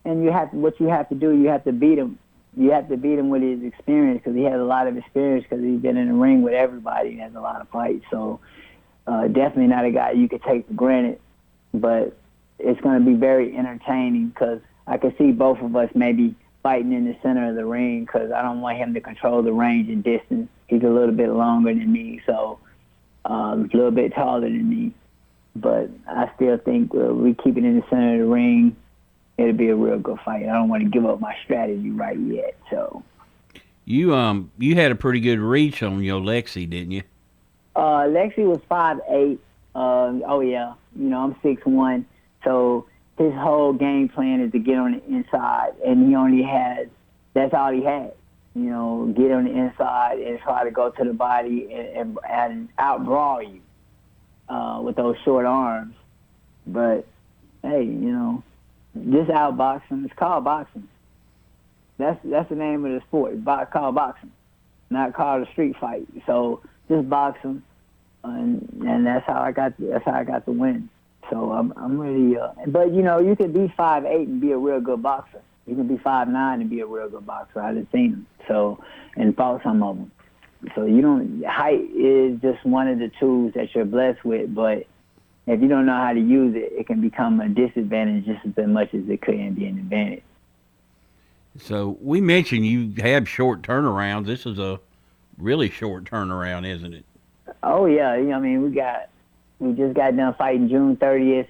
And 0.05 0.23
you 0.23 0.31
have 0.31 0.53
to, 0.53 0.57
what 0.57 0.79
you 0.79 0.87
have 0.87 1.09
to 1.09 1.16
do, 1.16 1.33
you 1.33 1.49
have 1.49 1.64
to 1.64 1.73
beat 1.73 1.99
him. 1.99 2.19
You 2.59 2.73
have 2.73 2.89
to 2.89 2.97
beat 2.97 3.19
him 3.19 3.29
with 3.31 3.43
his 3.43 3.63
experience 3.63 4.21
because 4.23 4.37
he 4.37 4.45
has 4.45 4.61
a 4.61 4.65
lot 4.65 4.87
of 4.89 4.97
experience 4.97 5.45
because 5.49 5.65
he's 5.65 5.81
been 5.81 5.97
in 5.97 6.09
the 6.09 6.15
ring 6.15 6.43
with 6.43 6.55
everybody 6.55 7.11
and 7.11 7.21
has 7.21 7.35
a 7.35 7.41
lot 7.41 7.61
of 7.61 7.69
fights. 7.69 8.05
So 8.11 8.41
uh, 9.07 9.29
definitely 9.29 9.69
not 9.69 9.85
a 9.85 9.91
guy 9.91 10.11
you 10.13 10.29
could 10.29 10.43
take 10.43 10.67
for 10.67 10.75
granted, 10.75 11.21
but 11.73 12.19
it's 12.59 12.81
going 12.81 12.99
to 12.99 13.05
be 13.05 13.15
very 13.15 13.57
entertaining 13.57 14.29
because 14.29 14.61
I 14.87 14.99
could 14.99 15.15
see 15.17 15.31
both 15.31 15.61
of 15.61 15.77
us 15.77 15.91
maybe 15.95 16.35
fighting 16.63 16.93
in 16.93 17.05
the 17.05 17.17
center 17.23 17.49
of 17.51 17.55
the 17.55 17.65
ring 17.65 18.05
because 18.05 18.33
I 18.33 18.43
don't 18.43 18.61
want 18.61 18.79
him 18.79 18.93
to 18.95 19.01
control 19.01 19.43
the 19.43 19.53
range 19.53 19.89
and 19.89 20.03
distance. 20.03 20.49
He's 20.67 20.83
a 20.83 20.89
little 20.89 21.15
bit 21.15 21.31
longer 21.31 21.73
than 21.73 21.93
me, 21.93 22.21
so 22.27 22.59
Um, 23.25 23.69
a 23.75 23.77
little 23.77 23.91
bit 23.91 24.15
taller 24.15 24.49
than 24.49 24.69
me, 24.71 24.93
but 25.55 25.91
I 26.07 26.31
still 26.37 26.57
think 26.57 26.95
uh, 26.95 27.13
we 27.13 27.35
keep 27.35 27.59
it 27.59 27.65
in 27.65 27.77
the 27.77 27.85
center 27.91 28.15
of 28.15 28.21
the 28.21 28.33
ring. 28.33 28.75
It'll 29.39 29.53
be 29.53 29.68
a 29.68 29.76
real 29.76 29.99
good 29.99 30.18
fight. 30.24 30.43
I 30.43 30.53
don't 30.53 30.68
want 30.68 30.82
to 30.82 30.89
give 30.89 31.07
up 31.07 31.20
my 31.20 31.34
strategy 31.45 31.91
right 31.91 32.18
yet. 32.18 32.57
So 32.70 33.03
You 33.84 34.14
um 34.14 34.51
you 34.59 34.74
had 34.74 34.91
a 34.93 34.97
pretty 34.97 35.20
good 35.20 35.39
reach 35.39 35.82
on 35.82 36.03
your 36.03 36.20
Lexi, 36.20 36.68
didn't 36.68 36.91
you? 36.93 37.03
uh, 37.76 38.03
Lexi 38.09 38.39
was 38.45 38.61
five 38.68 38.99
eight. 39.09 39.41
Uh, 39.74 40.18
oh 40.26 40.41
yeah, 40.41 40.74
you 40.97 41.09
know 41.09 41.20
I'm 41.22 41.36
six 41.43 41.64
one. 41.64 42.05
So 42.45 42.86
his 43.16 43.32
whole 43.34 43.72
game 43.72 44.09
plan 44.09 44.41
is 44.41 44.51
to 44.53 44.59
get 44.59 44.76
on 44.78 44.93
the 44.93 45.05
inside, 45.07 45.72
and 45.86 46.09
he 46.09 46.14
only 46.16 46.43
has 46.43 46.89
that's 47.34 47.55
all 47.55 47.72
he 47.72 47.82
had. 47.84 48.14
You 48.55 48.70
know, 48.70 49.14
get 49.16 49.30
on 49.30 49.45
the 49.45 49.53
inside 49.53 50.18
and 50.18 50.41
try 50.41 50.64
to 50.64 50.72
go 50.72 50.91
to 50.91 51.05
the 51.05 51.12
body 51.12 51.72
and 51.72 51.86
and, 51.97 52.18
and 52.28 52.68
out 52.78 53.05
brawl 53.05 53.41
you 53.41 53.61
uh, 54.49 54.80
with 54.82 54.97
those 54.97 55.16
short 55.24 55.47
arms. 55.47 55.95
But 56.66 57.07
hey, 57.62 57.84
you 57.84 58.11
know, 58.12 58.43
this 59.05 59.29
outboxing 59.29 60.05
It's 60.05 60.15
called 60.15 60.45
boxing. 60.45 60.89
That's 61.99 62.19
that's 62.25 62.49
the 62.49 62.55
name 62.55 62.85
of 62.85 62.93
the 62.93 63.01
sport. 63.07 63.45
Bo- 63.45 63.67
called 63.67 63.95
boxing, 63.95 64.33
not 64.91 65.15
called 65.15 65.47
a 65.47 65.51
street 65.51 65.77
fight. 65.81 66.07
So 66.27 66.63
just 66.89 67.09
boxing, 67.09 67.63
and 68.25 68.83
and 68.87 69.07
that's 69.07 69.27
how 69.27 69.41
I 69.41 69.53
got 69.53 69.75
that's 69.79 70.05
how 70.05 70.13
I 70.13 70.25
got 70.25 70.45
the 70.45 70.53
win. 70.53 70.89
So 71.31 71.53
I'm 71.53 71.73
I'm 71.77 71.99
really 71.99 72.39
uh, 72.39 72.53
but 72.69 72.93
you 72.93 73.03
know 73.03 73.19
you 73.19 73.35
can 73.37 73.53
be 73.53 73.73
five 73.77 74.05
eight 74.05 74.29
and 74.29 74.41
be 74.41 74.53
a 74.53 74.59
real 74.59 74.81
good 74.81 75.03
boxer. 75.03 75.43
You 75.67 75.75
can 75.75 75.89
be 75.89 75.99
five 75.99 76.29
nine 76.29 76.61
and 76.61 76.71
be 76.71 76.81
a 76.81 76.87
real 76.87 77.09
good 77.09 77.27
boxer. 77.27 77.61
I've 77.61 77.87
seen 77.93 78.13
them. 78.13 78.27
So 78.47 78.83
and 79.17 79.37
fought 79.37 79.63
some 79.63 79.83
of 79.83 79.97
them. 79.97 80.13
So 80.75 80.85
you 80.85 81.03
don't 81.03 81.45
height 81.45 81.89
is 81.95 82.41
just 82.41 82.65
one 82.65 82.89
of 82.89 82.99
the 82.99 83.11
tools 83.21 83.55
that 83.55 83.75
you're 83.75 83.85
blessed 83.85 84.25
with, 84.25 84.55
but 84.55 84.87
if 85.51 85.61
you 85.63 85.69
don't 85.69 85.87
know 85.87 85.97
how 85.97 86.13
to 86.13 86.21
use 86.21 86.55
it, 86.55 86.73
it 86.73 86.87
can 86.87 87.01
become 87.01 87.41
a 87.41 87.49
disadvantage 87.49 88.27
just 88.27 88.45
as 88.45 88.67
much 88.67 88.93
as 88.95 89.09
it 89.09 89.23
can 89.23 89.55
be 89.55 89.67
an 89.67 89.79
advantage. 89.79 90.23
So 91.61 91.97
we 92.01 92.21
mentioned 92.21 92.67
you 92.67 92.93
have 93.03 93.29
short 93.29 93.63
turnarounds. 93.63 94.27
This 94.27 94.47
is 94.47 94.59
a 94.59 94.79
really 95.39 95.71
short 95.71 96.05
turnaround, 96.05 96.67
isn't 96.67 96.95
it? 96.95 97.05
Oh 97.63 97.87
yeah, 97.87 98.17
you 98.17 98.27
know, 98.27 98.37
I 98.37 98.41
mean, 98.41 98.63
we 98.63 98.71
got 98.71 99.09
we 99.59 99.73
just 99.73 99.95
got 99.95 100.17
done 100.17 100.35
fighting 100.35 100.69
June 100.69 100.97
30th. 100.97 101.49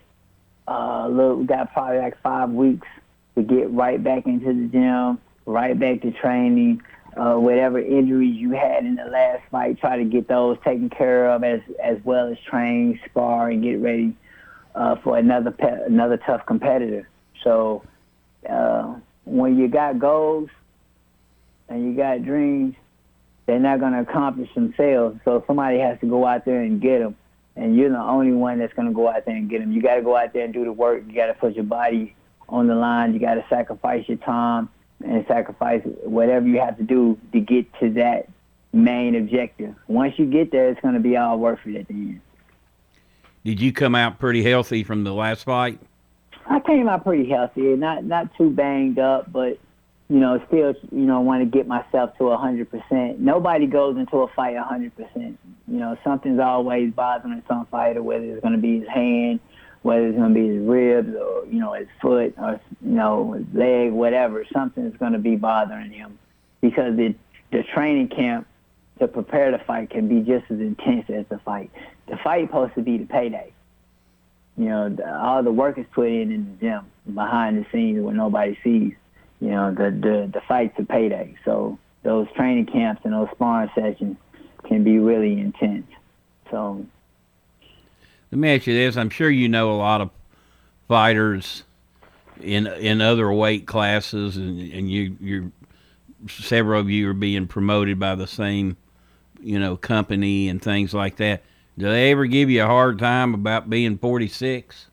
Uh, 0.66 1.08
look, 1.08 1.38
we 1.38 1.44
got 1.44 1.72
probably 1.72 1.98
like 1.98 2.20
five 2.22 2.50
weeks 2.50 2.86
to 3.34 3.42
get 3.42 3.70
right 3.70 4.02
back 4.02 4.26
into 4.26 4.46
the 4.46 4.68
gym, 4.68 5.18
right 5.46 5.78
back 5.78 6.02
to 6.02 6.10
training. 6.12 6.82
Uh, 7.18 7.34
whatever 7.34 7.80
injuries 7.80 8.36
you 8.36 8.52
had 8.52 8.84
in 8.84 8.94
the 8.94 9.04
last 9.04 9.42
fight, 9.50 9.76
try 9.80 9.96
to 9.96 10.04
get 10.04 10.28
those 10.28 10.56
taken 10.64 10.88
care 10.88 11.28
of 11.30 11.42
as 11.42 11.60
as 11.82 11.98
well 12.04 12.30
as 12.30 12.38
train, 12.48 13.00
spar, 13.06 13.50
and 13.50 13.60
get 13.60 13.80
ready 13.80 14.14
uh, 14.76 14.94
for 15.02 15.18
another 15.18 15.50
pe- 15.50 15.84
another 15.84 16.16
tough 16.16 16.46
competitor. 16.46 17.08
So 17.42 17.82
uh, 18.48 18.94
when 19.24 19.58
you 19.58 19.66
got 19.66 19.98
goals 19.98 20.48
and 21.68 21.88
you 21.88 21.96
got 21.96 22.22
dreams, 22.22 22.76
they're 23.46 23.58
not 23.58 23.80
going 23.80 23.94
to 23.94 24.00
accomplish 24.00 24.54
themselves. 24.54 25.18
So 25.24 25.42
somebody 25.48 25.80
has 25.80 25.98
to 25.98 26.06
go 26.06 26.24
out 26.24 26.44
there 26.44 26.60
and 26.60 26.80
get 26.80 27.00
them. 27.00 27.16
And 27.56 27.74
you're 27.74 27.90
the 27.90 27.98
only 27.98 28.30
one 28.30 28.60
that's 28.60 28.74
going 28.74 28.86
to 28.86 28.94
go 28.94 29.08
out 29.08 29.24
there 29.24 29.34
and 29.34 29.50
get 29.50 29.58
them. 29.58 29.72
You 29.72 29.82
got 29.82 29.96
to 29.96 30.02
go 30.02 30.16
out 30.16 30.32
there 30.32 30.44
and 30.44 30.54
do 30.54 30.64
the 30.64 30.72
work. 30.72 31.02
You 31.08 31.14
got 31.14 31.26
to 31.26 31.34
put 31.34 31.56
your 31.56 31.64
body 31.64 32.14
on 32.48 32.68
the 32.68 32.76
line. 32.76 33.12
You 33.12 33.18
got 33.18 33.34
to 33.34 33.44
sacrifice 33.50 34.08
your 34.08 34.18
time 34.18 34.68
and 35.04 35.24
sacrifice 35.26 35.82
whatever 36.02 36.46
you 36.46 36.60
have 36.60 36.76
to 36.76 36.82
do 36.82 37.18
to 37.32 37.40
get 37.40 37.66
to 37.80 37.90
that 37.94 38.28
main 38.72 39.14
objective. 39.14 39.74
Once 39.86 40.18
you 40.18 40.26
get 40.26 40.50
there, 40.50 40.68
it's 40.68 40.80
going 40.80 40.94
to 40.94 41.00
be 41.00 41.16
all 41.16 41.38
worth 41.38 41.60
it 41.66 41.76
at 41.76 41.88
the 41.88 41.94
end. 41.94 42.20
Did 43.44 43.60
you 43.60 43.72
come 43.72 43.94
out 43.94 44.18
pretty 44.18 44.42
healthy 44.42 44.82
from 44.82 45.04
the 45.04 45.14
last 45.14 45.44
fight? 45.44 45.80
I 46.46 46.60
came 46.60 46.88
out 46.88 47.04
pretty 47.04 47.28
healthy, 47.28 47.60
not 47.76 48.04
not 48.04 48.34
too 48.36 48.50
banged 48.50 48.98
up, 48.98 49.30
but 49.30 49.58
you 50.08 50.18
know, 50.18 50.42
still, 50.48 50.74
you 50.90 51.04
know, 51.04 51.20
want 51.20 51.42
to 51.42 51.46
get 51.46 51.66
myself 51.66 52.16
to 52.18 52.28
a 52.28 52.36
hundred 52.36 52.70
percent. 52.70 53.20
Nobody 53.20 53.66
goes 53.66 53.96
into 53.96 54.18
a 54.18 54.28
fight 54.28 54.56
a 54.56 54.62
hundred 54.62 54.96
percent. 54.96 55.38
You 55.66 55.78
know, 55.78 55.98
something's 56.02 56.40
always 56.40 56.92
bothering 56.92 57.42
some 57.46 57.66
fighter, 57.66 58.02
whether 58.02 58.24
it's 58.24 58.40
going 58.40 58.54
to 58.54 58.60
be 58.60 58.80
his 58.80 58.88
hand, 58.88 59.40
whether 59.82 60.06
it's 60.06 60.16
going 60.16 60.34
to 60.34 60.40
be 60.40 60.48
his 60.48 60.66
ribs, 60.66 61.14
or 61.14 61.46
you 61.46 61.60
know, 61.60 61.72
his 61.72 61.88
foot, 62.00 62.34
or 62.38 62.60
you 62.82 62.90
know, 62.90 63.32
his 63.32 63.46
leg, 63.54 63.92
whatever. 63.92 64.44
Something's 64.52 64.96
going 64.96 65.12
to 65.12 65.18
be 65.18 65.36
bothering 65.36 65.90
him 65.90 66.18
because 66.60 66.96
the 66.96 67.14
the 67.50 67.62
training 67.74 68.08
camp 68.08 68.46
to 68.98 69.08
prepare 69.08 69.52
the 69.52 69.58
fight 69.58 69.90
can 69.90 70.08
be 70.08 70.20
just 70.20 70.50
as 70.50 70.60
intense 70.60 71.08
as 71.08 71.24
the 71.28 71.38
fight. 71.38 71.70
The 72.08 72.16
fight 72.16 72.48
supposed 72.48 72.74
to 72.74 72.82
be 72.82 72.98
the 72.98 73.06
payday. 73.06 73.52
You 74.56 74.64
know, 74.64 74.88
the, 74.88 75.16
all 75.16 75.42
the 75.42 75.52
work 75.52 75.78
is 75.78 75.86
put 75.92 76.08
in 76.08 76.32
in 76.32 76.58
the 76.58 76.66
gym 76.66 76.86
behind 77.14 77.64
the 77.64 77.66
scenes 77.70 78.02
where 78.02 78.14
nobody 78.14 78.58
sees 78.64 78.94
you 79.40 79.50
know, 79.50 79.72
the 79.72 79.90
the 79.90 80.30
the 80.32 80.40
fight's 80.46 80.78
a 80.78 80.84
payday. 80.84 81.36
So 81.44 81.78
those 82.02 82.26
training 82.34 82.66
camps 82.66 83.02
and 83.04 83.12
those 83.12 83.28
sparring 83.32 83.70
sessions 83.74 84.16
can 84.66 84.84
be 84.84 84.98
really 84.98 85.38
intense. 85.38 85.86
So 86.50 86.84
Let 88.30 88.38
me 88.38 88.54
ask 88.54 88.66
you 88.66 88.74
this: 88.74 88.96
I'm 88.96 89.10
sure 89.10 89.30
you 89.30 89.48
know 89.48 89.72
a 89.72 89.76
lot 89.76 90.00
of 90.00 90.10
fighters 90.86 91.64
in 92.40 92.66
in 92.66 93.00
other 93.00 93.32
weight 93.32 93.66
classes, 93.66 94.36
and 94.36 94.60
and 94.72 94.90
you 94.90 95.16
you 95.20 95.52
several 96.28 96.80
of 96.80 96.90
you 96.90 97.08
are 97.10 97.14
being 97.14 97.46
promoted 97.46 97.98
by 97.98 98.14
the 98.14 98.26
same 98.26 98.76
you 99.40 99.58
know 99.58 99.76
company 99.76 100.48
and 100.48 100.60
things 100.60 100.92
like 100.92 101.16
that. 101.16 101.42
Do 101.78 101.86
they 101.86 102.10
ever 102.10 102.26
give 102.26 102.50
you 102.50 102.64
a 102.64 102.66
hard 102.66 102.98
time 102.98 103.34
about 103.34 103.70
being 103.70 103.98
46? 103.98 104.86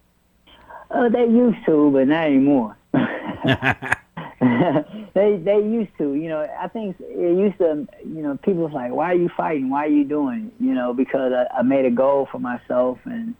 Oh, 0.92 1.06
uh, 1.06 1.10
they 1.10 1.26
used 1.26 1.66
to, 1.66 1.90
but 1.92 2.08
not 2.08 2.28
anymore. 2.28 2.78
they 5.14 5.38
they 5.38 5.60
used 5.60 5.98
to, 5.98 6.14
you 6.14 6.28
know. 6.28 6.46
I 6.60 6.68
think 6.68 6.98
it 7.00 7.38
used 7.38 7.58
to, 7.60 7.88
you 8.04 8.22
know, 8.22 8.38
people 8.38 8.64
was 8.64 8.74
like, 8.74 8.92
"Why 8.92 9.12
are 9.12 9.16
you 9.16 9.30
fighting? 9.30 9.70
Why 9.70 9.86
are 9.86 9.90
you 9.90 10.04
doing?" 10.04 10.48
it?" 10.48 10.64
You 10.64 10.74
know, 10.74 10.94
because 10.94 11.32
I, 11.32 11.60
I 11.60 11.62
made 11.62 11.86
a 11.86 11.92
goal 11.92 12.28
for 12.30 12.40
myself, 12.40 13.00
and 13.06 13.36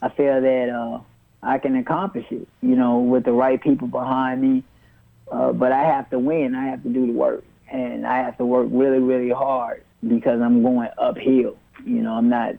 I 0.00 0.08
feel 0.08 0.40
that 0.40 0.68
uh, 0.68 1.00
I 1.42 1.58
can 1.58 1.76
accomplish 1.76 2.26
it. 2.30 2.48
You 2.60 2.74
know, 2.74 2.98
with 2.98 3.24
the 3.24 3.32
right 3.32 3.60
people 3.60 3.86
behind 3.86 4.42
me. 4.42 4.64
Uh, 5.30 5.52
but 5.52 5.72
I 5.72 5.84
have 5.84 6.10
to 6.10 6.18
win. 6.18 6.54
I 6.54 6.66
have 6.66 6.82
to 6.82 6.88
do 6.88 7.06
the 7.06 7.12
work, 7.12 7.44
and 7.70 8.04
I 8.04 8.18
have 8.18 8.36
to 8.38 8.44
work 8.44 8.66
really, 8.70 8.98
really 8.98 9.30
hard 9.30 9.84
because 10.06 10.40
I'm 10.40 10.62
going 10.62 10.88
uphill. 10.98 11.56
You 11.84 12.02
know, 12.02 12.14
I'm 12.14 12.28
not 12.28 12.56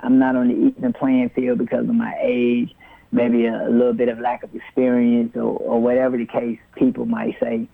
I'm 0.00 0.18
not 0.18 0.34
on 0.34 0.48
the 0.48 0.54
even 0.54 0.92
playing 0.92 1.30
field 1.30 1.58
because 1.58 1.88
of 1.88 1.94
my 1.94 2.16
age 2.20 2.74
maybe 3.12 3.44
a, 3.46 3.68
a 3.68 3.70
little 3.70 3.92
bit 3.92 4.08
of 4.08 4.18
lack 4.18 4.42
of 4.42 4.54
experience 4.54 5.36
or, 5.36 5.42
or 5.42 5.80
whatever 5.80 6.16
the 6.16 6.26
case 6.26 6.58
people 6.74 7.06
might 7.06 7.38
say. 7.38 7.68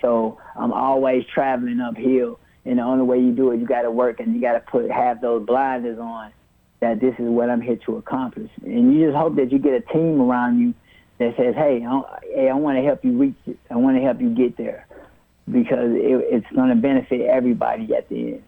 So 0.00 0.38
I'm 0.56 0.72
always 0.72 1.24
traveling 1.26 1.80
uphill, 1.80 2.38
and 2.64 2.78
the 2.78 2.82
only 2.82 3.04
way 3.04 3.18
you 3.18 3.32
do 3.32 3.50
it, 3.50 3.60
you 3.60 3.66
got 3.66 3.82
to 3.82 3.90
work 3.90 4.20
and 4.20 4.34
you 4.34 4.40
got 4.40 4.52
to 4.52 4.60
put 4.60 4.90
have 4.90 5.20
those 5.20 5.44
blinders 5.46 5.98
on 5.98 6.32
that 6.80 7.00
this 7.00 7.14
is 7.18 7.26
what 7.26 7.50
I'm 7.50 7.60
here 7.60 7.76
to 7.86 7.96
accomplish. 7.96 8.50
And 8.64 8.94
you 8.94 9.06
just 9.06 9.16
hope 9.16 9.36
that 9.36 9.50
you 9.50 9.58
get 9.58 9.72
a 9.72 9.80
team 9.80 10.20
around 10.20 10.60
you 10.60 10.74
that 11.18 11.34
says, 11.36 11.54
"Hey, 11.54 11.84
I, 11.86 12.02
hey, 12.34 12.48
I 12.50 12.54
want 12.54 12.76
to 12.78 12.84
help 12.84 13.04
you 13.04 13.16
reach 13.16 13.36
it. 13.46 13.58
I 13.70 13.76
want 13.76 13.96
to 13.96 14.02
help 14.02 14.20
you 14.20 14.30
get 14.30 14.56
there," 14.56 14.86
because 15.50 15.92
it, 15.92 16.26
it's 16.30 16.46
going 16.54 16.68
to 16.70 16.74
benefit 16.76 17.22
everybody 17.22 17.94
at 17.94 18.08
the 18.08 18.16
end. 18.16 18.42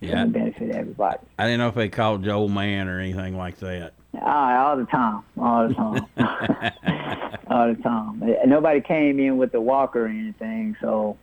It's 0.00 0.10
Yeah. 0.10 0.14
going 0.16 0.32
to 0.32 0.38
benefit 0.38 0.70
everybody. 0.76 1.18
I 1.38 1.44
didn't 1.44 1.58
know 1.60 1.68
if 1.68 1.74
they 1.74 1.88
called 1.88 2.24
you 2.24 2.30
old 2.32 2.52
man 2.52 2.88
or 2.88 3.00
anything 3.00 3.36
like 3.36 3.56
that. 3.58 3.94
Ah, 4.16 4.66
all 4.68 4.76
the 4.76 4.86
time, 4.86 5.22
all 5.38 5.68
the 5.68 5.74
time, 5.74 6.06
all 7.48 7.74
the 7.74 7.80
time. 7.82 8.22
Nobody 8.46 8.80
came 8.80 9.20
in 9.20 9.36
with 9.36 9.54
a 9.54 9.60
walker 9.60 10.06
or 10.06 10.08
anything, 10.08 10.76
so 10.80 11.16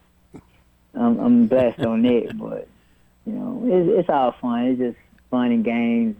I'm, 0.93 1.19
I'm 1.19 1.47
blessed 1.47 1.79
on 1.79 2.05
it. 2.05 2.37
But 2.37 2.67
you 3.25 3.33
know, 3.33 3.61
it's, 3.65 3.99
it's 4.01 4.09
all 4.09 4.33
fun. 4.39 4.65
It's 4.65 4.79
just 4.79 4.97
fun 5.31 5.51
and 5.51 5.63
games. 5.65 6.15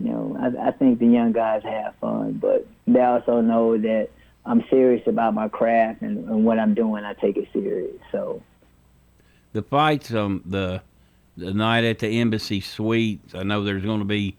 You 0.00 0.10
know, 0.10 0.36
I, 0.40 0.68
I 0.68 0.70
think 0.72 0.98
the 0.98 1.06
young 1.06 1.32
guys 1.32 1.62
have 1.62 1.94
fun, 2.00 2.34
but 2.34 2.66
they 2.86 3.00
also 3.00 3.40
know 3.40 3.78
that 3.78 4.10
I'm 4.44 4.64
serious 4.68 5.06
about 5.06 5.34
my 5.34 5.48
craft 5.48 6.02
and, 6.02 6.28
and 6.28 6.44
what 6.44 6.58
I'm 6.58 6.74
doing. 6.74 7.04
I 7.04 7.14
take 7.14 7.36
it 7.36 7.48
serious. 7.52 7.96
So 8.12 8.42
The 9.52 9.62
fights, 9.62 10.12
um, 10.12 10.42
the 10.44 10.82
the 11.36 11.52
night 11.52 11.84
at 11.84 11.98
the 12.00 12.20
Embassy 12.20 12.60
Suites. 12.60 13.34
I 13.34 13.42
know 13.42 13.62
there's 13.62 13.84
going 13.84 13.98
to 14.00 14.06
be 14.06 14.36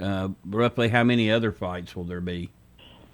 uh, 0.00 0.28
roughly 0.44 0.88
how 0.88 1.04
many 1.04 1.30
other 1.30 1.52
fights 1.52 1.96
will 1.96 2.04
there 2.04 2.20
be? 2.20 2.50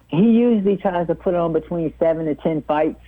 he 0.07 0.21
usually 0.21 0.77
tries 0.77 1.07
to 1.07 1.15
put 1.15 1.35
on 1.35 1.53
between 1.53 1.93
seven 1.99 2.25
to 2.25 2.35
ten 2.35 2.61
fights. 2.63 2.99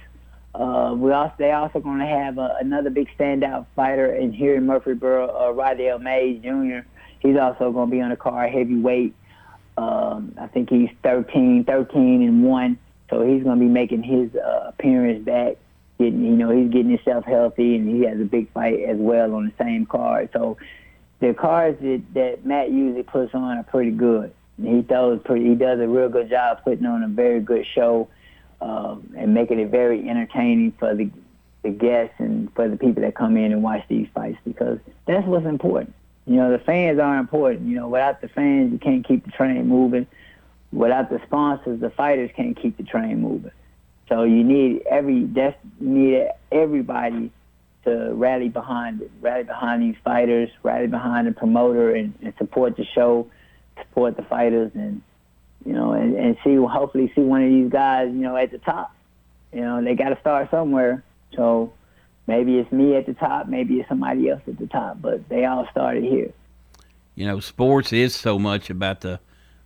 Uh, 0.53 0.93
we 0.97 1.11
also 1.11 1.33
they 1.37 1.51
also 1.51 1.79
going 1.79 1.99
to 1.99 2.05
have 2.05 2.37
uh, 2.37 2.55
another 2.59 2.89
big 2.89 3.07
standout 3.17 3.65
fighter 3.75 4.13
in 4.13 4.33
here 4.33 4.55
in 4.55 4.65
Murfreesboro, 4.65 5.27
uh, 5.27 5.53
Rydell 5.53 6.01
Mays 6.01 6.41
Jr. 6.41 6.87
He's 7.19 7.37
also 7.37 7.71
going 7.71 7.89
to 7.89 7.95
be 7.95 8.01
on 8.01 8.09
the 8.09 8.15
card 8.15 8.51
heavyweight. 8.51 9.13
Um, 9.77 10.33
I 10.39 10.47
think 10.47 10.69
he's 10.69 10.89
13, 11.03 11.63
13 11.65 12.21
and 12.23 12.43
one, 12.43 12.77
so 13.09 13.25
he's 13.25 13.43
going 13.43 13.59
to 13.59 13.65
be 13.65 13.71
making 13.71 14.03
his 14.03 14.35
uh, 14.35 14.69
appearance 14.69 15.23
back. 15.23 15.55
Getting, 15.99 16.23
you 16.23 16.31
know, 16.31 16.49
he's 16.49 16.71
getting 16.71 16.91
himself 16.91 17.25
healthy, 17.25 17.75
and 17.75 17.87
he 17.89 18.05
has 18.05 18.19
a 18.19 18.25
big 18.25 18.51
fight 18.51 18.79
as 18.81 18.97
well 18.97 19.35
on 19.35 19.45
the 19.45 19.63
same 19.63 19.85
card. 19.85 20.29
So 20.33 20.57
the 21.19 21.33
cards 21.33 21.79
that, 21.81 22.01
that 22.13 22.45
Matt 22.45 22.71
usually 22.71 23.03
puts 23.03 23.33
on 23.33 23.57
are 23.57 23.63
pretty 23.63 23.91
good. 23.91 24.33
He 24.61 24.81
does 24.81 25.19
pretty. 25.23 25.47
He 25.47 25.55
does 25.55 25.79
a 25.79 25.87
real 25.87 26.09
good 26.09 26.29
job 26.29 26.63
putting 26.63 26.85
on 26.85 27.03
a 27.03 27.07
very 27.07 27.39
good 27.39 27.65
show 27.73 28.09
um, 28.61 29.13
and 29.17 29.33
making 29.33 29.59
it 29.59 29.69
very 29.69 30.07
entertaining 30.09 30.73
for 30.73 30.95
the 30.95 31.09
the 31.61 31.69
guests 31.69 32.15
and 32.19 32.53
for 32.53 32.69
the 32.69 32.77
people 32.77 33.01
that 33.03 33.15
come 33.15 33.35
in 33.35 33.51
and 33.51 33.61
watch 33.61 33.83
these 33.89 34.07
fights 34.13 34.37
because 34.45 34.79
that's 35.05 35.27
what's 35.27 35.45
important. 35.45 35.93
You 36.25 36.35
know, 36.35 36.51
the 36.51 36.59
fans 36.59 36.99
are 36.99 37.17
important. 37.17 37.67
You 37.67 37.75
know, 37.75 37.89
without 37.89 38.21
the 38.21 38.29
fans, 38.29 38.71
you 38.71 38.79
can't 38.79 39.05
keep 39.05 39.25
the 39.25 39.31
train 39.31 39.67
moving. 39.67 40.07
Without 40.71 41.09
the 41.09 41.19
sponsors, 41.25 41.79
the 41.79 41.89
fighters 41.89 42.29
can't 42.35 42.55
keep 42.55 42.77
the 42.77 42.83
train 42.83 43.21
moving. 43.21 43.51
So 44.07 44.23
you 44.23 44.43
need 44.43 44.83
every 44.89 45.25
that's 45.25 45.57
you 45.79 45.87
need 45.87 46.29
everybody 46.51 47.31
to 47.89 48.13
rally 48.13 48.49
behind 48.49 49.01
it, 49.01 49.11
rally 49.21 49.43
behind 49.43 49.81
these 49.83 49.95
fighters, 50.03 50.49
rally 50.63 50.87
behind 50.87 51.27
the 51.27 51.31
promoter, 51.31 51.93
and, 51.93 52.13
and 52.21 52.33
support 52.37 52.77
the 52.77 52.85
show, 52.85 53.27
support 53.77 54.17
the 54.17 54.23
fighters, 54.23 54.71
and 54.73 55.01
you 55.65 55.73
know, 55.73 55.91
and, 55.91 56.15
and 56.15 56.37
see 56.43 56.55
hopefully 56.55 57.11
see 57.15 57.21
one 57.21 57.43
of 57.43 57.49
these 57.49 57.71
guys, 57.71 58.07
you 58.09 58.21
know, 58.21 58.35
at 58.37 58.51
the 58.51 58.59
top. 58.59 58.95
You 59.53 59.61
know, 59.61 59.83
they 59.83 59.95
got 59.95 60.09
to 60.09 60.19
start 60.19 60.49
somewhere. 60.51 61.03
So 61.35 61.73
maybe 62.27 62.57
it's 62.57 62.71
me 62.71 62.95
at 62.95 63.05
the 63.05 63.13
top, 63.13 63.47
maybe 63.47 63.79
it's 63.79 63.89
somebody 63.89 64.29
else 64.29 64.41
at 64.47 64.57
the 64.57 64.67
top, 64.67 65.01
but 65.01 65.27
they 65.29 65.45
all 65.45 65.67
started 65.71 66.03
here. 66.03 66.31
You 67.15 67.27
know, 67.27 67.39
sports 67.39 67.91
is 67.91 68.15
so 68.15 68.39
much 68.39 68.69
about 68.69 69.01
the 69.01 69.19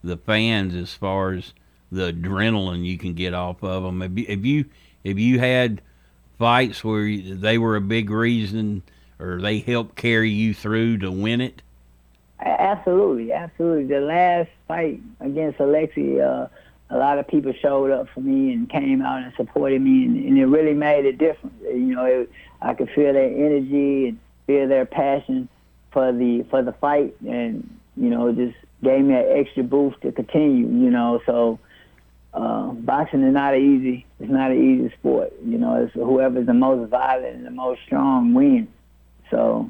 the 0.03 0.17
fans 0.17 0.75
as 0.75 0.93
far 0.93 1.31
as 1.31 1.53
the 1.91 2.11
adrenaline 2.11 2.83
you 2.83 2.97
can 2.97 3.13
get 3.13 3.33
off 3.33 3.63
of 3.63 3.83
them. 3.83 4.01
If 4.01 4.17
you 4.17 4.25
if 4.27 4.45
you, 4.45 4.65
if 5.03 5.19
you 5.19 5.39
had 5.39 5.81
fights 6.37 6.83
where 6.83 7.17
they 7.17 7.57
were 7.57 7.75
a 7.75 7.81
big 7.81 8.09
reason 8.09 8.83
or 9.19 9.41
they 9.41 9.59
helped 9.59 9.95
carry 9.95 10.29
you 10.29 10.53
through 10.53 10.97
to 10.99 11.11
win 11.11 11.41
it? 11.41 11.61
Absolutely, 12.39 13.31
absolutely. 13.31 13.85
The 13.85 14.01
last 14.01 14.49
fight 14.67 15.01
against 15.21 15.59
Alexi, 15.59 16.19
uh, 16.19 16.47
a 16.89 16.97
lot 16.97 17.17
of 17.17 17.27
people 17.27 17.53
showed 17.53 17.91
up 17.91 18.07
for 18.13 18.21
me 18.21 18.51
and 18.51 18.69
came 18.69 19.01
out 19.01 19.23
and 19.23 19.33
supported 19.35 19.81
me, 19.81 20.05
and, 20.05 20.17
and 20.17 20.37
it 20.37 20.45
really 20.45 20.73
made 20.73 21.05
a 21.05 21.13
difference. 21.13 21.55
You 21.63 21.95
know, 21.95 22.05
it, 22.05 22.31
I 22.61 22.73
could 22.73 22.89
feel 22.89 23.13
their 23.13 23.29
energy 23.29 24.09
and 24.09 24.19
feel 24.45 24.67
their 24.67 24.85
passion 24.85 25.47
for 25.91 26.11
the 26.11 26.45
for 26.49 26.61
the 26.61 26.73
fight, 26.73 27.15
and 27.21 27.79
you 27.95 28.09
know, 28.09 28.31
just 28.33 28.55
gave 28.83 29.05
me 29.05 29.13
an 29.13 29.25
extra 29.29 29.63
boost 29.63 30.01
to 30.01 30.11
continue. 30.11 30.67
You 30.67 30.89
know, 30.89 31.21
so 31.25 31.59
uh, 32.33 32.67
boxing 32.71 33.23
is 33.23 33.33
not 33.33 33.53
an 33.53 33.61
easy. 33.61 34.05
It's 34.19 34.31
not 34.31 34.51
an 34.51 34.57
easy 34.57 34.93
sport. 34.95 35.33
You 35.45 35.57
know, 35.57 35.83
it's 35.83 35.93
whoever's 35.93 36.47
the 36.47 36.53
most 36.53 36.89
violent 36.89 37.35
and 37.35 37.45
the 37.45 37.51
most 37.51 37.81
strong 37.85 38.33
wins. 38.33 38.69
So 39.29 39.69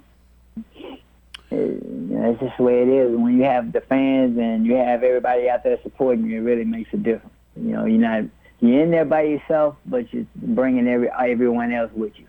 it, 0.56 1.84
you 1.84 2.18
know, 2.18 2.32
it's 2.32 2.40
just 2.40 2.58
the 2.58 2.64
way 2.64 2.82
it 2.82 2.88
is. 2.88 3.16
When 3.16 3.38
you 3.38 3.44
have 3.44 3.72
the 3.72 3.82
fans 3.82 4.38
and 4.38 4.66
you 4.66 4.76
have 4.76 5.04
everybody 5.04 5.50
out 5.50 5.64
there 5.64 5.78
supporting 5.84 6.26
you, 6.26 6.40
it 6.40 6.44
really 6.44 6.66
makes 6.66 6.94
a 6.94 6.98
difference. 6.98 7.34
You 7.56 7.74
know, 7.74 7.86
you're 7.86 8.00
not 8.00 8.24
you're 8.60 8.82
in 8.82 8.92
there 8.92 9.06
by 9.06 9.24
yourself, 9.24 9.76
but 9.86 10.12
you're 10.14 10.26
bringing 10.36 10.88
every 10.88 11.10
everyone 11.10 11.74
else 11.74 11.92
with 11.94 12.14
you. 12.18 12.28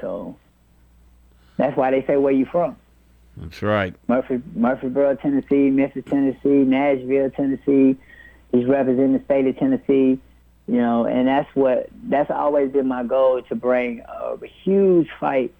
So 0.00 0.36
that's 1.56 1.76
why 1.76 1.92
they 1.92 2.04
say 2.04 2.16
where 2.16 2.32
you 2.32 2.46
from. 2.46 2.76
That's 3.36 3.62
right. 3.62 3.94
Murphy, 4.08 4.42
Murfreesboro, 4.54 5.14
Tennessee, 5.16 5.70
Memphis, 5.70 6.04
Tennessee, 6.06 6.64
Nashville, 6.64 7.30
Tennessee. 7.30 7.96
He's 8.52 8.66
representing 8.66 9.14
the 9.14 9.24
state 9.24 9.46
of 9.46 9.58
Tennessee. 9.58 10.20
You 10.68 10.76
know, 10.76 11.06
and 11.06 11.26
that's 11.26 11.48
what 11.54 11.88
that's 12.04 12.30
always 12.30 12.70
been 12.70 12.86
my 12.86 13.02
goal 13.02 13.42
to 13.42 13.54
bring 13.56 14.00
a 14.00 14.36
huge 14.62 15.08
fight 15.18 15.52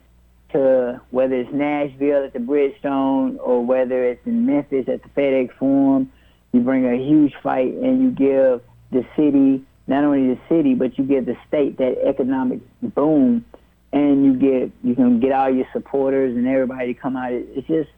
to 0.52 1.00
whether 1.10 1.34
it's 1.34 1.52
Nashville 1.52 2.24
at 2.24 2.32
the 2.32 2.38
Bridgestone 2.38 3.38
or 3.40 3.64
whether 3.64 4.04
it's 4.04 4.24
in 4.26 4.46
Memphis 4.46 4.88
at 4.88 5.02
the 5.02 5.08
FedEx 5.08 5.52
Forum. 5.58 6.12
You 6.52 6.60
bring 6.60 6.86
a 6.86 6.96
huge 6.96 7.34
fight 7.42 7.72
and 7.72 8.02
you 8.02 8.10
give 8.10 8.60
the 8.90 9.04
city, 9.16 9.64
not 9.86 10.04
only 10.04 10.34
the 10.34 10.40
city, 10.48 10.74
but 10.74 10.98
you 10.98 11.04
give 11.04 11.26
the 11.26 11.36
state 11.48 11.78
that 11.78 11.96
economic 12.06 12.60
boom, 12.82 13.44
and 13.92 14.24
you 14.24 14.34
get 14.34 14.70
you 14.84 14.94
can 14.94 15.18
get 15.18 15.32
all 15.32 15.50
your 15.50 15.66
supporters 15.72 16.36
and 16.36 16.46
everybody 16.46 16.94
to 16.94 17.00
come 17.00 17.16
out. 17.16 17.32
It, 17.32 17.48
It's 17.54 17.66
just 17.66 17.90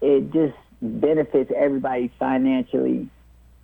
it 0.00 0.32
just 0.32 0.56
benefits 0.80 1.50
everybody 1.56 2.12
financially, 2.18 3.08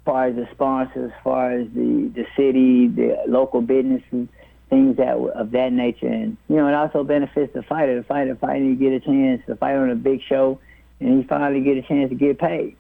far 0.08 0.28
as 0.28 0.36
the 0.36 0.48
sponsors, 0.52 1.12
as 1.12 1.22
far 1.22 1.52
as 1.52 1.66
the 1.74 2.10
the 2.14 2.26
city, 2.34 2.88
the 2.88 3.18
local 3.26 3.60
businesses 3.60 4.28
things 4.70 4.96
that 4.96 5.16
of 5.16 5.50
that 5.50 5.72
nature. 5.72 6.06
And 6.06 6.36
you 6.48 6.56
know, 6.56 6.66
it 6.66 6.74
also 6.74 7.04
benefits 7.04 7.52
the 7.52 7.62
fighter. 7.62 7.98
The 7.98 8.04
fighter 8.04 8.36
finally 8.40 8.74
get 8.74 8.92
a 8.92 9.00
chance 9.00 9.42
to 9.46 9.56
fight 9.56 9.76
on 9.76 9.90
a 9.90 9.94
big 9.94 10.22
show, 10.26 10.60
and 11.00 11.20
he 11.20 11.28
finally 11.28 11.60
get 11.60 11.76
a 11.76 11.82
chance 11.82 12.08
to 12.08 12.14
get 12.14 12.38
paid. 12.38 12.76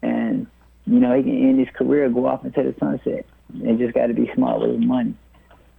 And 0.00 0.46
you 0.86 0.98
know, 0.98 1.14
he 1.14 1.22
can 1.22 1.36
end 1.36 1.58
his 1.58 1.68
career, 1.74 2.08
go 2.08 2.26
off 2.26 2.44
into 2.44 2.62
the 2.62 2.74
sunset. 2.78 3.26
They 3.50 3.74
just 3.74 3.94
got 3.94 4.06
to 4.06 4.14
be 4.14 4.30
smart 4.34 4.60
with 4.60 4.76
his 4.76 4.84
money, 4.84 5.14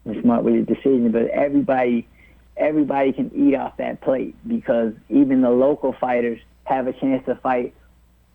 and 0.05 0.21
smart 0.21 0.43
with 0.43 0.55
his 0.55 0.67
decision. 0.67 1.11
But 1.11 1.27
everybody, 1.27 2.07
everybody 2.55 3.13
can 3.13 3.31
eat 3.33 3.55
off 3.55 3.77
that 3.77 4.01
plate 4.01 4.35
because 4.47 4.93
even 5.09 5.41
the 5.41 5.49
local 5.49 5.93
fighters 5.93 6.39
have 6.65 6.85
a 6.85 6.93
chance 6.93 7.25
to 7.25 7.35
fight 7.35 7.73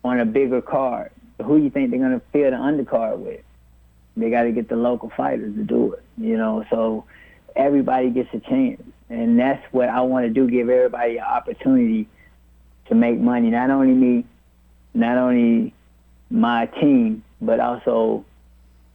on 0.03 0.19
a 0.19 0.25
bigger 0.25 0.61
card. 0.61 1.11
Who 1.43 1.57
you 1.57 1.69
think 1.69 1.91
they're 1.91 2.09
to 2.09 2.21
fill 2.31 2.51
the 2.51 2.57
undercard 2.57 3.17
with? 3.19 3.41
They 4.15 4.29
got 4.29 4.43
to 4.43 4.51
get 4.51 4.69
the 4.69 4.75
local 4.75 5.11
fighters 5.15 5.55
to 5.55 5.63
do 5.63 5.93
it, 5.93 6.03
you 6.17 6.37
know. 6.37 6.65
So 6.69 7.05
everybody 7.55 8.09
gets 8.09 8.29
a 8.33 8.39
chance, 8.39 8.81
and 9.09 9.39
that's 9.39 9.63
what 9.71 9.89
I 9.89 10.01
want 10.01 10.25
to 10.25 10.29
do: 10.29 10.49
give 10.49 10.69
everybody 10.69 11.17
an 11.17 11.23
opportunity 11.23 12.07
to 12.87 12.95
make 12.95 13.19
money. 13.19 13.49
Not 13.49 13.69
only 13.71 13.93
me, 13.93 14.25
not 14.93 15.17
only 15.17 15.73
my 16.29 16.67
team, 16.67 17.23
but 17.41 17.59
also 17.59 18.25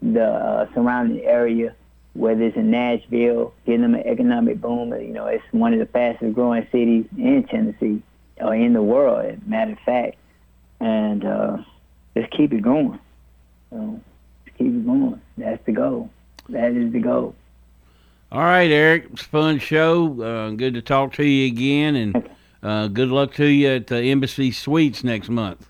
the 0.00 0.24
uh, 0.24 0.74
surrounding 0.74 1.24
area. 1.24 1.74
Whether 2.14 2.44
it's 2.44 2.56
in 2.56 2.70
Nashville, 2.70 3.54
getting 3.64 3.82
them 3.82 3.94
an 3.94 4.04
economic 4.04 4.60
boom. 4.60 4.92
You 4.92 5.12
know, 5.12 5.26
it's 5.26 5.44
one 5.52 5.72
of 5.72 5.78
the 5.78 5.86
fastest 5.86 6.34
growing 6.34 6.66
cities 6.72 7.06
in 7.16 7.44
Tennessee 7.44 8.02
or 8.40 8.54
in 8.54 8.72
the 8.72 8.82
world, 8.82 9.46
matter 9.46 9.72
of 9.72 9.78
fact. 9.80 10.16
And 10.80 11.24
uh, 11.24 11.58
just 12.16 12.30
keep 12.32 12.52
it 12.52 12.62
going. 12.62 12.98
So, 13.70 14.00
keep 14.56 14.68
it 14.68 14.86
going. 14.86 15.20
That's 15.36 15.64
the 15.66 15.72
goal. 15.72 16.10
That 16.48 16.72
is 16.72 16.92
the 16.92 17.00
goal. 17.00 17.34
All 18.30 18.42
right, 18.42 18.70
Eric. 18.70 19.08
It's 19.12 19.22
a 19.22 19.26
fun 19.26 19.58
show. 19.58 20.22
Uh, 20.22 20.50
good 20.50 20.74
to 20.74 20.82
talk 20.82 21.14
to 21.14 21.24
you 21.24 21.46
again, 21.46 21.96
and 21.96 22.30
uh, 22.62 22.88
good 22.88 23.08
luck 23.08 23.34
to 23.34 23.46
you 23.46 23.68
at 23.68 23.86
the 23.86 24.02
Embassy 24.02 24.52
Suites 24.52 25.02
next 25.02 25.28
month. 25.28 25.66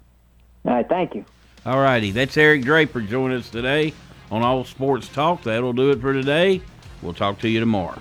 All 0.65 0.75
right, 0.75 0.89
thank 0.89 1.15
you. 1.15 1.25
All 1.65 1.81
righty. 1.81 2.11
That's 2.11 2.37
Eric 2.37 2.63
Draper 2.63 3.01
joining 3.01 3.39
us 3.39 3.51
today 3.51 3.93
on 4.31 4.43
All 4.43 4.65
Sports 4.65 5.09
Talk. 5.09 5.43
That'll 5.43 5.73
do 5.73 5.91
it 5.91 6.01
for 6.01 6.13
today. 6.13 6.61
We'll 7.03 7.15
talk 7.15 7.39
to 7.41 7.49
you 7.49 7.61
tomorrow. 7.61 8.01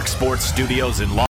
Fox 0.00 0.12
Sports 0.12 0.46
Studios 0.46 1.00
in 1.00 1.10
Los 1.10 1.18